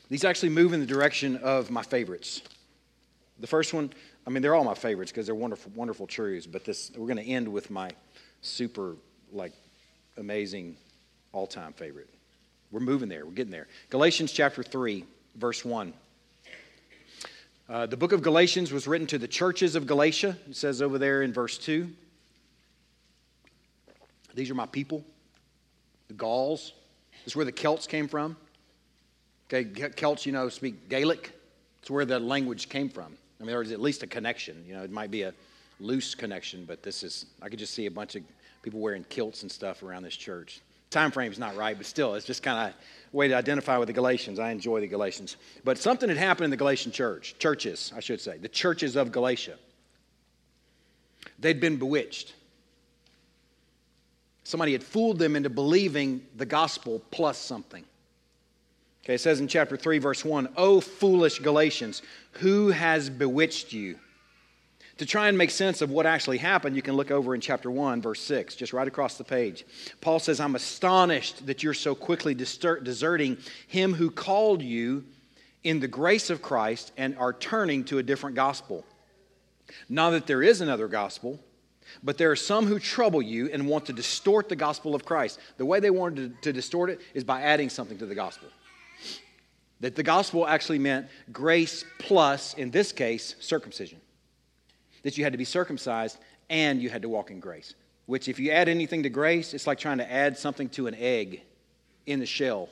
These 0.08 0.24
actually 0.24 0.50
move 0.50 0.72
in 0.72 0.80
the 0.80 0.86
direction 0.86 1.36
of 1.38 1.70
my 1.70 1.82
favorites. 1.82 2.42
The 3.40 3.46
first 3.46 3.74
one, 3.74 3.90
I 4.26 4.30
mean, 4.30 4.42
they're 4.42 4.54
all 4.54 4.64
my 4.64 4.74
favorites 4.74 5.10
because 5.10 5.26
they're 5.26 5.34
wonderful, 5.34 5.72
wonderful 5.74 6.06
truths, 6.06 6.46
but 6.46 6.64
this, 6.64 6.92
we're 6.96 7.06
going 7.06 7.24
to 7.24 7.30
end 7.30 7.48
with 7.48 7.70
my 7.70 7.90
super, 8.40 8.96
like, 9.32 9.52
amazing 10.16 10.76
all 11.32 11.46
time 11.46 11.72
favorite. 11.72 12.08
We're 12.70 12.80
moving 12.80 13.08
there, 13.08 13.26
we're 13.26 13.32
getting 13.32 13.52
there. 13.52 13.68
Galatians 13.90 14.32
chapter 14.32 14.62
3, 14.62 15.04
verse 15.34 15.64
1. 15.64 15.92
Uh, 17.68 17.86
the 17.86 17.96
book 17.96 18.12
of 18.12 18.22
Galatians 18.22 18.72
was 18.72 18.86
written 18.86 19.08
to 19.08 19.18
the 19.18 19.26
churches 19.26 19.74
of 19.74 19.86
Galatia. 19.86 20.36
It 20.48 20.54
says 20.54 20.80
over 20.80 20.98
there 20.98 21.22
in 21.22 21.32
verse 21.32 21.58
2. 21.58 21.90
These 24.34 24.50
are 24.50 24.54
my 24.54 24.66
people, 24.66 25.04
the 26.08 26.14
Gauls. 26.14 26.74
This 27.24 27.32
is 27.32 27.36
where 27.36 27.44
the 27.44 27.52
Celts 27.52 27.86
came 27.86 28.06
from. 28.06 28.36
Okay, 29.48 29.90
Celts, 29.90 30.26
you 30.26 30.32
know, 30.32 30.48
speak 30.48 30.88
Gaelic. 30.88 31.32
It's 31.80 31.90
where 31.90 32.04
the 32.04 32.18
language 32.18 32.68
came 32.68 32.88
from. 32.88 33.16
I 33.38 33.44
mean, 33.44 33.48
there's 33.48 33.70
at 33.70 33.80
least 33.80 34.02
a 34.02 34.06
connection. 34.06 34.64
You 34.66 34.74
know, 34.74 34.82
it 34.82 34.90
might 34.90 35.10
be 35.10 35.22
a 35.22 35.32
loose 35.78 36.14
connection, 36.14 36.64
but 36.64 36.82
this 36.82 37.02
is, 37.02 37.26
I 37.40 37.48
could 37.48 37.58
just 37.58 37.74
see 37.74 37.86
a 37.86 37.90
bunch 37.90 38.16
of 38.16 38.22
people 38.62 38.80
wearing 38.80 39.04
kilts 39.08 39.42
and 39.42 39.52
stuff 39.52 39.82
around 39.82 40.02
this 40.02 40.16
church. 40.16 40.60
Time 40.90 41.10
frame's 41.10 41.38
not 41.38 41.56
right, 41.56 41.76
but 41.76 41.86
still, 41.86 42.14
it's 42.14 42.26
just 42.26 42.42
kind 42.42 42.68
of 42.68 42.74
a 43.12 43.16
way 43.16 43.28
to 43.28 43.34
identify 43.34 43.76
with 43.76 43.86
the 43.86 43.92
Galatians. 43.92 44.38
I 44.38 44.50
enjoy 44.50 44.80
the 44.80 44.86
Galatians. 44.86 45.36
But 45.62 45.78
something 45.78 46.08
had 46.08 46.18
happened 46.18 46.46
in 46.46 46.50
the 46.50 46.56
Galatian 46.56 46.90
church, 46.90 47.36
churches, 47.38 47.92
I 47.94 48.00
should 48.00 48.20
say, 48.20 48.38
the 48.38 48.48
churches 48.48 48.96
of 48.96 49.12
Galatia. 49.12 49.56
They'd 51.38 51.60
been 51.60 51.76
bewitched. 51.76 52.34
Somebody 54.44 54.72
had 54.72 54.82
fooled 54.82 55.18
them 55.18 55.36
into 55.36 55.50
believing 55.50 56.22
the 56.36 56.46
gospel 56.46 57.02
plus 57.10 57.36
something. 57.36 57.84
Okay, 59.06 59.14
it 59.14 59.20
says 59.20 59.38
in 59.38 59.46
chapter 59.46 59.76
3, 59.76 59.98
verse 59.98 60.24
1 60.24 60.48
O 60.56 60.80
foolish 60.80 61.38
Galatians, 61.38 62.02
who 62.32 62.70
has 62.70 63.08
bewitched 63.08 63.72
you? 63.72 64.00
To 64.98 65.06
try 65.06 65.28
and 65.28 65.38
make 65.38 65.52
sense 65.52 65.80
of 65.80 65.92
what 65.92 66.06
actually 66.06 66.38
happened, 66.38 66.74
you 66.74 66.82
can 66.82 66.96
look 66.96 67.12
over 67.12 67.32
in 67.32 67.40
chapter 67.40 67.70
1, 67.70 68.02
verse 68.02 68.20
6, 68.22 68.56
just 68.56 68.72
right 68.72 68.88
across 68.88 69.16
the 69.16 69.22
page. 69.22 69.64
Paul 70.00 70.18
says, 70.18 70.40
I'm 70.40 70.56
astonished 70.56 71.46
that 71.46 71.62
you're 71.62 71.72
so 71.72 71.94
quickly 71.94 72.34
deserting 72.34 73.38
him 73.68 73.94
who 73.94 74.10
called 74.10 74.60
you 74.60 75.04
in 75.62 75.78
the 75.78 75.86
grace 75.86 76.28
of 76.28 76.42
Christ 76.42 76.90
and 76.96 77.16
are 77.16 77.32
turning 77.32 77.84
to 77.84 77.98
a 77.98 78.02
different 78.02 78.34
gospel. 78.34 78.84
Not 79.88 80.10
that 80.10 80.26
there 80.26 80.42
is 80.42 80.60
another 80.60 80.88
gospel, 80.88 81.38
but 82.02 82.18
there 82.18 82.32
are 82.32 82.36
some 82.36 82.66
who 82.66 82.80
trouble 82.80 83.22
you 83.22 83.50
and 83.52 83.68
want 83.68 83.86
to 83.86 83.92
distort 83.92 84.48
the 84.48 84.56
gospel 84.56 84.96
of 84.96 85.04
Christ. 85.04 85.38
The 85.58 85.64
way 85.64 85.78
they 85.78 85.90
wanted 85.90 86.42
to, 86.42 86.50
to 86.50 86.52
distort 86.52 86.90
it 86.90 87.00
is 87.14 87.22
by 87.22 87.42
adding 87.42 87.70
something 87.70 87.98
to 87.98 88.06
the 88.06 88.16
gospel. 88.16 88.48
That 89.80 89.94
the 89.94 90.02
gospel 90.02 90.46
actually 90.46 90.78
meant 90.78 91.08
grace 91.32 91.84
plus, 91.98 92.54
in 92.54 92.70
this 92.70 92.92
case, 92.92 93.34
circumcision. 93.40 94.00
That 95.02 95.18
you 95.18 95.24
had 95.24 95.32
to 95.32 95.38
be 95.38 95.44
circumcised 95.44 96.18
and 96.48 96.80
you 96.80 96.88
had 96.88 97.02
to 97.02 97.08
walk 97.08 97.30
in 97.30 97.40
grace. 97.40 97.74
Which, 98.06 98.28
if 98.28 98.38
you 98.38 98.52
add 98.52 98.68
anything 98.68 99.02
to 99.02 99.10
grace, 99.10 99.52
it's 99.52 99.66
like 99.66 99.78
trying 99.78 99.98
to 99.98 100.10
add 100.10 100.38
something 100.38 100.68
to 100.70 100.86
an 100.86 100.94
egg 100.94 101.42
in 102.06 102.20
the 102.20 102.26
shell. 102.26 102.68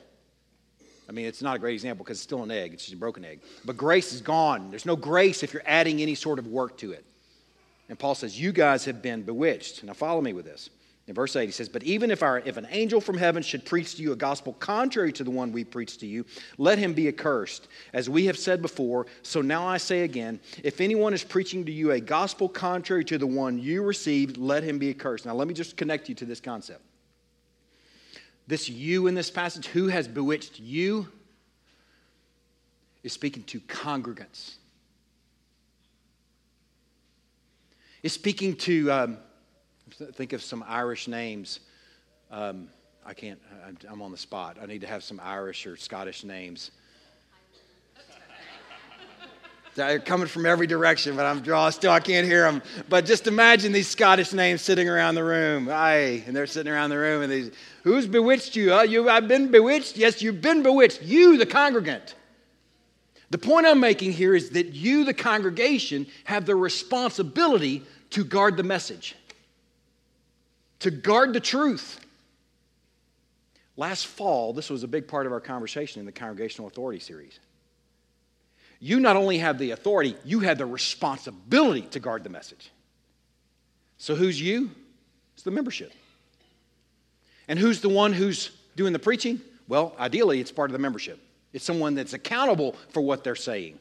I 1.07 1.11
mean, 1.11 1.25
it's 1.25 1.41
not 1.41 1.57
a 1.57 1.59
great 1.59 1.73
example 1.73 2.03
because 2.03 2.17
it's 2.17 2.23
still 2.23 2.41
an 2.41 2.51
egg, 2.51 2.73
it's 2.73 2.83
just 2.83 2.95
a 2.95 2.97
broken 2.97 3.23
egg. 3.23 3.41
But 3.63 3.77
grace 3.77 4.13
is 4.13 4.21
gone. 4.21 4.69
There's 4.69 4.85
no 4.85 4.95
grace 4.95 5.43
if 5.43 5.53
you're 5.53 5.63
adding 5.65 6.01
any 6.01 6.15
sort 6.15 6.39
of 6.39 6.47
work 6.47 6.77
to 6.77 6.93
it. 6.93 7.05
And 7.89 7.99
Paul 7.99 8.15
says, 8.15 8.39
You 8.39 8.51
guys 8.51 8.85
have 8.85 9.01
been 9.01 9.21
bewitched. 9.21 9.83
Now, 9.83 9.93
follow 9.93 10.21
me 10.21 10.33
with 10.33 10.45
this. 10.45 10.69
In 11.07 11.13
verse 11.13 11.35
8, 11.35 11.45
he 11.45 11.51
says, 11.51 11.69
But 11.69 11.83
even 11.83 12.09
if, 12.09 12.23
our, 12.23 12.39
if 12.39 12.57
an 12.57 12.67
angel 12.71 12.99
from 12.99 13.17
heaven 13.17 13.43
should 13.43 13.63
preach 13.63 13.95
to 13.95 14.01
you 14.01 14.11
a 14.11 14.15
gospel 14.15 14.53
contrary 14.53 15.13
to 15.13 15.23
the 15.23 15.29
one 15.29 15.51
we 15.51 15.63
preach 15.63 15.99
to 15.99 16.07
you, 16.07 16.25
let 16.57 16.79
him 16.79 16.93
be 16.93 17.07
accursed. 17.07 17.67
As 17.93 18.09
we 18.09 18.25
have 18.25 18.37
said 18.37 18.61
before, 18.61 19.05
so 19.21 19.41
now 19.41 19.67
I 19.67 19.77
say 19.77 20.01
again, 20.01 20.39
if 20.63 20.81
anyone 20.81 21.13
is 21.13 21.23
preaching 21.23 21.63
to 21.65 21.71
you 21.71 21.91
a 21.91 21.99
gospel 21.99 22.49
contrary 22.49 23.05
to 23.05 23.19
the 23.19 23.27
one 23.27 23.59
you 23.59 23.83
received, 23.83 24.37
let 24.37 24.63
him 24.63 24.79
be 24.79 24.89
accursed. 24.89 25.27
Now, 25.27 25.35
let 25.35 25.47
me 25.47 25.53
just 25.53 25.77
connect 25.77 26.09
you 26.09 26.15
to 26.15 26.25
this 26.25 26.39
concept. 26.39 26.81
This 28.47 28.67
you 28.67 29.05
in 29.05 29.13
this 29.13 29.29
passage, 29.29 29.67
who 29.67 29.87
has 29.87 30.07
bewitched 30.07 30.59
you, 30.59 31.07
is 33.03 33.13
speaking 33.13 33.43
to 33.43 33.59
congregants. 33.61 34.55
is 38.05 38.13
speaking 38.13 38.55
to, 38.55 38.91
um, 38.91 39.17
think 40.13 40.33
of 40.33 40.41
some 40.41 40.63
Irish 40.67 41.07
names. 41.07 41.61
Um, 42.31 42.69
I 43.05 43.13
can't, 43.13 43.39
I'm 43.89 44.01
on 44.01 44.11
the 44.11 44.17
spot. 44.17 44.57
I 44.61 44.65
need 44.65 44.81
to 44.81 44.87
have 44.87 45.03
some 45.03 45.21
Irish 45.23 45.65
or 45.65 45.77
Scottish 45.77 46.23
names. 46.23 46.71
They're 49.75 49.99
coming 49.99 50.27
from 50.27 50.45
every 50.45 50.67
direction, 50.67 51.15
but 51.15 51.25
I'm 51.25 51.41
draw 51.41 51.69
still 51.69 51.91
I 51.91 51.99
can't 51.99 52.25
hear 52.25 52.43
them. 52.43 52.61
But 52.89 53.05
just 53.05 53.27
imagine 53.27 53.71
these 53.71 53.87
Scottish 53.87 54.33
names 54.33 54.61
sitting 54.61 54.89
around 54.89 55.15
the 55.15 55.23
room. 55.23 55.69
Aye, 55.71 56.23
and 56.25 56.35
they're 56.35 56.47
sitting 56.47 56.73
around 56.73 56.89
the 56.89 56.97
room, 56.97 57.21
and 57.21 57.31
these, 57.31 57.51
who's 57.83 58.07
bewitched 58.07 58.55
you? 58.55 58.73
Uh, 58.73 58.81
you, 58.81 59.09
I've 59.09 59.27
been 59.27 59.51
bewitched. 59.51 59.97
Yes, 59.97 60.21
you've 60.21 60.41
been 60.41 60.63
bewitched. 60.63 61.03
You, 61.03 61.37
the 61.37 61.45
congregant. 61.45 62.15
The 63.29 63.37
point 63.37 63.65
I'm 63.65 63.79
making 63.79 64.13
here 64.13 64.35
is 64.35 64.49
that 64.51 64.73
you, 64.73 65.03
the 65.03 65.13
congregation, 65.13 66.07
have 66.25 66.45
the 66.45 66.55
responsibility 66.55 67.83
to 68.11 68.23
guard 68.23 68.57
the 68.57 68.63
message, 68.63 69.15
to 70.79 70.91
guard 70.91 71.33
the 71.33 71.39
truth. 71.39 71.99
Last 73.77 74.07
fall, 74.07 74.53
this 74.53 74.69
was 74.69 74.83
a 74.83 74.87
big 74.87 75.07
part 75.07 75.25
of 75.25 75.31
our 75.31 75.41
conversation 75.41 75.99
in 75.99 76.05
the 76.05 76.11
Congregational 76.11 76.67
Authority 76.67 76.99
series. 76.99 77.39
You 78.79 78.99
not 78.99 79.15
only 79.15 79.37
have 79.39 79.57
the 79.57 79.71
authority, 79.71 80.15
you 80.23 80.41
have 80.41 80.57
the 80.57 80.65
responsibility 80.65 81.81
to 81.91 81.99
guard 81.99 82.23
the 82.23 82.29
message. 82.29 82.71
So, 83.97 84.15
who's 84.15 84.39
you? 84.39 84.71
It's 85.33 85.43
the 85.43 85.51
membership. 85.51 85.91
And 87.47 87.59
who's 87.59 87.81
the 87.81 87.89
one 87.89 88.13
who's 88.13 88.51
doing 88.75 88.93
the 88.93 88.99
preaching? 88.99 89.41
Well, 89.67 89.95
ideally, 89.99 90.39
it's 90.39 90.51
part 90.51 90.69
of 90.69 90.73
the 90.73 90.79
membership. 90.79 91.19
It's 91.53 91.65
someone 91.65 91.95
that's 91.95 92.13
accountable 92.13 92.75
for 92.89 93.01
what 93.01 93.23
they're 93.23 93.35
saying. 93.35 93.79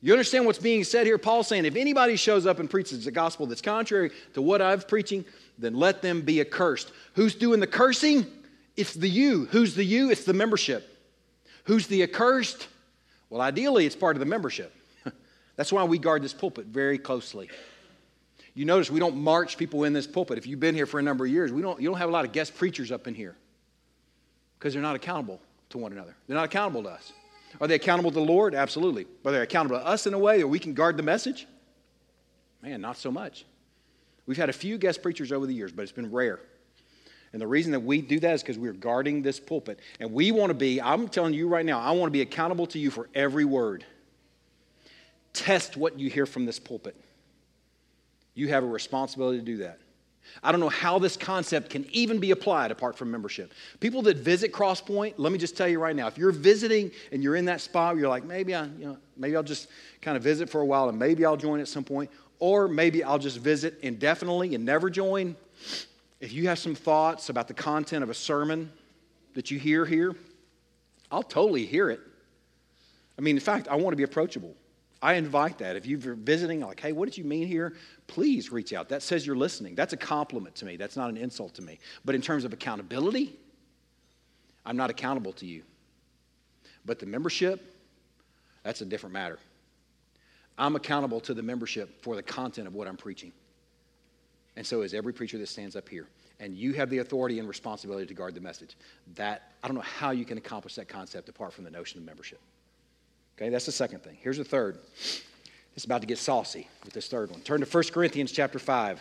You 0.00 0.12
understand 0.12 0.46
what's 0.46 0.58
being 0.58 0.84
said 0.84 1.06
here? 1.06 1.18
Paul's 1.18 1.48
saying 1.48 1.64
if 1.64 1.74
anybody 1.74 2.16
shows 2.16 2.46
up 2.46 2.60
and 2.60 2.70
preaches 2.70 3.06
a 3.06 3.10
gospel 3.10 3.46
that's 3.46 3.62
contrary 3.62 4.10
to 4.34 4.42
what 4.42 4.62
I'm 4.62 4.80
preaching, 4.80 5.24
then 5.58 5.74
let 5.74 6.02
them 6.02 6.22
be 6.22 6.40
accursed. 6.40 6.92
Who's 7.14 7.34
doing 7.34 7.60
the 7.60 7.66
cursing? 7.66 8.26
It's 8.76 8.94
the 8.94 9.08
you. 9.08 9.46
Who's 9.46 9.74
the 9.74 9.84
you? 9.84 10.10
It's 10.10 10.24
the 10.24 10.34
membership. 10.34 10.88
Who's 11.64 11.86
the 11.86 12.02
accursed? 12.02 12.68
Well, 13.30 13.40
ideally, 13.40 13.86
it's 13.86 13.96
part 13.96 14.16
of 14.16 14.20
the 14.20 14.26
membership. 14.26 14.74
That's 15.56 15.72
why 15.72 15.84
we 15.84 15.98
guard 15.98 16.22
this 16.22 16.32
pulpit 16.32 16.66
very 16.66 16.98
closely. 16.98 17.48
You 18.54 18.64
notice 18.64 18.90
we 18.90 19.00
don't 19.00 19.16
march 19.16 19.58
people 19.58 19.84
in 19.84 19.92
this 19.92 20.06
pulpit. 20.06 20.38
If 20.38 20.46
you've 20.46 20.60
been 20.60 20.74
here 20.74 20.86
for 20.86 20.98
a 20.98 21.02
number 21.02 21.26
of 21.26 21.30
years, 21.30 21.52
we 21.52 21.62
don't, 21.62 21.80
you 21.80 21.88
don't 21.88 21.98
have 21.98 22.08
a 22.08 22.12
lot 22.12 22.24
of 22.24 22.32
guest 22.32 22.54
preachers 22.56 22.92
up 22.92 23.06
in 23.06 23.14
here 23.14 23.36
because 24.58 24.72
they're 24.72 24.82
not 24.82 24.96
accountable 24.96 25.40
to 25.70 25.78
one 25.78 25.92
another. 25.92 26.14
They're 26.26 26.36
not 26.36 26.46
accountable 26.46 26.82
to 26.84 26.90
us. 26.90 27.12
Are 27.60 27.66
they 27.66 27.74
accountable 27.74 28.10
to 28.10 28.14
the 28.14 28.20
Lord? 28.20 28.54
Absolutely. 28.54 29.06
Are 29.24 29.32
they 29.32 29.40
accountable 29.40 29.78
to 29.78 29.86
us 29.86 30.06
in 30.06 30.14
a 30.14 30.18
way 30.18 30.38
that 30.38 30.48
we 30.48 30.58
can 30.58 30.74
guard 30.74 30.96
the 30.96 31.02
message? 31.02 31.46
Man, 32.62 32.80
not 32.80 32.96
so 32.96 33.10
much. 33.10 33.44
We've 34.26 34.36
had 34.36 34.48
a 34.48 34.54
few 34.54 34.78
guest 34.78 35.02
preachers 35.02 35.32
over 35.32 35.46
the 35.46 35.54
years, 35.54 35.72
but 35.72 35.82
it's 35.82 35.92
been 35.92 36.10
rare. 36.10 36.40
And 37.32 37.40
the 37.40 37.46
reason 37.46 37.72
that 37.72 37.80
we 37.80 38.00
do 38.00 38.18
that 38.20 38.34
is 38.34 38.42
because 38.42 38.58
we're 38.58 38.72
guarding 38.72 39.22
this 39.22 39.38
pulpit. 39.38 39.80
And 40.00 40.12
we 40.12 40.32
want 40.32 40.50
to 40.50 40.54
be, 40.54 40.80
I'm 40.80 41.08
telling 41.08 41.34
you 41.34 41.48
right 41.48 41.66
now, 41.66 41.80
I 41.80 41.90
want 41.90 42.08
to 42.08 42.12
be 42.12 42.22
accountable 42.22 42.66
to 42.68 42.78
you 42.78 42.90
for 42.90 43.08
every 43.14 43.44
word. 43.44 43.84
Test 45.32 45.76
what 45.76 45.98
you 45.98 46.08
hear 46.08 46.26
from 46.26 46.46
this 46.46 46.58
pulpit. 46.58 46.96
You 48.34 48.48
have 48.48 48.64
a 48.64 48.66
responsibility 48.66 49.38
to 49.38 49.44
do 49.44 49.58
that. 49.58 49.80
I 50.42 50.50
don't 50.50 50.60
know 50.60 50.68
how 50.68 50.98
this 50.98 51.16
concept 51.16 51.70
can 51.70 51.86
even 51.90 52.18
be 52.18 52.30
applied 52.30 52.70
apart 52.70 52.96
from 52.96 53.10
membership. 53.10 53.52
People 53.80 54.02
that 54.02 54.16
visit 54.16 54.52
Crosspoint, 54.52 55.14
let 55.18 55.32
me 55.32 55.38
just 55.38 55.56
tell 55.56 55.68
you 55.68 55.78
right 55.78 55.94
now, 55.94 56.06
if 56.06 56.18
you're 56.18 56.32
visiting 56.32 56.90
and 57.12 57.22
you're 57.22 57.36
in 57.36 57.44
that 57.46 57.60
spot, 57.60 57.96
you're 57.96 58.08
like, 58.08 58.24
maybe 58.24 58.54
I, 58.54 58.64
you 58.64 58.86
know, 58.86 58.98
maybe 59.16 59.36
I'll 59.36 59.42
just 59.42 59.68
kind 60.02 60.16
of 60.16 60.22
visit 60.22 60.50
for 60.50 60.60
a 60.60 60.66
while 60.66 60.88
and 60.88 60.98
maybe 60.98 61.24
I'll 61.24 61.36
join 61.36 61.60
at 61.60 61.68
some 61.68 61.84
point, 61.84 62.10
or 62.38 62.68
maybe 62.68 63.02
I'll 63.02 63.18
just 63.18 63.38
visit 63.38 63.78
indefinitely 63.82 64.54
and 64.54 64.64
never 64.64 64.90
join. 64.90 65.36
If 66.20 66.32
you 66.32 66.48
have 66.48 66.58
some 66.58 66.74
thoughts 66.74 67.28
about 67.28 67.48
the 67.48 67.54
content 67.54 68.02
of 68.02 68.10
a 68.10 68.14
sermon 68.14 68.72
that 69.34 69.50
you 69.50 69.58
hear 69.58 69.84
here, 69.84 70.14
I'll 71.10 71.22
totally 71.22 71.66
hear 71.66 71.90
it. 71.90 72.00
I 73.18 73.22
mean, 73.22 73.36
in 73.36 73.40
fact, 73.40 73.68
I 73.68 73.76
want 73.76 73.92
to 73.92 73.96
be 73.96 74.02
approachable. 74.02 74.54
I 75.02 75.14
invite 75.14 75.58
that. 75.58 75.76
If 75.76 75.86
you're 75.86 76.14
visiting, 76.14 76.60
like, 76.60 76.80
hey, 76.80 76.92
what 76.92 77.06
did 77.06 77.18
you 77.18 77.24
mean 77.24 77.46
here? 77.46 77.74
Please 78.06 78.50
reach 78.50 78.72
out. 78.72 78.88
That 78.88 79.02
says 79.02 79.26
you're 79.26 79.36
listening. 79.36 79.74
That's 79.74 79.92
a 79.92 79.96
compliment 79.96 80.54
to 80.56 80.64
me. 80.64 80.76
That's 80.76 80.96
not 80.96 81.10
an 81.10 81.16
insult 81.16 81.54
to 81.54 81.62
me. 81.62 81.78
But 82.04 82.14
in 82.14 82.22
terms 82.22 82.44
of 82.44 82.52
accountability, 82.52 83.38
I'm 84.64 84.76
not 84.76 84.90
accountable 84.90 85.32
to 85.34 85.46
you. 85.46 85.62
But 86.84 86.98
the 86.98 87.06
membership, 87.06 87.74
that's 88.62 88.80
a 88.80 88.84
different 88.84 89.12
matter. 89.12 89.38
I'm 90.58 90.76
accountable 90.76 91.20
to 91.20 91.34
the 91.34 91.42
membership 91.42 92.02
for 92.02 92.16
the 92.16 92.22
content 92.22 92.66
of 92.66 92.74
what 92.74 92.88
I'm 92.88 92.96
preaching. 92.96 93.32
And 94.56 94.66
so 94.66 94.82
is 94.82 94.94
every 94.94 95.12
preacher 95.12 95.38
that 95.38 95.48
stands 95.48 95.76
up 95.76 95.88
here. 95.88 96.08
And 96.40 96.54
you 96.54 96.72
have 96.74 96.90
the 96.90 96.98
authority 96.98 97.38
and 97.38 97.48
responsibility 97.48 98.06
to 98.06 98.14
guard 98.14 98.34
the 98.34 98.40
message. 98.40 98.76
That 99.14 99.52
I 99.62 99.68
don't 99.68 99.74
know 99.74 99.82
how 99.82 100.10
you 100.10 100.24
can 100.24 100.38
accomplish 100.38 100.74
that 100.76 100.88
concept 100.88 101.28
apart 101.28 101.52
from 101.52 101.64
the 101.64 101.70
notion 101.70 101.98
of 101.98 102.04
membership. 102.04 102.40
Okay, 103.36 103.50
that's 103.50 103.66
the 103.66 103.72
second 103.72 104.02
thing. 104.02 104.16
Here's 104.20 104.38
the 104.38 104.44
third. 104.44 104.78
It's 105.74 105.84
about 105.84 106.00
to 106.00 106.06
get 106.06 106.18
saucy 106.18 106.68
with 106.84 106.94
this 106.94 107.08
third 107.08 107.30
one. 107.30 107.40
Turn 107.40 107.60
to 107.60 107.66
1 107.66 107.84
Corinthians 107.92 108.32
chapter 108.32 108.58
5. 108.58 109.00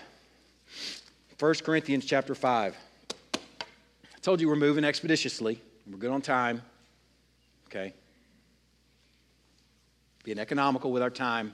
1 1.40 1.54
Corinthians 1.56 2.06
chapter 2.06 2.36
5. 2.36 2.76
I 3.34 3.38
told 4.22 4.42
you 4.42 4.50
we're 4.50 4.56
moving 4.58 4.84
expeditiously. 4.84 5.62
We're 5.90 5.98
good 5.98 6.12
on 6.12 6.22
time. 6.22 6.62
Okay? 7.68 7.94
Being 10.26 10.40
economical 10.40 10.92
with 10.92 11.02
our 11.02 11.10
time. 11.10 11.54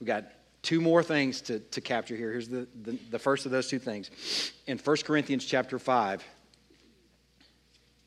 We've 0.00 0.08
got 0.08 0.24
two 0.62 0.80
more 0.80 1.04
things 1.04 1.40
to, 1.42 1.60
to 1.60 1.80
capture 1.80 2.16
here. 2.16 2.32
Here's 2.32 2.48
the, 2.48 2.66
the, 2.82 2.98
the 3.10 3.18
first 3.20 3.46
of 3.46 3.52
those 3.52 3.68
two 3.68 3.78
things. 3.78 4.10
In 4.66 4.78
1 4.78 4.96
Corinthians 5.04 5.44
chapter 5.44 5.78
5, 5.78 6.24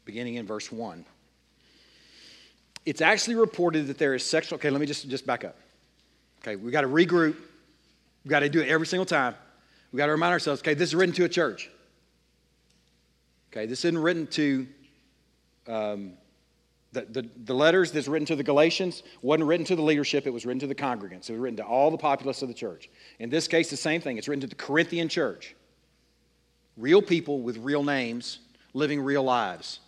beginning 0.04 0.36
in 0.36 0.46
verse 0.46 0.70
1 0.70 1.06
it's 2.90 3.02
actually 3.02 3.36
reported 3.36 3.86
that 3.86 4.00
there 4.00 4.16
is 4.16 4.26
sexual. 4.26 4.58
Okay, 4.58 4.72
let 4.72 4.82
me 4.82 4.88
just, 4.88 5.08
just 5.08 5.26
back 5.26 5.44
up. 5.44 5.56
Okay, 6.42 6.56
we 6.56 6.72
got 6.72 6.82
to 6.82 6.88
regroup. 6.88 7.36
We 8.26 8.30
got 8.30 8.40
to 8.40 8.50
do 8.50 8.62
it 8.62 8.68
every 8.68 8.88
single 8.88 9.06
time. 9.06 9.36
We 9.92 9.98
got 9.98 10.08
to 10.08 10.12
remind 10.12 10.34
ourselves 10.34 10.62
okay, 10.62 10.74
this 10.74 10.90
is 10.90 10.96
written 10.96 11.14
to 11.16 11.26
a 11.26 11.30
church. 11.30 11.70
Okay, 13.52 13.68
this 13.68 13.86
isn't 13.86 13.98
written 13.98 14.26
to 14.28 14.68
um, 15.68 16.14
the, 16.92 17.02
the, 17.02 17.30
the, 17.46 17.54
letters 17.54 17.92
that's 17.92 18.08
written 18.08 18.26
to 18.28 18.36
the 18.36 18.44
Galatians 18.44 19.04
wasn't 19.22 19.48
written 19.48 19.66
to 19.68 19.76
the 19.76 19.82
leadership, 19.82 20.26
it 20.26 20.32
was 20.32 20.46
written 20.46 20.60
to 20.62 20.68
the 20.68 20.76
congregants. 20.76 21.30
It 21.30 21.34
was 21.34 21.40
written 21.40 21.58
to 21.58 21.64
all 21.64 21.92
the 21.92 21.98
populace 21.98 22.42
of 22.42 22.48
the 22.48 22.54
church. 22.54 22.90
In 23.20 23.30
this 23.30 23.48
case, 23.48 23.70
the 23.70 23.78
same 23.78 24.02
thing. 24.02 24.18
It's 24.18 24.28
written 24.28 24.42
to 24.42 24.48
the 24.48 24.56
Corinthian 24.56 25.08
church. 25.08 25.56
Real 26.78 27.02
people 27.02 27.42
with 27.42 27.58
real 27.58 27.84
names 27.84 28.40
living 28.74 29.02
real 29.02 29.24
lives. 29.24 29.82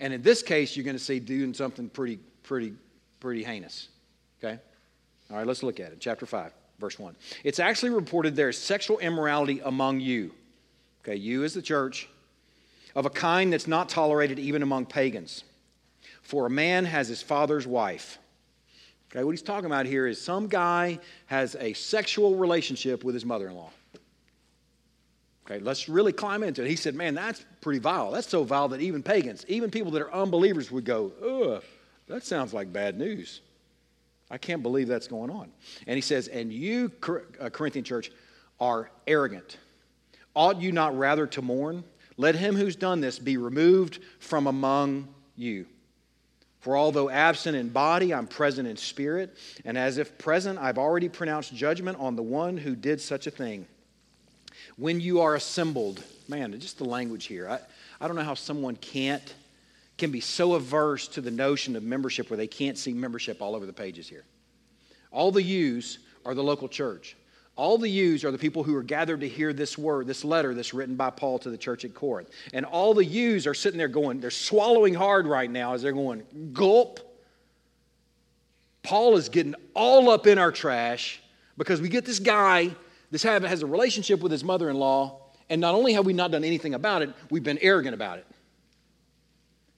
And 0.00 0.12
in 0.12 0.22
this 0.22 0.42
case, 0.42 0.76
you're 0.76 0.84
going 0.84 0.96
to 0.96 1.02
see 1.02 1.18
doing 1.18 1.54
something 1.54 1.88
pretty, 1.88 2.18
pretty, 2.42 2.74
pretty 3.20 3.42
heinous. 3.42 3.88
Okay? 4.42 4.58
All 5.30 5.38
right, 5.38 5.46
let's 5.46 5.62
look 5.62 5.80
at 5.80 5.92
it. 5.92 5.98
Chapter 6.00 6.26
5, 6.26 6.52
verse 6.78 6.98
1. 6.98 7.16
It's 7.44 7.58
actually 7.58 7.90
reported 7.90 8.36
there 8.36 8.48
is 8.48 8.58
sexual 8.58 8.98
immorality 8.98 9.60
among 9.64 10.00
you. 10.00 10.32
Okay, 11.02 11.16
you 11.16 11.44
as 11.44 11.54
the 11.54 11.62
church, 11.62 12.08
of 12.94 13.06
a 13.06 13.10
kind 13.10 13.52
that's 13.52 13.66
not 13.66 13.88
tolerated 13.88 14.38
even 14.38 14.62
among 14.62 14.86
pagans. 14.86 15.44
For 16.28 16.44
a 16.44 16.50
man 16.50 16.84
has 16.84 17.08
his 17.08 17.22
father's 17.22 17.66
wife. 17.66 18.18
Okay, 19.10 19.24
what 19.24 19.30
he's 19.30 19.40
talking 19.40 19.64
about 19.64 19.86
here 19.86 20.06
is 20.06 20.20
some 20.20 20.46
guy 20.46 20.98
has 21.24 21.56
a 21.58 21.72
sexual 21.72 22.36
relationship 22.36 23.02
with 23.02 23.14
his 23.14 23.24
mother 23.24 23.48
in 23.48 23.54
law. 23.54 23.70
Okay, 25.46 25.58
let's 25.58 25.88
really 25.88 26.12
climb 26.12 26.42
into 26.42 26.62
it. 26.62 26.68
He 26.68 26.76
said, 26.76 26.94
Man, 26.94 27.14
that's 27.14 27.46
pretty 27.62 27.78
vile. 27.78 28.10
That's 28.10 28.28
so 28.28 28.44
vile 28.44 28.68
that 28.68 28.82
even 28.82 29.02
pagans, 29.02 29.46
even 29.48 29.70
people 29.70 29.90
that 29.92 30.02
are 30.02 30.12
unbelievers 30.12 30.70
would 30.70 30.84
go, 30.84 31.12
Ugh, 31.24 31.64
that 32.08 32.24
sounds 32.24 32.52
like 32.52 32.74
bad 32.74 32.98
news. 32.98 33.40
I 34.30 34.36
can't 34.36 34.62
believe 34.62 34.86
that's 34.86 35.08
going 35.08 35.30
on. 35.30 35.50
And 35.86 35.96
he 35.96 36.02
says, 36.02 36.28
And 36.28 36.52
you, 36.52 36.92
uh, 37.40 37.48
Corinthian 37.48 37.86
church, 37.86 38.12
are 38.60 38.90
arrogant. 39.06 39.56
Ought 40.34 40.60
you 40.60 40.72
not 40.72 40.94
rather 40.98 41.26
to 41.28 41.40
mourn? 41.40 41.84
Let 42.18 42.34
him 42.34 42.54
who's 42.54 42.76
done 42.76 43.00
this 43.00 43.18
be 43.18 43.38
removed 43.38 44.00
from 44.18 44.46
among 44.46 45.08
you. 45.34 45.64
For 46.60 46.76
although 46.76 47.08
absent 47.08 47.56
in 47.56 47.68
body, 47.68 48.12
I'm 48.12 48.26
present 48.26 48.66
in 48.66 48.76
spirit, 48.76 49.36
and 49.64 49.78
as 49.78 49.98
if 49.98 50.18
present, 50.18 50.58
I've 50.58 50.78
already 50.78 51.08
pronounced 51.08 51.54
judgment 51.54 51.98
on 52.00 52.16
the 52.16 52.22
one 52.22 52.56
who 52.56 52.74
did 52.74 53.00
such 53.00 53.26
a 53.26 53.30
thing 53.30 53.66
when 54.76 55.00
you 55.00 55.20
are 55.20 55.34
assembled. 55.34 56.02
Man, 56.26 56.58
just 56.58 56.78
the 56.78 56.84
language 56.84 57.26
here. 57.26 57.48
I, 57.48 57.60
I 58.00 58.06
don't 58.06 58.16
know 58.16 58.24
how 58.24 58.34
someone 58.34 58.76
can't 58.76 59.34
can 59.98 60.12
be 60.12 60.20
so 60.20 60.54
averse 60.54 61.08
to 61.08 61.20
the 61.20 61.30
notion 61.30 61.74
of 61.74 61.82
membership 61.82 62.30
where 62.30 62.36
they 62.36 62.46
can't 62.46 62.78
see 62.78 62.92
membership 62.92 63.42
all 63.42 63.56
over 63.56 63.66
the 63.66 63.72
pages 63.72 64.08
here. 64.08 64.24
All 65.10 65.32
the 65.32 65.42
yous 65.42 65.98
are 66.24 66.34
the 66.34 66.42
local 66.42 66.68
church. 66.68 67.16
All 67.58 67.76
the 67.76 67.88
yous 67.88 68.24
are 68.24 68.30
the 68.30 68.38
people 68.38 68.62
who 68.62 68.76
are 68.76 68.84
gathered 68.84 69.20
to 69.20 69.28
hear 69.28 69.52
this 69.52 69.76
word, 69.76 70.06
this 70.06 70.24
letter 70.24 70.54
that's 70.54 70.72
written 70.72 70.94
by 70.94 71.10
Paul 71.10 71.40
to 71.40 71.50
the 71.50 71.58
church 71.58 71.84
at 71.84 71.92
Corinth. 71.92 72.30
And 72.52 72.64
all 72.64 72.94
the 72.94 73.04
yous 73.04 73.48
are 73.48 73.52
sitting 73.54 73.78
there 73.78 73.88
going, 73.88 74.20
they're 74.20 74.30
swallowing 74.30 74.94
hard 74.94 75.26
right 75.26 75.50
now 75.50 75.74
as 75.74 75.82
they're 75.82 75.92
going, 75.92 76.22
gulp. 76.52 77.00
Paul 78.84 79.16
is 79.16 79.28
getting 79.28 79.56
all 79.74 80.08
up 80.08 80.28
in 80.28 80.38
our 80.38 80.52
trash 80.52 81.20
because 81.56 81.80
we 81.80 81.88
get 81.88 82.04
this 82.04 82.20
guy 82.20 82.70
this 83.10 83.22
has 83.22 83.62
a 83.62 83.66
relationship 83.66 84.20
with 84.20 84.30
his 84.30 84.44
mother 84.44 84.68
in 84.68 84.76
law, 84.76 85.18
and 85.48 85.60
not 85.60 85.74
only 85.74 85.94
have 85.94 86.04
we 86.04 86.12
not 86.12 86.30
done 86.30 86.44
anything 86.44 86.74
about 86.74 87.02
it, 87.02 87.10
we've 87.30 87.42
been 87.42 87.58
arrogant 87.58 87.94
about 87.94 88.18
it. 88.18 88.26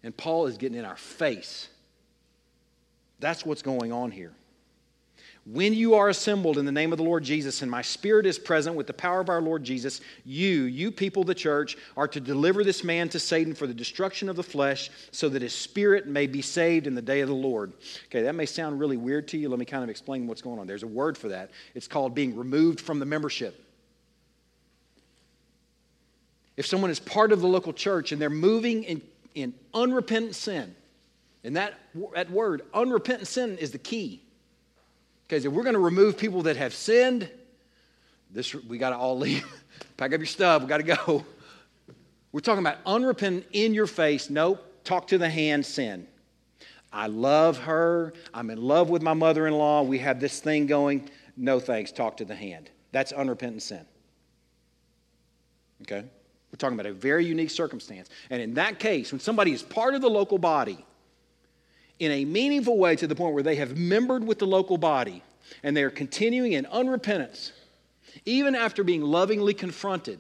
And 0.03 0.17
Paul 0.17 0.47
is 0.47 0.59
getting 0.59 0.79
in 0.79 0.85
our 0.85 0.97
face. 0.97 1.69
That's 3.21 3.47
what's 3.47 3.63
going 3.63 3.93
on 3.93 4.11
here. 4.11 4.33
When 5.47 5.73
you 5.73 5.95
are 5.95 6.11
assembled 6.11 6.59
in 6.59 6.67
the 6.67 6.73
name 6.73 6.93
of 6.93 6.99
the 6.99 7.05
Lord 7.05 7.25
Jesus, 7.25 7.63
and 7.63 7.71
my 7.71 7.81
spirit 7.81 8.27
is 8.27 8.39
present 8.39 8.77
with 8.77 8.87
the 8.87 8.93
power 8.93 9.21
of 9.21 9.31
our 9.31 9.41
Lord 9.41 9.65
Jesus, 9.65 10.03
you, 10.25 10.65
you 10.65 10.93
people, 10.93 11.25
the 11.25 11.35
church, 11.35 11.79
are 11.97 12.07
to 12.09 12.21
deliver 12.21 12.63
this 12.63 12.85
man 12.85 13.09
to 13.09 13.19
Satan 13.19 13.55
for 13.55 13.67
the 13.67 13.75
destruction 13.75 14.29
of 14.29 14.37
the 14.37 14.43
flesh, 14.43 14.91
so 15.13 15.31
that 15.31 15.41
his 15.41 15.55
spirit 15.55 16.07
may 16.07 16.27
be 16.27 16.43
saved 16.43 16.87
in 16.87 16.95
the 16.95 17.01
day 17.03 17.21
of 17.21 17.29
the 17.29 17.35
Lord. 17.35 17.73
Okay, 18.07 18.23
that 18.23 18.35
may 18.35 18.45
sound 18.45 18.79
really 18.79 18.99
weird 18.99 19.29
to 19.29 19.39
you. 19.39 19.49
Let 19.49 19.59
me 19.59 19.65
kind 19.65 19.83
of 19.83 19.89
explain 19.89 20.27
what's 20.27 20.43
going 20.43 20.59
on. 20.59 20.67
There's 20.67 20.83
a 20.83 20.89
word 20.89 21.17
for 21.17 21.29
that. 21.29 21.51
It's 21.75 21.89
called 21.89 22.15
being 22.15 22.37
removed 22.37 22.79
from 22.79 22.99
the 22.99 23.07
membership. 23.07 23.65
If 26.59 26.67
someone 26.67 26.91
is 26.91 27.01
part 27.01 27.33
of 27.33 27.41
the 27.41 27.49
local 27.49 27.73
church 27.73 28.13
and 28.13 28.21
they're 28.21 28.29
moving 28.29 28.85
in, 28.85 29.01
in 29.35 29.55
unrepentant 29.73 30.35
sin, 30.35 30.75
and 31.45 31.57
that, 31.57 31.75
that 32.15 32.31
word, 32.31 32.61
unrepentant 32.75 33.27
sin, 33.27 33.57
is 33.57 33.71
the 33.71 33.79
key. 33.79 34.21
Because 35.31 35.45
if 35.45 35.53
we're 35.53 35.63
going 35.63 35.75
to 35.75 35.79
remove 35.79 36.19
people 36.19 36.43
that 36.43 36.57
have 36.57 36.75
sinned, 36.75 37.31
this 38.33 38.53
we 38.53 38.79
got 38.79 38.91
to 38.91 38.97
all 38.97 39.17
leave. 39.17 39.47
Pack 39.97 40.13
up 40.13 40.19
your 40.19 40.27
stuff. 40.27 40.63
We 40.63 40.67
got 40.67 40.79
to 40.79 40.83
go. 40.83 41.25
We're 42.33 42.41
talking 42.41 42.67
about 42.67 42.79
unrepentant, 42.85 43.47
in 43.53 43.73
your 43.73 43.87
face. 43.87 44.29
Nope. 44.29 44.61
Talk 44.83 45.07
to 45.07 45.19
the 45.19 45.31
hand 45.31 45.65
sin. 45.65 46.09
I 46.93 47.07
love 47.07 47.59
her. 47.59 48.13
I'm 48.35 48.51
in 48.51 48.61
love 48.61 48.91
with 48.91 49.03
my 49.03 49.15
mother 49.15 49.47
in 49.47 49.55
law. 49.55 49.83
We 49.83 50.01
have 50.01 50.19
this 50.19 50.41
thing 50.41 50.67
going. 50.67 51.09
No 51.37 51.61
thanks. 51.61 51.93
Talk 51.93 52.17
to 52.17 52.25
the 52.25 52.35
hand. 52.35 52.69
That's 52.91 53.13
unrepentant 53.13 53.63
sin. 53.63 53.87
Okay? 55.83 56.01
We're 56.01 56.57
talking 56.59 56.75
about 56.75 56.91
a 56.91 56.93
very 56.93 57.25
unique 57.25 57.51
circumstance. 57.51 58.09
And 58.31 58.43
in 58.43 58.55
that 58.55 58.81
case, 58.81 59.13
when 59.13 59.21
somebody 59.21 59.53
is 59.53 59.63
part 59.63 59.95
of 59.95 60.01
the 60.01 60.11
local 60.11 60.39
body, 60.39 60.85
in 62.01 62.11
a 62.11 62.25
meaningful 62.25 62.79
way 62.79 62.97
to 62.97 63.07
the 63.07 63.15
point 63.15 63.35
where 63.35 63.43
they 63.43 63.57
have 63.57 63.77
membered 63.77 64.25
with 64.25 64.39
the 64.41 64.47
local 64.47 64.79
body, 64.79 65.23
and 65.63 65.77
they 65.77 65.85
are 65.85 65.91
continuing 65.91 66.55
in 66.55 66.65
unrepentance, 66.65 67.53
even 68.25 68.55
after 68.55 68.83
being 68.83 69.03
lovingly 69.03 69.55
confronted, 69.55 70.19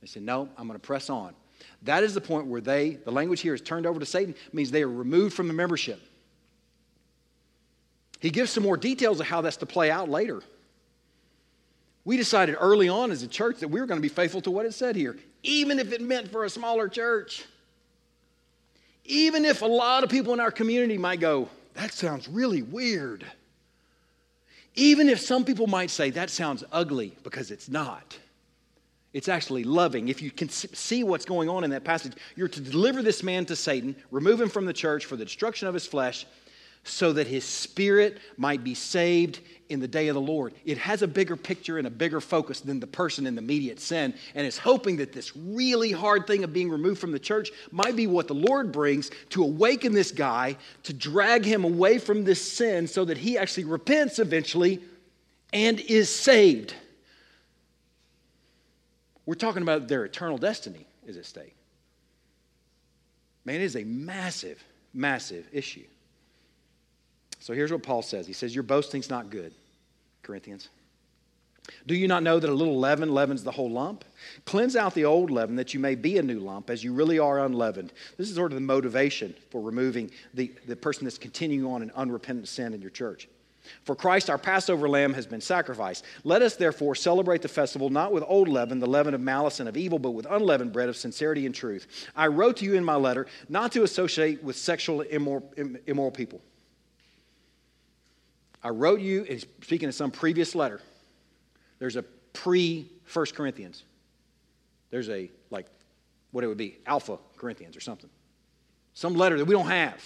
they 0.00 0.06
say, 0.06 0.20
No, 0.20 0.48
I'm 0.58 0.66
going 0.66 0.78
to 0.78 0.86
press 0.86 1.08
on. 1.08 1.34
That 1.82 2.02
is 2.02 2.14
the 2.14 2.20
point 2.20 2.46
where 2.46 2.60
they, 2.60 2.90
the 3.04 3.12
language 3.12 3.40
here 3.40 3.54
is 3.54 3.60
turned 3.60 3.86
over 3.86 4.00
to 4.00 4.06
Satan, 4.06 4.34
means 4.52 4.70
they 4.70 4.82
are 4.82 4.88
removed 4.88 5.34
from 5.34 5.48
the 5.48 5.54
membership. 5.54 6.00
He 8.20 8.30
gives 8.30 8.50
some 8.50 8.62
more 8.62 8.76
details 8.76 9.20
of 9.20 9.26
how 9.26 9.40
that's 9.40 9.58
to 9.58 9.66
play 9.66 9.90
out 9.90 10.08
later. 10.08 10.42
We 12.04 12.16
decided 12.16 12.56
early 12.58 12.88
on 12.88 13.10
as 13.10 13.22
a 13.22 13.28
church 13.28 13.60
that 13.60 13.68
we 13.68 13.80
were 13.80 13.86
going 13.86 13.98
to 13.98 14.02
be 14.02 14.08
faithful 14.08 14.40
to 14.42 14.50
what 14.50 14.66
it 14.66 14.72
said 14.72 14.96
here, 14.96 15.16
even 15.42 15.78
if 15.78 15.92
it 15.92 16.00
meant 16.00 16.30
for 16.30 16.44
a 16.44 16.50
smaller 16.50 16.88
church. 16.88 17.44
Even 19.04 19.44
if 19.44 19.62
a 19.62 19.66
lot 19.66 20.04
of 20.04 20.10
people 20.10 20.32
in 20.32 20.40
our 20.40 20.50
community 20.50 20.96
might 20.98 21.20
go, 21.20 21.48
that 21.74 21.92
sounds 21.92 22.28
really 22.28 22.62
weird. 22.62 23.24
Even 24.74 25.08
if 25.08 25.20
some 25.20 25.44
people 25.44 25.66
might 25.66 25.90
say, 25.90 26.10
that 26.10 26.30
sounds 26.30 26.64
ugly, 26.72 27.16
because 27.22 27.50
it's 27.50 27.68
not. 27.68 28.18
It's 29.12 29.28
actually 29.28 29.62
loving. 29.62 30.08
If 30.08 30.20
you 30.20 30.30
can 30.30 30.48
see 30.48 31.04
what's 31.04 31.24
going 31.24 31.48
on 31.48 31.62
in 31.62 31.70
that 31.70 31.84
passage, 31.84 32.14
you're 32.34 32.48
to 32.48 32.60
deliver 32.60 33.00
this 33.00 33.22
man 33.22 33.44
to 33.46 33.54
Satan, 33.54 33.94
remove 34.10 34.40
him 34.40 34.48
from 34.48 34.64
the 34.64 34.72
church 34.72 35.04
for 35.04 35.16
the 35.16 35.24
destruction 35.24 35.68
of 35.68 35.74
his 35.74 35.86
flesh, 35.86 36.26
so 36.84 37.12
that 37.14 37.26
his 37.26 37.44
spirit 37.44 38.18
might 38.36 38.62
be 38.62 38.74
saved 38.74 39.40
in 39.70 39.80
the 39.80 39.88
day 39.88 40.08
of 40.08 40.14
the 40.14 40.20
Lord. 40.20 40.52
It 40.64 40.76
has 40.78 41.02
a 41.02 41.08
bigger 41.08 41.36
picture 41.36 41.78
and 41.78 41.86
a 41.86 41.90
bigger 41.90 42.20
focus 42.20 42.60
than 42.60 42.78
the 42.78 42.86
person 42.86 43.26
in 43.26 43.34
the 43.34 43.42
immediate 43.42 43.80
sin, 43.80 44.14
and 44.34 44.46
is 44.46 44.58
hoping 44.58 44.98
that 44.98 45.12
this 45.12 45.34
really 45.34 45.90
hard 45.90 46.26
thing 46.26 46.44
of 46.44 46.52
being 46.52 46.70
removed 46.70 47.00
from 47.00 47.12
the 47.12 47.18
church 47.18 47.50
might 47.70 47.96
be 47.96 48.06
what 48.06 48.28
the 48.28 48.34
Lord 48.34 48.70
brings 48.70 49.10
to 49.30 49.42
awaken 49.42 49.94
this 49.94 50.10
guy, 50.10 50.56
to 50.82 50.92
drag 50.92 51.44
him 51.44 51.64
away 51.64 51.98
from 51.98 52.24
this 52.24 52.52
sin 52.52 52.86
so 52.86 53.04
that 53.06 53.18
he 53.18 53.38
actually 53.38 53.64
repents 53.64 54.18
eventually 54.18 54.82
and 55.52 55.80
is 55.80 56.10
saved. 56.10 56.74
We're 59.26 59.34
talking 59.34 59.62
about 59.62 59.88
their 59.88 60.04
eternal 60.04 60.36
destiny 60.36 60.86
is 61.06 61.16
at 61.16 61.24
stake. 61.24 61.56
Man, 63.46 63.56
it 63.56 63.62
is 63.62 63.76
a 63.76 63.84
massive, 63.84 64.62
massive 64.92 65.46
issue. 65.52 65.84
So 67.44 67.52
here's 67.52 67.70
what 67.70 67.82
Paul 67.82 68.00
says 68.00 68.26
He 68.26 68.32
says, 68.32 68.54
Your 68.54 68.62
boasting's 68.62 69.10
not 69.10 69.28
good, 69.28 69.52
Corinthians. 70.22 70.70
Do 71.86 71.94
you 71.94 72.08
not 72.08 72.22
know 72.22 72.40
that 72.40 72.48
a 72.48 72.54
little 72.54 72.78
leaven 72.78 73.12
leavens 73.12 73.44
the 73.44 73.50
whole 73.50 73.70
lump? 73.70 74.02
Cleanse 74.46 74.76
out 74.76 74.94
the 74.94 75.04
old 75.04 75.30
leaven 75.30 75.56
that 75.56 75.74
you 75.74 75.80
may 75.80 75.94
be 75.94 76.16
a 76.16 76.22
new 76.22 76.40
lump 76.40 76.70
as 76.70 76.82
you 76.82 76.94
really 76.94 77.18
are 77.18 77.44
unleavened. 77.44 77.92
This 78.16 78.30
is 78.30 78.36
sort 78.36 78.52
of 78.52 78.54
the 78.54 78.62
motivation 78.62 79.34
for 79.50 79.60
removing 79.60 80.10
the, 80.32 80.52
the 80.66 80.74
person 80.74 81.04
that's 81.04 81.18
continuing 81.18 81.70
on 81.70 81.82
in 81.82 81.90
unrepentant 81.90 82.48
sin 82.48 82.72
in 82.72 82.80
your 82.80 82.90
church. 82.90 83.28
For 83.84 83.94
Christ, 83.94 84.30
our 84.30 84.38
Passover 84.38 84.88
lamb, 84.88 85.12
has 85.12 85.26
been 85.26 85.42
sacrificed. 85.42 86.04
Let 86.22 86.40
us 86.40 86.56
therefore 86.56 86.94
celebrate 86.94 87.42
the 87.42 87.48
festival 87.48 87.90
not 87.90 88.10
with 88.10 88.24
old 88.26 88.48
leaven, 88.48 88.78
the 88.78 88.86
leaven 88.86 89.12
of 89.12 89.20
malice 89.20 89.60
and 89.60 89.68
of 89.68 89.76
evil, 89.76 89.98
but 89.98 90.12
with 90.12 90.26
unleavened 90.30 90.72
bread 90.72 90.88
of 90.88 90.96
sincerity 90.96 91.44
and 91.44 91.54
truth. 91.54 92.08
I 92.16 92.28
wrote 92.28 92.56
to 92.58 92.64
you 92.64 92.74
in 92.74 92.84
my 92.84 92.96
letter 92.96 93.26
not 93.50 93.70
to 93.72 93.82
associate 93.82 94.42
with 94.42 94.56
sexual 94.56 95.02
immoral, 95.02 95.52
immoral 95.86 96.10
people. 96.10 96.40
I 98.64 98.70
wrote 98.70 99.00
you, 99.00 99.38
speaking 99.62 99.88
of 99.88 99.94
some 99.94 100.10
previous 100.10 100.54
letter, 100.54 100.80
there's 101.78 101.96
a 101.96 102.02
pre 102.32 102.90
1 103.12 103.26
Corinthians. 103.34 103.84
There's 104.90 105.10
a, 105.10 105.30
like, 105.50 105.66
what 106.30 106.42
it 106.44 106.46
would 106.46 106.56
be, 106.56 106.78
Alpha 106.86 107.18
Corinthians 107.36 107.76
or 107.76 107.80
something. 107.80 108.08
Some 108.94 109.14
letter 109.14 109.36
that 109.36 109.44
we 109.44 109.54
don't 109.54 109.68
have. 109.68 110.02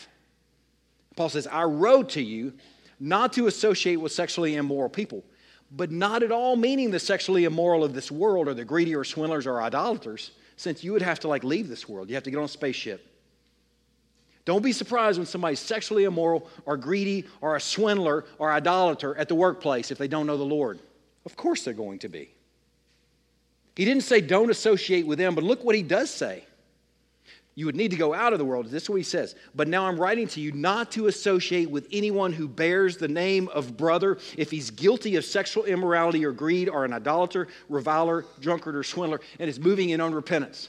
Paul 1.14 1.28
says, 1.28 1.46
I 1.46 1.64
wrote 1.64 2.10
to 2.10 2.22
you 2.22 2.52
not 2.98 3.32
to 3.34 3.46
associate 3.46 3.96
with 3.96 4.12
sexually 4.12 4.56
immoral 4.56 4.88
people, 4.88 5.22
but 5.70 5.92
not 5.92 6.22
at 6.22 6.32
all 6.32 6.56
meaning 6.56 6.90
the 6.90 6.98
sexually 6.98 7.44
immoral 7.44 7.84
of 7.84 7.94
this 7.94 8.10
world 8.10 8.48
or 8.48 8.54
the 8.54 8.64
greedy 8.64 8.94
or 8.94 9.04
swindlers 9.04 9.46
or 9.46 9.62
idolaters, 9.62 10.32
since 10.56 10.82
you 10.82 10.92
would 10.92 11.02
have 11.02 11.20
to 11.20 11.28
like 11.28 11.44
leave 11.44 11.68
this 11.68 11.88
world. 11.88 12.08
You 12.08 12.16
have 12.16 12.24
to 12.24 12.30
get 12.30 12.38
on 12.38 12.44
a 12.44 12.48
spaceship. 12.48 13.06
Don't 14.48 14.62
be 14.62 14.72
surprised 14.72 15.18
when 15.18 15.26
somebody's 15.26 15.60
sexually 15.60 16.04
immoral 16.04 16.48
or 16.64 16.78
greedy 16.78 17.26
or 17.42 17.56
a 17.56 17.60
swindler 17.60 18.24
or 18.38 18.50
idolater 18.50 19.14
at 19.16 19.28
the 19.28 19.34
workplace 19.34 19.90
if 19.90 19.98
they 19.98 20.08
don't 20.08 20.26
know 20.26 20.38
the 20.38 20.42
Lord. 20.42 20.78
Of 21.26 21.36
course 21.36 21.64
they're 21.64 21.74
going 21.74 21.98
to 21.98 22.08
be. 22.08 22.30
He 23.76 23.84
didn't 23.84 24.04
say 24.04 24.22
don't 24.22 24.50
associate 24.50 25.06
with 25.06 25.18
them, 25.18 25.34
but 25.34 25.44
look 25.44 25.62
what 25.64 25.74
he 25.74 25.82
does 25.82 26.08
say 26.08 26.44
you 27.56 27.66
would 27.66 27.76
need 27.76 27.90
to 27.90 27.98
go 27.98 28.14
out 28.14 28.32
of 28.32 28.38
the 28.38 28.44
world. 28.46 28.70
This 28.70 28.84
is 28.84 28.88
what 28.88 28.96
he 28.96 29.02
says. 29.02 29.34
But 29.54 29.68
now 29.68 29.86
I'm 29.86 30.00
writing 30.00 30.26
to 30.28 30.40
you 30.40 30.52
not 30.52 30.92
to 30.92 31.08
associate 31.08 31.68
with 31.68 31.86
anyone 31.92 32.32
who 32.32 32.48
bears 32.48 32.96
the 32.96 33.08
name 33.08 33.48
of 33.48 33.76
brother 33.76 34.16
if 34.38 34.50
he's 34.50 34.70
guilty 34.70 35.16
of 35.16 35.26
sexual 35.26 35.64
immorality 35.64 36.24
or 36.24 36.32
greed 36.32 36.70
or 36.70 36.86
an 36.86 36.94
idolater, 36.94 37.48
reviler, 37.68 38.24
drunkard, 38.40 38.76
or 38.76 38.82
swindler 38.82 39.20
and 39.38 39.50
is 39.50 39.60
moving 39.60 39.90
in 39.90 40.00
unrepentance. 40.00 40.68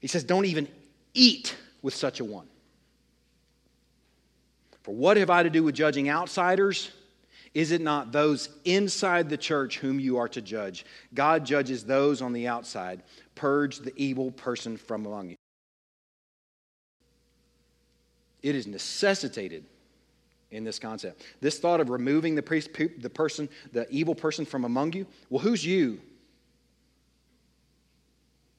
He 0.00 0.06
says, 0.06 0.22
don't 0.22 0.44
even 0.44 0.68
eat 1.14 1.56
with 1.82 1.94
such 1.94 2.20
a 2.20 2.24
one. 2.24 2.46
For 4.82 4.94
what 4.94 5.16
have 5.16 5.30
I 5.30 5.42
to 5.42 5.50
do 5.50 5.62
with 5.62 5.74
judging 5.74 6.08
outsiders? 6.08 6.90
Is 7.52 7.72
it 7.72 7.80
not 7.80 8.12
those 8.12 8.48
inside 8.64 9.28
the 9.28 9.36
church 9.36 9.78
whom 9.78 9.98
you 9.98 10.18
are 10.18 10.28
to 10.28 10.40
judge? 10.40 10.84
God 11.14 11.44
judges 11.44 11.84
those 11.84 12.22
on 12.22 12.32
the 12.32 12.46
outside. 12.46 13.02
Purge 13.34 13.78
the 13.78 13.92
evil 13.96 14.30
person 14.30 14.76
from 14.76 15.06
among 15.06 15.30
you. 15.30 15.36
It 18.42 18.54
is 18.54 18.66
necessitated 18.66 19.64
in 20.50 20.64
this 20.64 20.78
concept. 20.78 21.22
This 21.40 21.58
thought 21.58 21.80
of 21.80 21.90
removing 21.90 22.34
the, 22.34 22.42
priest, 22.42 22.70
the 22.98 23.10
person, 23.10 23.48
the 23.72 23.88
evil 23.90 24.14
person 24.14 24.44
from 24.44 24.64
among 24.64 24.92
you. 24.94 25.06
Well, 25.28 25.42
who's 25.42 25.64
you? 25.64 26.00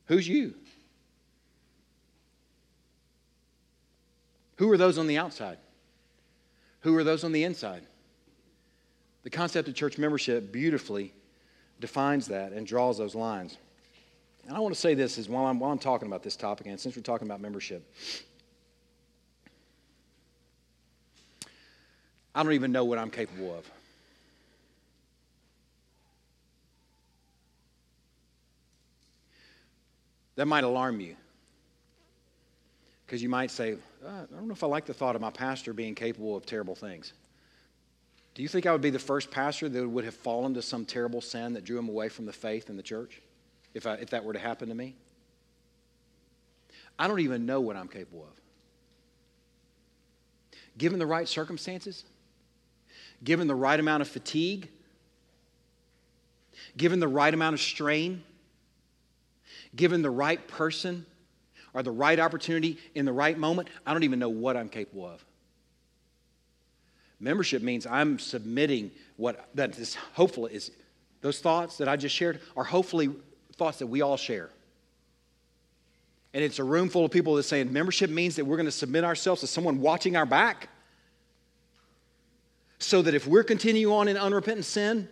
Who's 0.06 0.28
you? 0.28 0.54
Who 4.62 4.72
are 4.72 4.78
those 4.78 5.00
on 5.00 5.08
the 5.08 5.18
outside? 5.18 5.58
Who 6.82 6.96
are 6.96 7.04
those 7.04 7.24
on 7.24 7.32
the 7.32 7.46
inside? 7.46 7.82
The 9.24 9.32
concept 9.32 9.68
of 9.68 9.74
church 9.74 9.98
membership 9.98 10.52
beautifully 10.52 11.16
defines 11.80 12.28
that 12.28 12.52
and 12.52 12.68
draws 12.68 13.00
those 13.00 13.16
lines. 13.16 13.58
And 14.48 14.56
I 14.56 14.60
want 14.60 14.76
to 14.76 14.80
say 14.80 14.94
this 14.94 15.18
is 15.18 15.28
while 15.28 15.48
I'm, 15.48 15.60
while 15.60 15.72
I'm 15.72 15.80
talking 15.80 16.08
about 16.08 16.22
this 16.22 16.36
topic, 16.36 16.68
and 16.68 16.80
since 16.80 16.96
we're 16.96 17.02
talking 17.02 17.28
about 17.28 17.42
membership, 17.42 17.92
I 22.36 22.44
don't 22.44 22.54
even 22.54 22.72
know 22.72 22.86
what 22.86 23.00
I'm 23.00 23.10
capable 23.10 23.58
of. 23.58 23.66
That 30.36 30.46
might 30.46 30.64
alarm 30.64 31.00
you. 31.00 31.16
Because 33.08 33.24
you 33.24 33.30
might 33.30 33.50
say, 33.50 33.78
uh, 34.06 34.10
I 34.10 34.36
don't 34.36 34.48
know 34.48 34.54
if 34.54 34.64
I 34.64 34.68
like 34.68 34.86
the 34.86 34.94
thought 34.94 35.16
of 35.16 35.22
my 35.22 35.30
pastor 35.30 35.74
being 35.74 35.96
capable 35.96 36.36
of 36.36 36.46
terrible 36.46 36.76
things. 36.76 37.14
Do 38.34 38.42
you 38.42 38.48
think 38.48 38.66
I 38.66 38.72
would 38.72 38.82
be 38.82 38.90
the 38.90 39.00
first 39.00 39.30
pastor 39.30 39.68
that 39.68 39.88
would 39.88 40.06
have 40.06 40.16
fallen 40.16 40.54
to 40.54 40.62
some 40.62 40.86
terrible 40.86 41.22
sin 41.22 41.54
that 41.54 41.66
drew 41.66 41.78
him 41.78 41.90
away 41.90 42.10
from 42.10 42.26
the 42.26 42.34
faith 42.34 42.70
in 42.70 42.78
the 42.78 42.84
church 42.84 43.22
if, 43.74 43.86
I, 43.86 43.96
if 43.96 44.10
that 44.12 44.24
were 44.24 44.34
to 44.34 44.40
happen 44.40 44.70
to 44.70 44.76
me? 44.76 44.96
I 46.98 47.08
don't 47.08 47.20
even 47.20 47.46
know 47.46 47.60
what 47.60 47.76
I'm 47.76 47.88
capable 47.88 48.24
of. 48.24 48.42
Given 50.78 51.00
the 51.00 51.06
right 51.06 51.28
circumstances, 51.28 52.06
given 53.24 53.48
the 53.48 53.56
right 53.56 53.80
amount 53.80 54.02
of 54.02 54.08
fatigue, 54.08 54.70
given 56.78 57.00
the 57.00 57.08
right 57.08 57.34
amount 57.34 57.56
of 57.56 57.60
strain, 57.60 58.24
given 59.76 60.02
the 60.02 60.12
right 60.12 60.48
person 60.48 61.06
or 61.74 61.84
the 61.84 61.92
right 61.92 62.20
opportunity 62.20 62.78
in 62.96 63.06
the 63.06 63.14
right 63.14 63.38
moment, 63.38 63.70
I 63.86 63.94
don't 63.94 64.04
even 64.04 64.20
know 64.20 64.30
what 64.30 64.58
I'm 64.58 64.70
capable 64.70 65.06
of. 65.06 65.24
Membership 67.20 67.62
means 67.62 67.86
I'm 67.86 68.18
submitting 68.18 68.92
what 69.18 69.48
that 69.54 69.78
is 69.78 69.96
hopefully 70.14 70.56
is 70.56 70.72
those 71.22 71.40
thoughts 71.40 71.78
that 71.78 71.88
I 71.88 71.96
just 71.96 72.16
shared 72.16 72.42
are 72.58 72.64
hopefully 72.64 73.12
thoughts 73.56 73.78
that 73.78 73.88
we 73.88 74.02
all 74.02 74.18
share. 74.18 74.50
And 76.34 76.44
it's 76.44 76.60
a 76.60 76.64
room 76.64 76.90
full 76.90 77.06
of 77.06 77.12
people 77.12 77.36
that 77.36 77.44
saying 77.44 77.72
membership 77.72 78.10
means 78.10 78.36
that 78.38 78.46
we're 78.46 78.56
going 78.56 78.66
to 78.66 78.72
submit 78.72 79.04
ourselves 79.04 79.42
to 79.42 79.48
someone 79.48 79.82
watching 79.82 80.16
our 80.16 80.26
back. 80.26 80.70
So 82.80 83.04
that 83.04 83.14
if 83.14 83.28
we're 83.28 83.44
continuing 83.44 83.94
on 83.94 84.08
in 84.08 84.18
unrepentant 84.18 84.66
sin, 84.66 85.08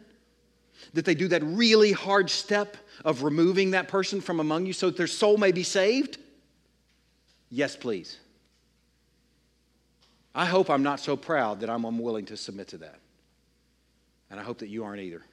that 0.93 1.05
they 1.05 1.13
do 1.13 1.27
that 1.27 1.43
really 1.43 1.91
hard 1.91 2.29
step 2.29 2.77
of 3.05 3.21
removing 3.21 3.71
that 3.71 3.87
person 3.87 4.21
from 4.21 4.39
among 4.39 4.65
you 4.65 4.73
so 4.73 4.87
that 4.87 4.97
their 4.97 5.07
soul 5.07 5.37
may 5.37 5.51
be 5.51 5.63
saved? 5.63 6.17
Yes, 7.49 7.75
please. 7.75 8.17
I 10.35 10.45
hope 10.45 10.69
I'm 10.69 10.83
not 10.83 10.99
so 10.99 11.15
proud 11.17 11.61
that 11.61 11.69
I'm 11.69 11.85
unwilling 11.85 12.25
to 12.27 12.37
submit 12.37 12.69
to 12.69 12.77
that. 12.79 12.99
And 14.29 14.39
I 14.39 14.43
hope 14.43 14.59
that 14.59 14.69
you 14.69 14.83
aren't 14.83 15.01
either. 15.01 15.23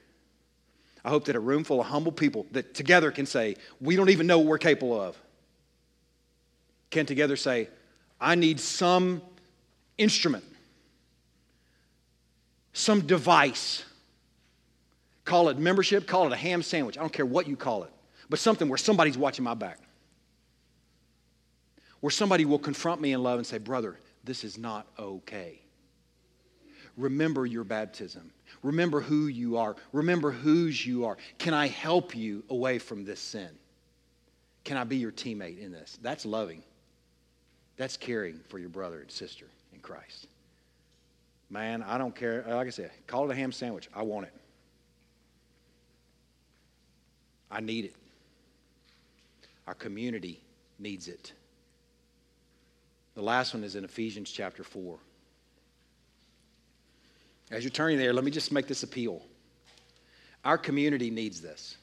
I 1.05 1.09
hope 1.09 1.25
that 1.25 1.35
a 1.35 1.39
room 1.39 1.63
full 1.63 1.79
of 1.79 1.87
humble 1.87 2.11
people 2.11 2.47
that 2.51 2.73
together 2.73 3.11
can 3.11 3.25
say, 3.25 3.55
We 3.79 3.95
don't 3.95 4.09
even 4.09 4.27
know 4.27 4.39
what 4.39 4.47
we're 4.47 4.57
capable 4.57 4.99
of, 4.99 5.17
can 6.89 7.05
together 7.05 7.35
say, 7.35 7.69
I 8.19 8.35
need 8.35 8.59
some 8.59 9.21
instrument 9.97 10.43
some 12.77 13.01
device. 13.01 13.83
Call 15.25 15.49
it 15.49 15.57
membership, 15.57 16.07
call 16.07 16.27
it 16.27 16.33
a 16.33 16.37
ham 16.37 16.61
sandwich. 16.61 16.97
I 16.97 17.01
don't 17.01 17.11
care 17.11 17.25
what 17.25 17.47
you 17.47 17.55
call 17.57 17.83
it, 17.83 17.91
but 18.29 18.39
something 18.39 18.69
where 18.69 18.77
somebody's 18.77 19.17
watching 19.17 19.43
my 19.43 19.55
back. 19.55 19.79
Where 21.99 22.11
somebody 22.11 22.45
will 22.45 22.59
confront 22.59 23.01
me 23.01 23.13
in 23.13 23.23
love 23.23 23.39
and 23.39 23.47
say, 23.47 23.57
Brother, 23.57 23.99
this 24.23 24.43
is 24.43 24.57
not 24.57 24.87
okay. 24.99 25.61
Remember 26.95 27.45
your 27.45 27.63
baptism. 27.63 28.31
Remember 28.63 28.99
who 29.01 29.27
you 29.27 29.57
are. 29.57 29.75
Remember 29.93 30.31
whose 30.31 30.85
you 30.85 31.05
are. 31.05 31.17
Can 31.37 31.53
I 31.53 31.67
help 31.67 32.15
you 32.15 32.43
away 32.49 32.79
from 32.79 33.05
this 33.05 33.19
sin? 33.19 33.49
Can 34.63 34.77
I 34.77 34.83
be 34.83 34.97
your 34.97 35.11
teammate 35.11 35.59
in 35.59 35.71
this? 35.71 35.97
That's 36.01 36.25
loving. 36.25 36.63
That's 37.77 37.95
caring 37.95 38.39
for 38.49 38.57
your 38.57 38.69
brother 38.69 38.99
and 38.99 39.11
sister 39.11 39.45
in 39.73 39.79
Christ. 39.79 40.27
Man, 41.49 41.83
I 41.83 41.97
don't 41.97 42.15
care. 42.15 42.43
Like 42.47 42.67
I 42.67 42.71
said, 42.71 42.91
call 43.05 43.29
it 43.29 43.33
a 43.33 43.35
ham 43.35 43.51
sandwich. 43.51 43.87
I 43.93 44.01
want 44.01 44.25
it. 44.25 44.33
I 47.49 47.61
need 47.61 47.85
it. 47.85 47.95
Our 49.67 49.75
community 49.75 50.41
needs 50.79 51.07
it. 51.07 51.31
The 53.17 53.23
last 53.23 53.55
one 53.55 53.63
is 53.63 53.75
in 53.75 53.83
Ephesians 53.83 54.29
chapter 54.29 54.63
4. 54.63 54.99
As 57.49 57.63
you're 57.63 57.71
turning 57.71 57.97
there, 57.97 58.13
let 58.13 58.23
me 58.23 58.29
just 58.29 58.51
make 58.51 58.67
this 58.67 58.83
appeal. 58.83 59.23
Our 60.45 60.59
community 60.59 61.09
needs 61.09 61.41
this. 61.41 61.77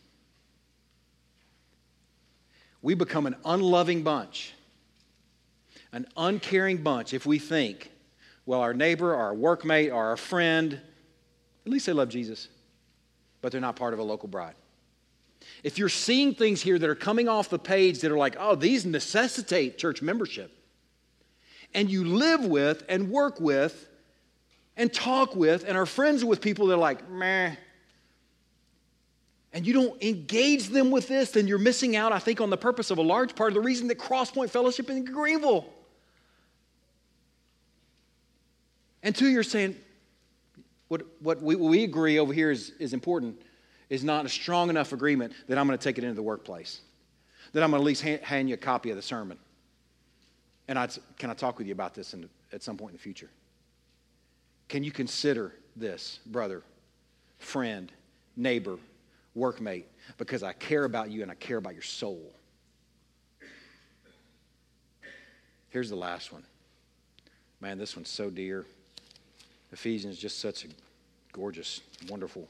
We 2.83 2.95
become 2.95 3.27
an 3.27 3.35
unloving 3.45 4.05
bunch, 4.05 4.55
an 5.91 6.07
uncaring 6.17 6.85
bunch 6.85 7.13
if 7.13 7.27
we 7.27 7.41
think, 7.41 7.91
well, 8.47 8.61
our 8.61 8.73
neighbor, 8.73 9.13
or 9.13 9.17
our 9.17 9.35
workmate, 9.35 9.93
or 9.93 10.11
our 10.11 10.17
friend, 10.17 10.81
at 11.67 11.73
least 11.73 11.87
they 11.87 11.93
love 11.93 12.11
Jesus, 12.11 12.47
but 13.43 13.51
they're 13.51 13.61
not 13.61 13.75
part 13.75 13.93
of 13.93 13.99
a 13.99 14.05
local 14.05 14.29
bride. 14.29 14.55
If 15.65 15.79
you're 15.79 15.89
seeing 15.89 16.33
things 16.33 16.63
here 16.63 16.79
that 16.79 16.89
are 16.89 16.95
coming 16.95 17.29
off 17.29 17.49
the 17.49 17.59
page 17.59 18.03
that 18.03 18.13
are 18.13 18.19
like, 18.19 18.37
oh, 18.39 18.55
these 18.55 18.87
necessitate 18.87 19.79
church 19.79 20.01
membership, 20.01 20.61
and 21.75 21.91
you 21.91 22.05
live 22.05 22.45
with 22.45 22.85
and 22.89 23.11
work 23.11 23.41
with 23.41 23.89
and 24.77 24.93
talk 24.93 25.35
with 25.35 25.65
and 25.67 25.77
are 25.77 25.87
friends 25.87 26.25
with 26.25 26.41
people 26.41 26.69
that 26.69 26.75
are 26.75 26.79
like, 26.79 27.09
meh, 27.11 27.55
and 29.53 29.65
you 29.65 29.73
don't 29.73 30.03
engage 30.03 30.69
them 30.69 30.91
with 30.91 31.07
this, 31.07 31.31
then 31.31 31.47
you're 31.47 31.59
missing 31.59 31.95
out, 31.95 32.11
I 32.11 32.19
think, 32.19 32.41
on 32.41 32.51
the 32.51 32.57
purpose 32.57 32.91
of 32.91 32.99
a 32.99 33.03
large 33.03 33.37
part 33.37 33.51
of 33.51 33.55
the 33.55 33.61
reason 33.61 33.87
that 33.89 33.99
Crosspoint 33.99 34.51
Fellowship 34.51 34.91
in 34.91 35.05
Greenville. 35.05 35.65
And 39.05 39.15
two, 39.15 39.29
you're 39.29 39.45
saying, 39.45 39.77
what, 40.89 41.03
what 41.21 41.41
we, 41.41 41.55
we 41.55 41.85
agree 41.85 42.19
over 42.19 42.33
here 42.33 42.51
is, 42.51 42.73
is 42.81 42.93
important 42.93 43.41
is 43.91 44.03
not 44.03 44.25
a 44.25 44.29
strong 44.29 44.71
enough 44.71 44.93
agreement 44.93 45.33
that 45.47 45.57
I'm 45.57 45.67
going 45.67 45.79
to 45.79 45.83
take 45.83 45.99
it 45.99 46.05
into 46.05 46.15
the 46.15 46.23
workplace, 46.23 46.81
that 47.53 47.63
I'm 47.63 47.71
going 47.71 47.81
to 47.81 47.85
at 47.85 47.87
least 47.87 48.03
hand, 48.03 48.23
hand 48.23 48.49
you 48.49 48.55
a 48.55 48.59
copy 48.59 48.91
of 48.91 48.97
the 48.97 49.03
sermon. 49.03 49.39
And 50.69 50.79
I, 50.79 50.89
can 51.19 51.31
I 51.31 51.35
talk 51.35 51.59
with 51.59 51.67
you 51.67 51.73
about 51.73 51.95
this 51.95 52.15
in, 52.15 52.29
at 52.53 52.63
some 52.63 52.77
point 52.77 52.93
in 52.93 52.97
the 52.97 53.03
future? 53.03 53.29
Can 54.69 54.83
you 54.83 54.91
consider 54.91 55.53
this, 55.77 56.21
brother, 56.27 56.63
friend, 57.39 57.93
neighbor, 58.37 58.79
workmate, 59.37 59.85
because 60.17 60.43
I 60.43 60.53
care 60.53 60.85
about 60.85 61.11
you 61.11 61.23
and 61.23 61.31
I 61.31 61.35
care 61.35 61.59
about 61.59 61.75
your 61.75 61.83
soul? 61.83 62.33
Here's 65.69 65.91
the 65.91 65.97
last 65.97 66.33
one. 66.33 66.45
Man, 67.61 67.79
this 67.79 67.97
one's 67.97 68.09
so 68.09 68.31
dear. 68.31 68.65
Ephesians 69.73 70.19
just 70.19 70.39
such 70.39 70.65
a 70.65 70.69
gorgeous, 71.33 71.81
wonderful 72.09 72.49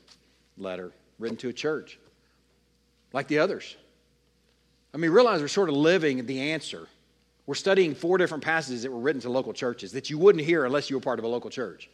letter 0.59 0.93
written 1.19 1.37
to 1.39 1.49
a 1.49 1.53
church, 1.53 1.99
like 3.13 3.27
the 3.29 3.39
others. 3.39 3.77
I 4.93 4.99
mean, 4.99 5.11
realize 5.11 5.41
we're 5.41 5.49
sort 5.49 5.71
of 5.71 5.75
living 5.75 6.27
the 6.27 6.53
answer. 6.53 6.87
We're 7.47 7.55
studying 7.55 7.95
four 7.95 8.17
different 8.19 8.43
passages 8.43 8.83
that 8.83 8.91
were 8.91 8.99
written 8.99 9.21
to 9.23 9.31
local 9.31 9.53
churches 9.53 9.93
that 9.93 10.09
you 10.09 10.19
wouldn't 10.19 10.45
hear 10.45 10.65
unless 10.65 10.89
you 10.89 10.97
were 10.97 11.01
part 11.01 11.19
of 11.19 11.25
a 11.25 11.29
local 11.29 11.51
church. 11.51 11.91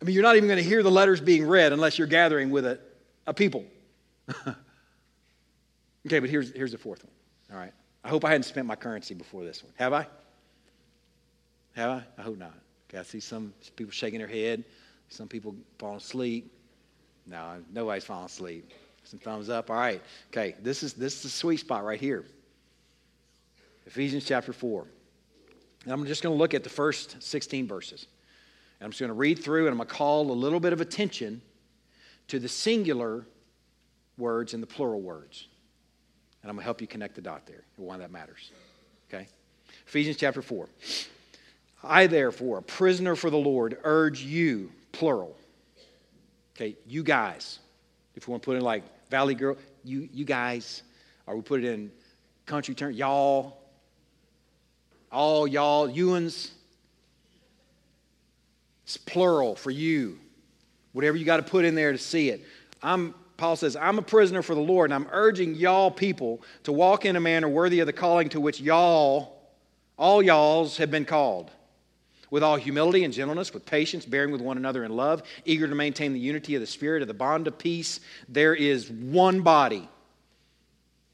I 0.00 0.04
mean, 0.04 0.14
you're 0.14 0.22
not 0.22 0.36
even 0.36 0.48
going 0.48 0.62
to 0.62 0.68
hear 0.68 0.82
the 0.82 0.90
letters 0.90 1.20
being 1.20 1.46
read 1.46 1.72
unless 1.72 1.98
you're 1.98 2.08
gathering 2.08 2.50
with 2.50 2.64
a, 2.66 2.78
a 3.26 3.34
people. 3.34 3.64
okay, 6.06 6.18
but 6.18 6.28
here's, 6.28 6.52
here's 6.52 6.72
the 6.72 6.78
fourth 6.78 7.04
one. 7.04 7.12
All 7.52 7.58
right. 7.58 7.72
I 8.02 8.08
hope 8.08 8.24
I 8.24 8.30
hadn't 8.30 8.44
spent 8.44 8.66
my 8.66 8.74
currency 8.74 9.14
before 9.14 9.44
this 9.44 9.62
one. 9.62 9.72
Have 9.76 9.92
I? 9.92 10.06
Have 11.74 11.90
I? 11.90 12.02
I 12.18 12.22
hope 12.22 12.38
not. 12.38 12.54
Okay, 12.88 12.98
I 12.98 13.02
see 13.02 13.20
some 13.20 13.52
people 13.76 13.92
shaking 13.92 14.18
their 14.18 14.28
head, 14.28 14.64
some 15.08 15.28
people 15.28 15.54
falling 15.78 15.98
asleep. 15.98 16.50
No, 17.26 17.58
nobody's 17.72 18.04
falling 18.04 18.26
asleep. 18.26 18.70
Some 19.04 19.18
thumbs 19.20 19.48
up. 19.48 19.70
All 19.70 19.76
right. 19.76 20.02
Okay, 20.30 20.54
this 20.62 20.82
is 20.82 20.92
this 20.94 21.16
is 21.16 21.22
the 21.22 21.28
sweet 21.28 21.60
spot 21.60 21.84
right 21.84 22.00
here. 22.00 22.24
Ephesians 23.86 24.24
chapter 24.24 24.52
4. 24.52 24.86
And 25.84 25.92
I'm 25.92 26.06
just 26.06 26.22
going 26.22 26.34
to 26.34 26.38
look 26.38 26.54
at 26.54 26.62
the 26.62 26.70
first 26.70 27.22
16 27.22 27.66
verses. 27.66 28.06
And 28.78 28.86
I'm 28.86 28.90
just 28.90 29.00
going 29.00 29.08
to 29.08 29.14
read 29.14 29.38
through 29.38 29.66
and 29.66 29.72
I'm 29.72 29.78
going 29.78 29.88
to 29.88 29.94
call 29.94 30.30
a 30.30 30.32
little 30.32 30.60
bit 30.60 30.72
of 30.72 30.80
attention 30.80 31.42
to 32.28 32.38
the 32.38 32.48
singular 32.48 33.26
words 34.16 34.54
and 34.54 34.62
the 34.62 34.66
plural 34.66 35.00
words. 35.00 35.48
And 36.42 36.50
I'm 36.50 36.56
going 36.56 36.62
to 36.62 36.64
help 36.64 36.80
you 36.80 36.86
connect 36.86 37.14
the 37.14 37.20
dot 37.20 37.46
there 37.46 37.64
and 37.76 37.86
why 37.86 37.98
that 37.98 38.10
matters. 38.10 38.50
Okay? 39.08 39.26
Ephesians 39.86 40.16
chapter 40.16 40.42
4. 40.42 40.68
I, 41.84 42.06
therefore, 42.06 42.58
a 42.58 42.62
prisoner 42.62 43.16
for 43.16 43.30
the 43.30 43.36
Lord, 43.36 43.78
urge 43.82 44.22
you, 44.22 44.70
plural. 44.92 45.36
Okay, 46.54 46.76
you 46.86 47.02
guys. 47.02 47.58
If 48.14 48.28
we 48.28 48.32
want 48.32 48.42
to 48.42 48.46
put 48.46 48.54
it 48.54 48.58
in 48.58 48.64
like 48.64 48.84
Valley 49.10 49.34
Girl, 49.34 49.56
you, 49.84 50.08
you 50.12 50.24
guys. 50.24 50.82
Or 51.26 51.34
we 51.34 51.42
put 51.42 51.64
it 51.64 51.66
in 51.66 51.90
country 52.46 52.74
term, 52.74 52.92
y'all. 52.92 53.61
All 55.12 55.46
y'all, 55.46 55.88
Ewans. 55.88 56.50
It's 58.84 58.96
plural 58.96 59.54
for 59.54 59.70
you. 59.70 60.18
Whatever 60.92 61.16
you 61.16 61.24
got 61.24 61.36
to 61.36 61.42
put 61.42 61.64
in 61.64 61.74
there 61.74 61.92
to 61.92 61.98
see 61.98 62.30
it. 62.30 62.44
I'm 62.82 63.14
Paul 63.42 63.56
says, 63.56 63.74
I'm 63.74 63.98
a 63.98 64.02
prisoner 64.02 64.40
for 64.40 64.54
the 64.54 64.60
Lord, 64.60 64.92
and 64.92 64.94
I'm 64.94 65.10
urging 65.10 65.56
y'all 65.56 65.90
people 65.90 66.42
to 66.62 66.70
walk 66.70 67.04
in 67.04 67.16
a 67.16 67.20
manner 67.20 67.48
worthy 67.48 67.80
of 67.80 67.86
the 67.86 67.92
calling 67.92 68.28
to 68.28 68.40
which 68.40 68.60
y'all, 68.60 69.36
all 69.96 70.22
y'alls, 70.22 70.76
have 70.76 70.92
been 70.92 71.04
called. 71.04 71.50
With 72.30 72.44
all 72.44 72.54
humility 72.54 73.02
and 73.02 73.12
gentleness, 73.12 73.52
with 73.52 73.66
patience, 73.66 74.06
bearing 74.06 74.30
with 74.30 74.40
one 74.40 74.58
another 74.58 74.84
in 74.84 74.94
love, 74.94 75.24
eager 75.44 75.66
to 75.66 75.74
maintain 75.74 76.12
the 76.12 76.20
unity 76.20 76.54
of 76.54 76.60
the 76.60 76.68
Spirit, 76.68 77.02
of 77.02 77.08
the 77.08 77.14
bond 77.14 77.48
of 77.48 77.58
peace. 77.58 77.98
There 78.28 78.54
is 78.54 78.88
one 78.88 79.40
body. 79.40 79.88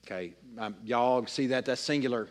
Okay, 0.07 0.35
um, 0.59 0.77
y'all 0.85 1.27
see 1.27 1.47
that? 1.47 1.65
That's 1.65 1.81
singular. 1.81 2.29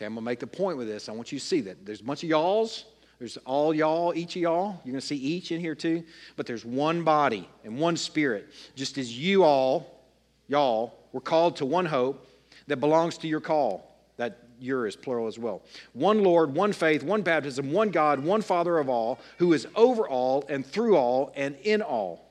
Okay, 0.00 0.06
I'm 0.06 0.14
going 0.14 0.24
to 0.24 0.26
make 0.26 0.40
the 0.40 0.46
point 0.46 0.78
with 0.78 0.88
this. 0.88 1.08
I 1.08 1.12
want 1.12 1.30
you 1.30 1.38
to 1.38 1.44
see 1.44 1.60
that. 1.60 1.84
There's 1.84 2.00
a 2.00 2.04
bunch 2.04 2.22
of 2.22 2.30
y'alls 2.30 2.86
there's 3.20 3.36
all 3.44 3.74
y'all, 3.74 4.14
each 4.16 4.34
of 4.36 4.42
y'all. 4.42 4.80
You're 4.82 4.92
going 4.92 5.00
to 5.00 5.06
see 5.06 5.16
each 5.16 5.52
in 5.52 5.60
here 5.60 5.74
too. 5.74 6.02
But 6.36 6.46
there's 6.46 6.64
one 6.64 7.04
body 7.04 7.46
and 7.64 7.78
one 7.78 7.98
spirit. 7.98 8.48
Just 8.74 8.96
as 8.96 9.16
you 9.16 9.44
all, 9.44 10.00
y'all, 10.48 10.94
were 11.12 11.20
called 11.20 11.56
to 11.56 11.66
one 11.66 11.84
hope 11.84 12.26
that 12.66 12.78
belongs 12.78 13.18
to 13.18 13.28
your 13.28 13.40
call. 13.40 13.94
That 14.16 14.38
your 14.58 14.86
is 14.86 14.96
plural 14.96 15.26
as 15.26 15.38
well. 15.38 15.60
One 15.92 16.22
Lord, 16.22 16.54
one 16.54 16.72
faith, 16.72 17.02
one 17.02 17.20
baptism, 17.20 17.70
one 17.72 17.90
God, 17.90 18.20
one 18.20 18.40
Father 18.40 18.78
of 18.78 18.88
all, 18.88 19.20
who 19.36 19.52
is 19.52 19.68
over 19.76 20.08
all 20.08 20.46
and 20.48 20.64
through 20.64 20.96
all 20.96 21.30
and 21.36 21.56
in 21.62 21.82
all. 21.82 22.26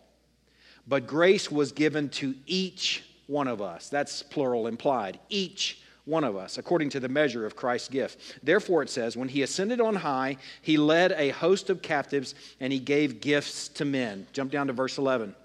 But 0.87 1.05
grace 1.05 1.51
was 1.51 1.71
given 1.71 2.09
to 2.09 2.33
each 2.47 3.03
one 3.27 3.47
of 3.47 3.61
us. 3.61 3.89
That's 3.89 4.23
plural 4.23 4.65
implied. 4.65 5.19
Each 5.29 5.79
one 6.09 6.23
of 6.23 6.35
us, 6.35 6.57
according 6.57 6.89
to 6.89 6.99
the 6.99 7.07
measure 7.07 7.45
of 7.45 7.55
Christ's 7.55 7.89
gift. 7.89 8.39
Therefore, 8.43 8.81
it 8.81 8.89
says, 8.89 9.15
When 9.15 9.29
he 9.29 9.43
ascended 9.43 9.79
on 9.79 9.95
high, 9.95 10.37
he 10.61 10.77
led 10.77 11.11
a 11.13 11.29
host 11.29 11.69
of 11.69 11.81
captives 11.81 12.35
and 12.59 12.73
he 12.73 12.79
gave 12.79 13.21
gifts 13.21 13.67
to 13.69 13.85
men. 13.85 14.27
Jump 14.33 14.51
down 14.51 14.67
to 14.67 14.73
verse 14.73 14.97
11. 14.97 15.35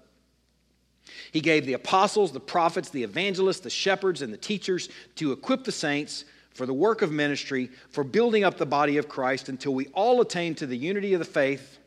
He 1.31 1.39
gave 1.39 1.65
the 1.65 1.73
apostles, 1.73 2.31
the 2.31 2.39
prophets, 2.39 2.89
the 2.89 3.03
evangelists, 3.03 3.59
the 3.59 3.69
shepherds, 3.69 4.21
and 4.21 4.33
the 4.33 4.37
teachers 4.37 4.89
to 5.15 5.31
equip 5.31 5.63
the 5.63 5.71
saints 5.71 6.25
for 6.53 6.65
the 6.65 6.73
work 6.73 7.01
of 7.01 7.11
ministry, 7.11 7.69
for 7.89 8.03
building 8.03 8.43
up 8.43 8.57
the 8.57 8.65
body 8.65 8.97
of 8.97 9.07
Christ 9.07 9.49
until 9.49 9.73
we 9.73 9.87
all 9.87 10.21
attain 10.21 10.55
to 10.55 10.65
the 10.65 10.77
unity 10.77 11.13
of 11.13 11.19
the 11.19 11.25
faith, 11.25 11.77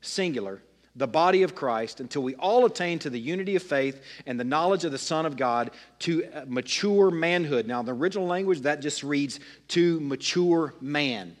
singular 0.00 0.60
the 0.96 1.06
body 1.06 1.42
of 1.42 1.54
Christ 1.54 2.00
until 2.00 2.22
we 2.22 2.36
all 2.36 2.64
attain 2.66 3.00
to 3.00 3.10
the 3.10 3.18
unity 3.18 3.56
of 3.56 3.62
faith 3.62 4.00
and 4.26 4.38
the 4.38 4.44
knowledge 4.44 4.84
of 4.84 4.92
the 4.92 4.98
Son 4.98 5.26
of 5.26 5.36
God 5.36 5.72
to 6.00 6.24
mature 6.46 7.10
manhood. 7.10 7.66
Now, 7.66 7.80
in 7.80 7.86
the 7.86 7.94
original 7.94 8.26
language, 8.26 8.60
that 8.60 8.80
just 8.80 9.02
reads 9.02 9.40
to 9.68 9.98
mature 10.00 10.74
man. 10.80 11.36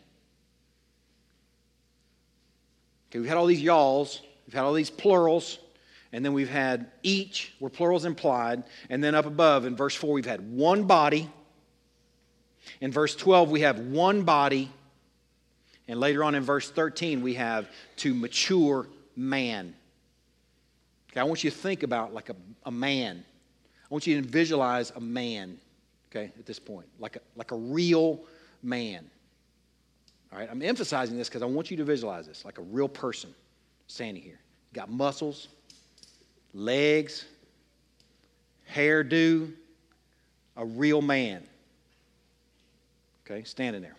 Okay, 3.10 3.20
we've 3.20 3.28
had 3.28 3.36
all 3.36 3.46
these 3.46 3.62
y'alls, 3.62 4.22
we've 4.46 4.54
had 4.54 4.64
all 4.64 4.72
these 4.72 4.90
plurals, 4.90 5.58
and 6.12 6.24
then 6.24 6.32
we've 6.32 6.48
had 6.48 6.90
each, 7.04 7.54
where 7.60 7.70
plurals 7.70 8.04
implied, 8.04 8.64
and 8.90 9.04
then 9.04 9.14
up 9.14 9.26
above 9.26 9.66
in 9.66 9.76
verse 9.76 9.94
4, 9.94 10.12
we've 10.12 10.26
had 10.26 10.52
one 10.52 10.84
body. 10.84 11.30
In 12.80 12.90
verse 12.90 13.14
12, 13.14 13.50
we 13.50 13.60
have 13.60 13.78
one 13.78 14.22
body 14.22 14.70
And 15.86 16.00
later 16.00 16.24
on 16.24 16.34
in 16.34 16.42
verse 16.42 16.70
13, 16.70 17.22
we 17.22 17.34
have 17.34 17.68
to 17.96 18.14
mature 18.14 18.86
man. 19.16 19.74
Okay, 21.10 21.20
I 21.20 21.24
want 21.24 21.44
you 21.44 21.50
to 21.50 21.56
think 21.56 21.82
about 21.82 22.12
like 22.12 22.30
a, 22.30 22.36
a 22.64 22.70
man. 22.70 23.24
I 23.84 23.86
want 23.88 24.06
you 24.06 24.20
to 24.20 24.26
visualize 24.26 24.90
a 24.96 25.00
man, 25.00 25.58
okay, 26.10 26.32
at 26.38 26.46
this 26.46 26.58
point, 26.58 26.86
like 26.98 27.16
a, 27.16 27.20
like 27.36 27.52
a 27.52 27.56
real 27.56 28.20
man. 28.62 29.08
All 30.32 30.38
right, 30.38 30.48
I'm 30.50 30.62
emphasizing 30.62 31.16
this 31.16 31.28
because 31.28 31.42
I 31.42 31.46
want 31.46 31.70
you 31.70 31.76
to 31.76 31.84
visualize 31.84 32.26
this 32.26 32.44
like 32.44 32.58
a 32.58 32.62
real 32.62 32.88
person 32.88 33.34
standing 33.86 34.22
here. 34.22 34.40
Got 34.72 34.90
muscles, 34.90 35.48
legs, 36.52 37.26
hairdo, 38.72 39.52
a 40.56 40.64
real 40.64 41.02
man. 41.02 41.44
Okay, 43.24 43.44
standing 43.44 43.82
there 43.82 43.96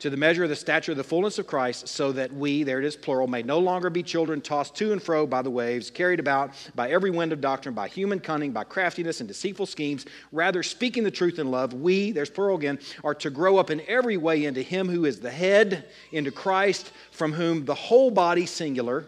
to 0.00 0.10
the 0.10 0.16
measure 0.16 0.42
of 0.42 0.48
the 0.48 0.56
stature 0.56 0.92
of 0.92 0.98
the 0.98 1.04
fullness 1.04 1.38
of 1.38 1.46
Christ, 1.46 1.86
so 1.86 2.10
that 2.12 2.32
we, 2.32 2.62
there 2.62 2.78
it 2.78 2.84
is 2.84 2.96
plural, 2.96 3.26
may 3.26 3.42
no 3.42 3.58
longer 3.58 3.90
be 3.90 4.02
children 4.02 4.40
tossed 4.40 4.74
to 4.76 4.92
and 4.92 5.02
fro 5.02 5.26
by 5.26 5.42
the 5.42 5.50
waves, 5.50 5.90
carried 5.90 6.18
about 6.18 6.52
by 6.74 6.90
every 6.90 7.10
wind 7.10 7.32
of 7.32 7.40
doctrine, 7.40 7.74
by 7.74 7.86
human 7.86 8.18
cunning, 8.18 8.50
by 8.50 8.64
craftiness 8.64 9.20
and 9.20 9.28
deceitful 9.28 9.66
schemes. 9.66 10.06
Rather, 10.32 10.62
speaking 10.62 11.04
the 11.04 11.10
truth 11.10 11.38
in 11.38 11.50
love, 11.50 11.74
we, 11.74 12.12
there's 12.12 12.30
plural 12.30 12.56
again, 12.56 12.78
are 13.04 13.14
to 13.14 13.30
grow 13.30 13.58
up 13.58 13.70
in 13.70 13.82
every 13.86 14.16
way 14.16 14.46
into 14.46 14.62
Him 14.62 14.88
who 14.88 15.04
is 15.04 15.20
the 15.20 15.30
head, 15.30 15.86
into 16.12 16.30
Christ, 16.30 16.92
from 17.10 17.32
whom 17.32 17.66
the 17.66 17.74
whole 17.74 18.10
body, 18.10 18.46
singular, 18.46 19.04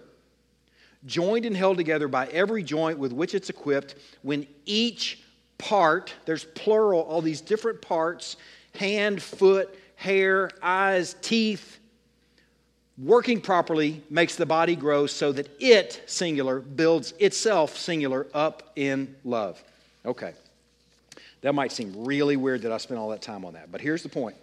joined 1.07 1.47
and 1.47 1.57
held 1.57 1.78
together 1.78 2.07
by 2.07 2.26
every 2.28 2.62
joint 2.62 2.99
with 2.99 3.12
which 3.12 3.34
it's 3.34 3.51
equipped, 3.51 3.95
when 4.20 4.47
each 4.66 5.22
part, 5.57 6.12
there's 6.26 6.45
plural, 6.45 7.01
all 7.01 7.22
these 7.22 7.40
different 7.40 7.80
parts, 7.80 8.36
hand, 8.74 9.22
foot, 9.22 9.78
hair, 10.03 10.51
eyes, 10.61 11.15
teeth, 11.23 11.79
working 12.99 13.41
properly 13.41 14.03
makes 14.11 14.35
the 14.35 14.45
body 14.45 14.75
grow 14.75 15.07
so 15.07 15.31
that 15.33 15.49
it, 15.61 16.03
singular, 16.07 16.59
builds 16.61 17.15
itself, 17.21 17.77
singular, 17.77 18.27
up 18.35 18.73
in 18.75 19.15
love. 19.25 19.63
Okay. 20.05 20.35
That 21.43 21.55
might 21.55 21.71
seem 21.71 22.05
really 22.05 22.37
weird 22.37 22.63
that 22.63 22.73
I 22.73 22.79
spent 22.79 22.99
all 22.99 23.11
that 23.11 23.23
time 23.23 23.45
on 23.45 23.55
that, 23.55 23.71
but 23.71 23.81
here's 23.81 24.03
the 24.03 24.09
point. 24.09 24.37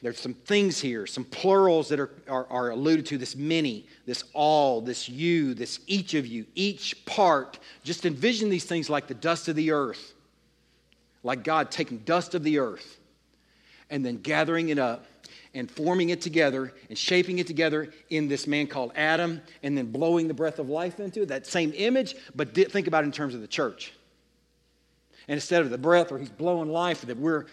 There's 0.00 0.20
some 0.20 0.34
things 0.34 0.80
here, 0.80 1.08
some 1.08 1.24
plurals 1.24 1.88
that 1.88 1.98
are, 1.98 2.10
are, 2.28 2.46
are, 2.50 2.70
alluded 2.70 3.04
to 3.06 3.18
this 3.18 3.34
many, 3.34 3.84
this 4.06 4.22
all, 4.32 4.80
this 4.80 5.08
you, 5.08 5.54
this 5.54 5.80
each 5.88 6.14
of 6.14 6.24
you, 6.24 6.46
each 6.54 7.04
part. 7.04 7.58
Just 7.82 8.06
envision 8.06 8.48
these 8.48 8.64
things 8.64 8.88
like 8.88 9.08
the 9.08 9.14
dust 9.14 9.48
of 9.48 9.56
the 9.56 9.72
earth, 9.72 10.14
like 11.24 11.42
God 11.42 11.72
taking 11.72 11.98
dust 11.98 12.36
of 12.36 12.44
the 12.44 12.60
earth 12.60 12.97
and 13.90 14.04
then 14.04 14.18
gathering 14.18 14.68
it 14.68 14.78
up 14.78 15.06
and 15.54 15.70
forming 15.70 16.10
it 16.10 16.20
together 16.20 16.72
and 16.88 16.98
shaping 16.98 17.38
it 17.38 17.46
together 17.46 17.90
in 18.10 18.28
this 18.28 18.46
man 18.46 18.66
called 18.66 18.92
Adam 18.94 19.40
and 19.62 19.76
then 19.76 19.90
blowing 19.90 20.28
the 20.28 20.34
breath 20.34 20.58
of 20.58 20.68
life 20.68 21.00
into 21.00 21.22
it. 21.22 21.28
That 21.28 21.46
same 21.46 21.72
image, 21.74 22.14
but 22.34 22.54
think 22.54 22.86
about 22.86 23.04
it 23.04 23.06
in 23.06 23.12
terms 23.12 23.34
of 23.34 23.40
the 23.40 23.48
church. 23.48 23.92
And 25.26 25.34
instead 25.34 25.62
of 25.62 25.70
the 25.70 25.78
breath 25.78 26.12
or 26.12 26.18
he's 26.18 26.30
blowing 26.30 26.70
life 26.70 27.02
that 27.02 27.16
we're 27.16 27.46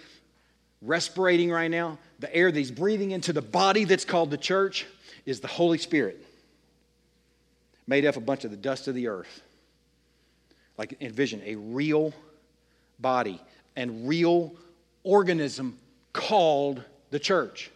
respirating 0.85 1.51
right 1.51 1.71
now, 1.71 1.97
the 2.19 2.33
air 2.33 2.51
that 2.51 2.57
he's 2.57 2.71
breathing 2.71 3.11
into 3.11 3.33
the 3.33 3.41
body 3.41 3.85
that's 3.85 4.05
called 4.05 4.31
the 4.31 4.37
church 4.37 4.85
is 5.25 5.39
the 5.39 5.47
Holy 5.47 5.77
Spirit, 5.77 6.23
made 7.87 8.05
up 8.05 8.15
a 8.15 8.21
bunch 8.21 8.45
of 8.45 8.51
the 8.51 8.57
dust 8.57 8.87
of 8.87 8.95
the 8.95 9.07
earth. 9.07 9.41
Like 10.77 10.97
envision 11.01 11.41
a 11.45 11.55
real 11.55 12.13
body 12.99 13.41
and 13.75 14.07
real 14.07 14.53
organism 15.03 15.77
called 16.15 16.81
the 17.09 17.19
church. 17.19 17.69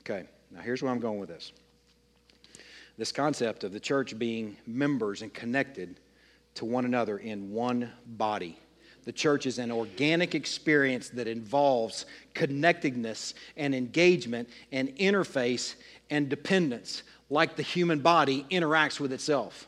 Okay, 0.00 0.26
now 0.50 0.62
here's 0.62 0.82
where 0.82 0.90
I'm 0.90 1.00
going 1.00 1.20
with 1.20 1.28
this. 1.28 1.52
This 2.96 3.12
concept 3.12 3.62
of 3.62 3.72
the 3.72 3.78
church 3.78 4.18
being 4.18 4.56
members 4.66 5.20
and 5.20 5.32
connected 5.34 6.00
to 6.54 6.64
one 6.64 6.86
another 6.86 7.18
in 7.18 7.52
one 7.52 7.92
body. 8.06 8.58
The 9.04 9.12
church 9.12 9.44
is 9.44 9.58
an 9.58 9.70
organic 9.70 10.34
experience 10.34 11.10
that 11.10 11.28
involves 11.28 12.06
connectedness 12.32 13.34
and 13.58 13.74
engagement 13.74 14.48
and 14.72 14.96
interface 14.96 15.74
and 16.08 16.30
dependence, 16.30 17.02
like 17.28 17.56
the 17.56 17.62
human 17.62 17.98
body 17.98 18.46
interacts 18.50 18.98
with 18.98 19.12
itself. 19.12 19.66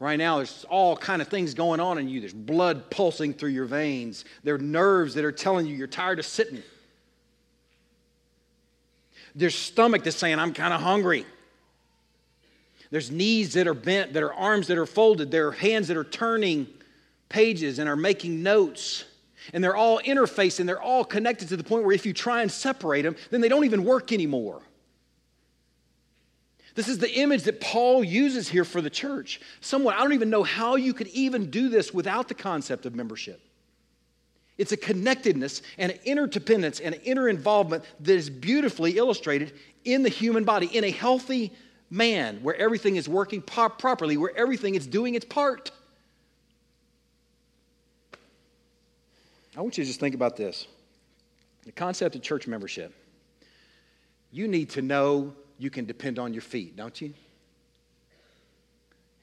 Right 0.00 0.16
now, 0.16 0.38
there's 0.38 0.64
all 0.68 0.96
kind 0.96 1.22
of 1.22 1.28
things 1.28 1.54
going 1.54 1.80
on 1.80 1.98
in 1.98 2.08
you. 2.08 2.20
There's 2.20 2.34
blood 2.34 2.90
pulsing 2.90 3.32
through 3.32 3.50
your 3.50 3.64
veins. 3.64 4.24
There 4.42 4.56
are 4.56 4.58
nerves 4.58 5.14
that 5.14 5.24
are 5.24 5.32
telling 5.32 5.66
you 5.66 5.76
you're 5.76 5.86
tired 5.86 6.18
of 6.18 6.26
sitting. 6.26 6.62
There's 9.34 9.54
stomach 9.54 10.04
that's 10.04 10.16
saying, 10.16 10.38
I'm 10.38 10.52
kind 10.52 10.74
of 10.74 10.80
hungry. 10.80 11.26
There's 12.90 13.10
knees 13.10 13.54
that 13.54 13.66
are 13.66 13.74
bent, 13.74 14.12
there 14.12 14.26
are 14.26 14.34
arms 14.34 14.68
that 14.68 14.78
are 14.78 14.86
folded, 14.86 15.30
there 15.30 15.48
are 15.48 15.52
hands 15.52 15.88
that 15.88 15.96
are 15.96 16.04
turning 16.04 16.68
pages 17.28 17.80
and 17.80 17.88
are 17.88 17.96
making 17.96 18.42
notes. 18.42 19.04
And 19.52 19.64
they're 19.64 19.74
all 19.74 19.98
interfacing, 20.00 20.66
they're 20.66 20.80
all 20.80 21.04
connected 21.04 21.48
to 21.48 21.56
the 21.56 21.64
point 21.64 21.84
where 21.84 21.94
if 21.94 22.06
you 22.06 22.12
try 22.12 22.42
and 22.42 22.50
separate 22.50 23.02
them, 23.02 23.16
then 23.30 23.40
they 23.40 23.48
don't 23.48 23.64
even 23.64 23.84
work 23.84 24.12
anymore. 24.12 24.62
This 26.74 26.88
is 26.88 26.98
the 26.98 27.12
image 27.14 27.44
that 27.44 27.60
Paul 27.60 28.02
uses 28.02 28.48
here 28.48 28.64
for 28.64 28.80
the 28.80 28.90
church. 28.90 29.40
Someone, 29.60 29.94
I 29.94 29.98
don't 29.98 30.12
even 30.12 30.30
know 30.30 30.42
how 30.42 30.74
you 30.74 30.92
could 30.92 31.06
even 31.08 31.50
do 31.50 31.68
this 31.68 31.94
without 31.94 32.28
the 32.28 32.34
concept 32.34 32.84
of 32.84 32.94
membership. 32.94 33.40
It's 34.58 34.72
a 34.72 34.76
connectedness 34.76 35.62
and 35.78 35.92
an 35.92 35.98
interdependence 36.04 36.80
and 36.80 36.94
an 36.94 37.00
inner 37.02 37.28
involvement 37.28 37.84
that 38.00 38.14
is 38.14 38.30
beautifully 38.30 38.96
illustrated 38.96 39.52
in 39.84 40.02
the 40.02 40.08
human 40.08 40.44
body, 40.44 40.66
in 40.66 40.84
a 40.84 40.90
healthy 40.90 41.52
man, 41.90 42.38
where 42.42 42.56
everything 42.56 42.96
is 42.96 43.08
working 43.08 43.42
properly, 43.42 44.16
where 44.16 44.36
everything 44.36 44.74
is 44.74 44.86
doing 44.86 45.14
its 45.14 45.24
part. 45.24 45.70
I 49.56 49.60
want 49.60 49.78
you 49.78 49.84
to 49.84 49.88
just 49.88 50.00
think 50.00 50.14
about 50.14 50.36
this 50.36 50.66
the 51.64 51.72
concept 51.72 52.14
of 52.14 52.22
church 52.22 52.46
membership. 52.46 52.92
You 54.32 54.48
need 54.48 54.70
to 54.70 54.82
know 54.82 55.34
you 55.58 55.70
can 55.70 55.84
depend 55.84 56.18
on 56.18 56.32
your 56.32 56.42
feet, 56.42 56.76
don't 56.76 57.00
you? 57.00 57.14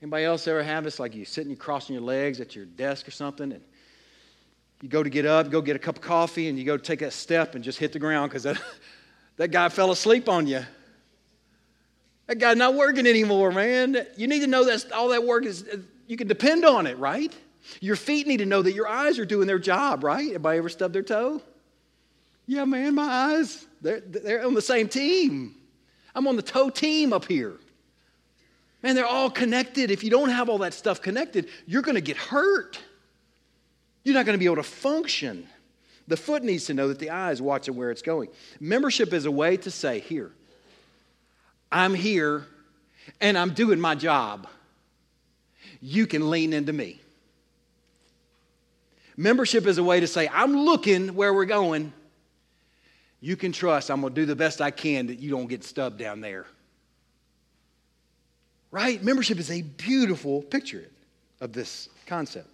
Anybody 0.02 0.26
else 0.26 0.48
ever 0.48 0.64
have 0.64 0.84
this? 0.84 1.00
Like 1.00 1.16
you 1.16 1.26
sitting, 1.26 1.52
you 1.52 1.58
crossing 1.58 1.94
your 1.94 2.04
legs 2.04 2.40
at 2.40 2.56
your 2.56 2.66
desk 2.66 3.08
or 3.08 3.12
something, 3.12 3.52
and 3.52 3.62
you 4.82 4.90
go 4.90 5.04
to 5.04 5.10
get 5.10 5.26
up, 5.26 5.52
go 5.52 5.62
get 5.62 5.76
a 5.76 5.80
cup 5.80 5.98
of 5.98 6.02
coffee, 6.02 6.48
and 6.48 6.58
you 6.58 6.66
go 6.66 6.76
take 6.78 7.04
a 7.04 7.12
step 7.12 7.54
and 7.54 7.64
just 7.64 7.78
hit 7.78 7.94
the 7.94 8.00
ground 8.00 8.32
because 8.32 8.44
that, 8.44 8.60
that 9.38 9.50
guy 9.50 9.70
fell 9.70 9.92
asleep 9.92 10.28
on 10.28 10.48
you. 10.48 10.66
That 12.28 12.40
guy's 12.40 12.58
not 12.58 12.76
working 12.76 13.06
anymore, 13.06 13.52
man. 13.52 14.08
You 14.16 14.28
need 14.28 14.40
to 14.40 14.48
know 14.48 14.66
that 14.66 14.92
all 14.92 15.10
that 15.10 15.24
work 15.24 15.46
is, 15.46 15.66
you 16.08 16.18
can 16.18 16.28
depend 16.28 16.66
on 16.66 16.88
it, 16.88 16.98
right? 16.98 17.36
Your 17.80 17.96
feet 17.96 18.26
need 18.26 18.38
to 18.38 18.46
know 18.46 18.62
that 18.62 18.74
your 18.74 18.88
eyes 18.88 19.20
are 19.20 19.26
doing 19.26 19.48
their 19.48 19.60
job, 19.60 20.04
right? 20.04 20.30
Anybody 20.30 20.58
ever 20.58 20.70
stub 20.70 20.94
their 20.94 21.04
toe? 21.04 21.42
Yeah, 22.48 22.66
man, 22.66 22.96
my 22.96 23.04
eyes, 23.04 23.66
they're, 23.82 24.00
they're 24.00 24.46
on 24.46 24.56
the 24.56 24.62
same 24.62 24.88
team. 24.88 25.56
I'm 26.14 26.28
on 26.28 26.36
the 26.36 26.42
toe 26.42 26.70
team 26.70 27.14
up 27.14 27.26
here. 27.26 27.54
Man, 28.84 28.96
they're 28.96 29.06
all 29.06 29.30
connected. 29.30 29.92
If 29.92 30.04
you 30.04 30.10
don't 30.10 30.30
have 30.30 30.50
all 30.50 30.58
that 30.60 30.74
stuff 30.74 31.02
connected, 31.02 31.50
you're 31.68 31.84
going 31.84 31.96
to 31.96 32.02
get 32.02 32.18
hurt. 32.18 32.80
You're 34.04 34.16
not 34.16 34.26
going 34.26 34.36
to 34.36 34.40
be 34.40 34.46
able 34.46 34.56
to 34.56 34.64
function. 34.64 35.48
The 36.08 36.18
foot 36.18 36.44
needs 36.44 36.66
to 36.66 36.74
know 36.74 36.88
that 36.88 37.00
the 37.00 37.12
eye 37.12 37.32
is 37.32 37.42
watching 37.42 37.76
where 37.76 37.92
it's 37.92 38.02
going. 38.02 38.30
Membership 38.60 39.14
is 39.14 39.26
a 39.26 39.32
way 39.32 39.58
to 39.58 39.70
say, 39.72 40.00
Here, 40.00 40.32
I'm 41.72 41.94
here 41.94 42.46
and 43.20 43.38
I'm 43.38 43.54
doing 43.54 43.80
my 43.80 43.96
job. 43.96 44.48
You 45.80 46.08
can 46.08 46.30
lean 46.30 46.54
into 46.54 46.74
me. 46.74 47.02
Membership 49.18 49.68
is 49.68 49.78
a 49.78 49.84
way 49.84 50.00
to 50.00 50.08
say, 50.08 50.28
I'm 50.32 50.58
looking 50.58 51.16
where 51.16 51.34
we're 51.34 51.46
going 51.46 51.94
you 53.22 53.36
can 53.36 53.52
trust 53.52 53.90
I'm 53.90 54.02
going 54.02 54.14
to 54.14 54.22
do 54.22 54.26
the 54.26 54.36
best 54.36 54.60
I 54.60 54.72
can 54.72 55.08
that 55.08 55.20
you 55.20 55.30
don't 55.30 55.48
get 55.48 55.64
stubbed 55.64 56.00
down 56.00 56.20
there. 56.20 56.46
Right? 58.72 59.02
Membership 59.04 59.38
is 59.38 59.52
a 59.52 59.62
beautiful 59.62 60.42
picture 60.42 60.90
of 61.40 61.54
this 61.54 61.88
concept. 62.08 62.50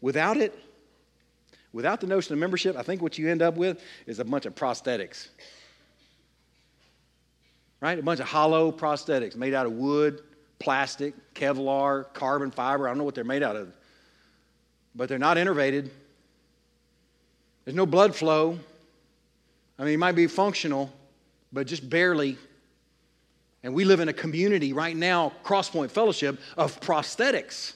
Without 0.00 0.36
it, 0.36 0.56
without 1.72 2.00
the 2.00 2.06
notion 2.06 2.32
of 2.32 2.38
membership, 2.38 2.76
I 2.76 2.82
think 2.82 3.02
what 3.02 3.18
you 3.18 3.28
end 3.28 3.42
up 3.42 3.56
with 3.56 3.82
is 4.06 4.20
a 4.20 4.24
bunch 4.24 4.46
of 4.46 4.54
prosthetics. 4.54 5.28
Right? 7.80 7.98
A 7.98 8.02
bunch 8.02 8.20
of 8.20 8.28
hollow 8.28 8.70
prosthetics 8.70 9.34
made 9.34 9.54
out 9.54 9.66
of 9.66 9.72
wood, 9.72 10.22
plastic, 10.58 11.14
Kevlar, 11.34 12.12
carbon 12.12 12.50
fiber. 12.50 12.86
I 12.86 12.90
don't 12.90 12.98
know 12.98 13.04
what 13.04 13.14
they're 13.14 13.24
made 13.24 13.42
out 13.42 13.56
of. 13.56 13.74
But 14.94 15.08
they're 15.08 15.18
not 15.18 15.36
innervated. 15.36 15.90
There's 17.64 17.76
no 17.76 17.86
blood 17.86 18.14
flow. 18.14 18.58
I 19.80 19.84
mean, 19.84 19.94
it 19.94 19.98
might 19.98 20.12
be 20.12 20.26
functional, 20.26 20.92
but 21.54 21.66
just 21.66 21.88
barely. 21.88 22.36
And 23.62 23.72
we 23.72 23.86
live 23.86 24.00
in 24.00 24.10
a 24.10 24.12
community 24.12 24.74
right 24.74 24.94
now, 24.94 25.32
Crosspoint 25.42 25.90
Fellowship, 25.90 26.38
of 26.58 26.78
prosthetics. 26.80 27.72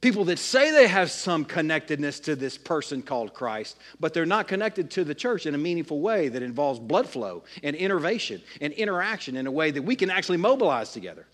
People 0.00 0.26
that 0.26 0.38
say 0.38 0.70
they 0.70 0.86
have 0.86 1.10
some 1.10 1.44
connectedness 1.44 2.20
to 2.20 2.36
this 2.36 2.56
person 2.56 3.02
called 3.02 3.34
Christ, 3.34 3.76
but 3.98 4.14
they're 4.14 4.26
not 4.26 4.46
connected 4.46 4.92
to 4.92 5.02
the 5.02 5.14
church 5.14 5.44
in 5.44 5.56
a 5.56 5.58
meaningful 5.58 6.00
way 6.00 6.28
that 6.28 6.42
involves 6.42 6.78
blood 6.78 7.08
flow 7.08 7.42
and 7.64 7.74
innervation 7.74 8.42
and 8.60 8.72
interaction 8.74 9.36
in 9.36 9.48
a 9.48 9.50
way 9.50 9.72
that 9.72 9.82
we 9.82 9.96
can 9.96 10.08
actually 10.08 10.36
mobilize 10.36 10.92
together. 10.92 11.26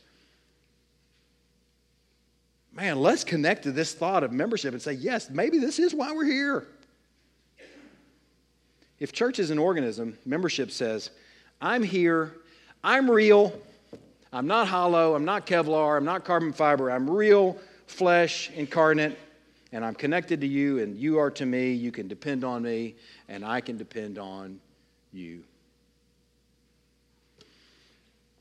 Man, 2.73 3.01
let's 3.01 3.25
connect 3.25 3.65
to 3.65 3.73
this 3.73 3.93
thought 3.93 4.25
of 4.25 4.33
membership 4.33 4.73
and 4.73 4.81
say, 4.81 4.93
yes, 4.95 5.29
maybe 5.29 5.59
this 5.59 5.79
is 5.79 5.93
why 5.93 6.13
we're 6.13 6.25
here. 6.25 6.67
If 9.01 9.13
church 9.13 9.39
is 9.39 9.51
an 9.51 9.59
organism, 9.59 10.17
membership 10.27 10.71
says, 10.71 11.11
I'm 11.61 11.83
here, 11.83 12.35
I'm 12.85 13.11
real, 13.11 13.53
I'm 14.33 14.47
not 14.47 14.69
hollow, 14.69 15.15
I'm 15.15 15.25
not 15.25 15.47
Kevlar, 15.47 15.97
I'm 15.97 16.05
not 16.05 16.25
carbon 16.25 16.53
fiber, 16.53 16.91
I'm 16.91 17.09
real 17.09 17.59
flesh 17.87 18.51
incarnate, 18.51 19.19
and 19.73 19.85
I'm 19.85 19.95
connected 19.95 20.41
to 20.43 20.47
you, 20.47 20.81
and 20.81 20.97
you 20.97 21.19
are 21.19 21.31
to 21.33 21.47
me. 21.47 21.73
You 21.73 21.93
can 21.93 22.09
depend 22.09 22.45
on 22.45 22.63
me, 22.63 22.95
and 23.29 23.45
I 23.45 23.61
can 23.61 23.77
depend 23.77 24.19
on 24.19 24.61
you. 25.13 25.45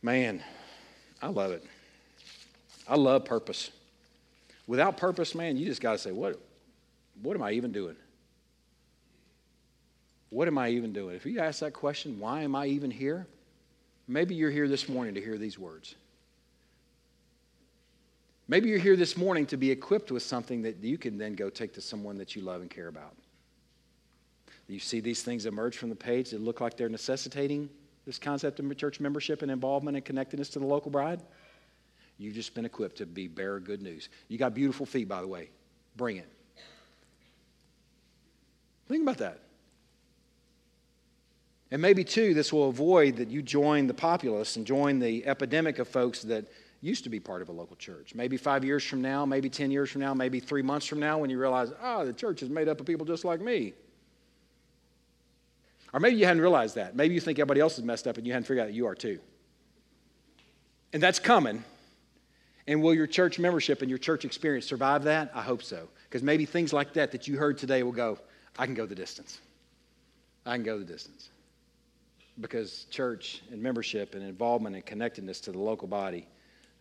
Man, 0.02 0.42
I 1.22 1.28
love 1.28 1.52
it. 1.52 1.64
I 2.88 2.96
love 2.96 3.26
purpose. 3.26 3.70
Without 4.68 4.98
purpose, 4.98 5.36
man, 5.36 5.58
you 5.58 5.66
just 5.66 5.82
got 5.82 5.94
to 5.94 5.98
say, 5.98 6.12
what, 6.12 6.40
what 7.22 7.36
am 7.36 7.44
I 7.44 7.52
even 7.52 7.72
doing? 7.72 7.96
What 10.30 10.48
am 10.48 10.58
I 10.58 10.70
even 10.70 10.94
doing? 10.94 11.16
If 11.16 11.26
you 11.26 11.40
ask 11.40 11.60
that 11.62 11.74
question, 11.74 12.20
why 12.20 12.42
am 12.42 12.56
I 12.56 12.68
even 12.68 12.92
here? 12.92 13.26
Maybe 14.08 14.36
you're 14.36 14.52
here 14.52 14.68
this 14.68 14.88
morning 14.88 15.16
to 15.16 15.22
hear 15.22 15.38
these 15.38 15.58
words. 15.58 15.96
Maybe 18.48 18.70
you're 18.70 18.80
here 18.80 18.96
this 18.96 19.16
morning 19.16 19.46
to 19.48 19.58
be 19.58 19.70
equipped 19.70 20.12
with 20.12 20.24
something 20.24 20.64
that 20.64 20.78
you 20.84 20.98
can 20.98 21.18
then 21.18 21.34
go 21.36 21.50
take 21.50 21.74
to 21.76 21.82
someone 21.82 22.18
that 22.18 22.36
you 22.36 22.42
love 22.42 22.62
and 22.62 22.70
care 22.70 22.88
about. 22.88 23.16
You 24.68 24.80
see 24.80 25.00
these 25.00 25.24
things 25.24 25.46
emerge 25.46 25.78
from 25.78 25.90
the 25.90 25.96
page 25.96 26.32
that 26.32 26.42
look 26.42 26.62
like 26.62 26.78
they're 26.78 26.90
necessitating 26.90 27.70
this 28.06 28.18
concept 28.18 28.60
of 28.60 28.78
church 28.78 29.00
membership 29.00 29.42
and 29.42 29.52
involvement 29.52 29.98
and 29.98 30.06
connectedness 30.06 30.50
to 30.50 30.60
the 30.60 30.66
local 30.66 30.90
bride. 30.90 31.22
You've 32.18 32.36
just 32.36 32.54
been 32.54 32.66
equipped 32.66 32.98
to 32.98 33.06
be 33.06 33.28
bearer 33.28 33.58
of 33.58 33.64
good 33.64 33.82
news. 33.82 34.10
You 34.28 34.38
got 34.38 34.54
beautiful 34.54 34.86
feet, 34.86 35.08
by 35.08 35.22
the 35.22 35.28
way. 35.28 35.50
Bring 35.96 36.18
it. 36.18 36.28
Think 38.88 39.04
about 39.04 39.18
that. 39.20 39.40
And 41.72 41.82
maybe, 41.82 42.04
too, 42.04 42.34
this 42.34 42.52
will 42.52 42.70
avoid 42.70 43.18
that 43.18 43.30
you 43.30 43.42
join 43.42 43.88
the 43.88 43.94
populace 43.94 44.56
and 44.56 44.66
join 44.66 45.00
the 45.00 45.26
epidemic 45.26 45.78
of 45.80 45.88
folks 45.88 46.24
that 46.24 46.46
used 46.82 47.04
to 47.04 47.10
be 47.10 47.20
part 47.20 47.42
of 47.42 47.50
a 47.50 47.52
local 47.52 47.76
church. 47.76 48.16
Maybe 48.16 48.38
five 48.38 48.64
years 48.64 48.84
from 48.84 49.02
now, 49.02 49.26
maybe 49.26 49.50
10 49.50 49.70
years 49.70 49.92
from 49.92 50.02
now, 50.02 50.14
maybe 50.14 50.40
three 50.40 50.62
months 50.62 50.86
from 50.86 51.00
now, 51.00 51.18
when 51.18 51.30
you 51.30 51.40
realize, 51.40 51.72
oh, 51.82 52.06
the 52.06 52.14
church 52.14 52.42
is 52.42 52.50
made 52.50 52.68
up 52.68 52.80
of 52.80 52.86
people 52.86 53.06
just 53.06 53.26
like 53.26 53.42
me. 53.42 53.74
Or 55.92 56.00
maybe 56.00 56.18
you 56.18 56.26
hadn't 56.26 56.42
realized 56.42 56.76
that. 56.76 56.96
Maybe 56.96 57.14
you 57.14 57.20
think 57.20 57.40
everybody 57.40 57.60
else 57.60 57.78
is 57.78 57.84
messed 57.84 58.08
up 58.08 58.18
and 58.18 58.26
you 58.26 58.34
hadn't 58.34 58.46
figured 58.46 58.64
out 58.64 58.68
that 58.68 58.76
you 58.76 58.88
are 58.88 58.96
too. 58.96 59.20
And 60.94 61.04
that's 61.04 61.20
coming. 61.20 61.64
And 62.68 62.82
will 62.82 62.94
your 62.94 63.08
church 63.08 63.40
membership 63.40 63.82
and 63.82 63.90
your 63.90 63.98
church 63.98 64.26
experience 64.26 64.66
survive 64.66 65.04
that? 65.04 65.32
I 65.34 65.42
hope 65.42 65.64
so. 65.64 65.90
Because 66.08 66.24
maybe 66.24 66.46
things 66.46 66.72
like 66.72 66.94
that 66.94 67.12
that 67.12 67.28
you 67.28 67.38
heard 67.38 67.58
today 67.58 67.84
will 67.84 67.92
go, 67.92 68.20
I 68.58 68.66
can 68.66 68.76
go 68.76 68.86
the 68.86 68.96
distance. 68.96 69.40
I 70.46 70.56
can 70.56 70.64
go 70.64 70.78
the 70.78 70.86
distance. 70.86 71.30
Because 72.42 72.86
church 72.90 73.42
and 73.52 73.62
membership 73.62 74.16
and 74.16 74.24
involvement 74.24 74.76
and 74.76 74.86
connectedness 74.86 75.42
to 75.42 75.52
the 75.52 75.60
local 75.60 75.88
body 75.88 76.28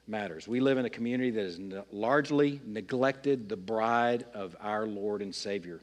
matters. 0.07 0.49
We 0.49 0.61
live 0.61 0.79
in 0.79 0.85
a 0.85 0.91
community 0.91 1.31
that 1.31 1.43
has 1.45 1.61
largely 1.93 2.61
neglected 2.65 3.49
the 3.49 3.57
bride 3.57 4.25
of 4.35 4.57
our 4.61 4.87
Lord 4.87 5.21
and 5.21 5.35
Savior. 5.35 5.81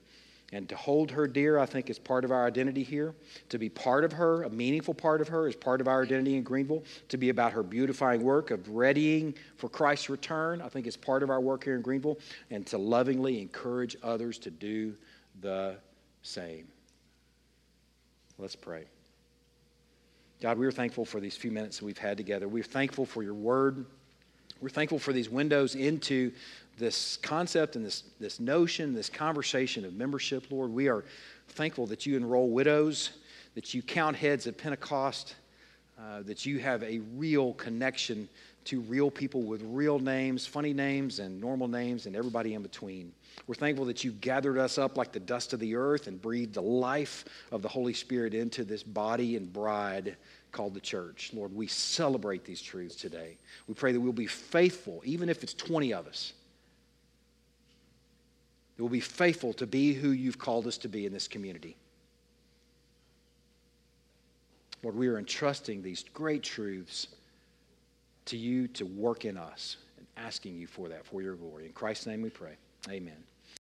And 0.54 0.70
to 0.70 0.76
hold 0.76 1.12
her 1.12 1.28
dear, 1.28 1.58
I 1.60 1.66
think, 1.66 1.90
is 1.90 2.00
part 2.00 2.24
of 2.24 2.32
our 2.32 2.46
identity 2.46 2.84
here. 2.84 3.16
To 3.50 3.58
be 3.58 3.68
part 3.68 4.04
of 4.04 4.14
her, 4.14 4.44
a 4.44 4.50
meaningful 4.50 4.94
part 4.94 5.20
of 5.20 5.28
her, 5.28 5.48
is 5.48 5.56
part 5.56 5.82
of 5.82 5.88
our 5.88 6.04
identity 6.04 6.38
in 6.38 6.44
Greenville. 6.44 6.84
To 7.10 7.18
be 7.18 7.30
about 7.30 7.52
her 7.52 7.64
beautifying 7.64 8.24
work 8.24 8.52
of 8.52 8.70
readying 8.70 9.36
for 9.58 9.70
Christ's 9.70 10.10
return, 10.10 10.62
I 10.62 10.70
think, 10.70 10.88
is 10.88 10.96
part 10.96 11.24
of 11.24 11.30
our 11.30 11.42
work 11.42 11.64
here 11.64 11.76
in 11.76 11.82
Greenville. 11.82 12.20
And 12.52 12.66
to 12.68 12.78
lovingly 12.78 13.42
encourage 13.42 13.98
others 14.04 14.38
to 14.40 14.52
do 14.52 14.96
the 15.42 15.78
same. 16.22 16.68
Let's 18.38 18.56
pray. 18.56 18.86
God, 20.42 20.58
we 20.58 20.68
are 20.68 20.72
thankful 20.72 21.06
for 21.06 21.22
these 21.22 21.38
few 21.38 21.50
minutes 21.50 21.80
that 21.80 21.86
we've 21.86 21.98
had 21.98 22.18
together. 22.18 22.48
We're 22.50 22.64
thankful 22.64 23.06
for 23.06 23.24
your 23.24 23.34
word. 23.34 23.86
We're 24.60 24.70
thankful 24.70 25.00
for 25.00 25.14
these 25.14 25.30
windows 25.30 25.76
into 25.76 26.34
this 26.78 27.18
concept 27.18 27.78
and 27.78 27.86
this, 27.86 28.04
this 28.20 28.42
notion, 28.42 28.94
this 28.94 29.10
conversation 29.10 29.86
of 29.86 29.94
membership, 29.94 30.52
Lord. 30.52 30.72
We 30.72 30.90
are 30.90 31.06
thankful 31.50 31.88
that 31.88 32.06
you 32.06 32.18
enroll 32.18 32.50
widows, 32.50 33.12
that 33.54 33.74
you 33.74 33.82
count 33.82 34.18
heads 34.18 34.46
at 34.46 34.58
Pentecost, 34.58 35.36
uh, 35.98 36.22
that 36.24 36.46
you 36.46 36.60
have 36.60 36.84
a 36.84 37.00
real 37.16 37.54
connection 37.54 38.28
to 38.66 38.82
real 38.82 39.12
people 39.12 39.44
with 39.44 39.62
real 39.64 40.00
names, 40.00 40.46
funny 40.46 40.74
names, 40.74 41.20
and 41.20 41.40
normal 41.40 41.68
names, 41.68 42.08
and 42.08 42.16
everybody 42.16 42.56
in 42.56 42.62
between. 42.62 43.14
We're 43.48 43.56
thankful 43.56 43.86
that 43.86 44.04
you 44.04 44.12
gathered 44.12 44.58
us 44.58 44.78
up 44.78 44.98
like 44.98 45.12
the 45.12 45.20
dust 45.20 45.54
of 45.54 45.60
the 45.60 45.76
earth 45.76 46.08
and 46.08 46.22
breathed 46.22 46.56
the 46.56 46.62
life 46.62 47.26
of 47.52 47.62
the 47.62 47.68
Holy 47.68 47.94
Spirit 47.94 48.34
into 48.34 48.64
this 48.64 48.82
body 48.82 49.36
and 49.36 49.52
bride 49.54 50.18
called 50.52 50.74
the 50.74 50.80
church. 50.80 51.32
Lord, 51.34 51.54
we 51.54 51.68
celebrate 51.68 52.44
these 52.44 52.62
truths 52.62 52.96
today. 52.96 53.38
We 53.68 53.76
pray 53.76 53.92
that 53.92 54.00
we'll 54.00 54.14
be 54.14 54.26
faithful, 54.26 55.02
even 55.06 55.30
if 55.30 55.44
it's 55.44 55.54
20 55.54 55.94
of 55.94 56.08
us. 56.08 56.34
That 58.78 58.84
we'll 58.84 58.90
be 58.90 59.00
faithful 59.00 59.54
to 59.54 59.68
be 59.68 59.94
who 59.94 60.10
you've 60.10 60.40
called 60.40 60.66
us 60.66 60.78
to 60.80 60.88
be 60.88 61.06
in 61.06 61.14
this 61.14 61.28
community. 61.28 61.76
Lord, 64.82 64.96
we 64.96 65.08
are 65.08 65.18
entrusting 65.18 65.82
these 65.82 66.06
great 66.14 66.42
truths 66.42 67.08
to 68.26 68.38
you 68.38 68.68
to 68.70 68.86
work 68.86 69.26
in 69.26 69.38
us 69.38 69.78
and 69.98 70.08
asking 70.18 70.58
you 70.58 70.68
for 70.68 70.90
that 70.90 71.06
for 71.06 71.22
your 71.22 71.36
glory. 71.36 71.66
In 71.66 71.74
Christ's 71.74 72.08
name 72.08 72.22
we 72.22 72.30
pray. 72.30 72.56
Amen. 72.90 73.24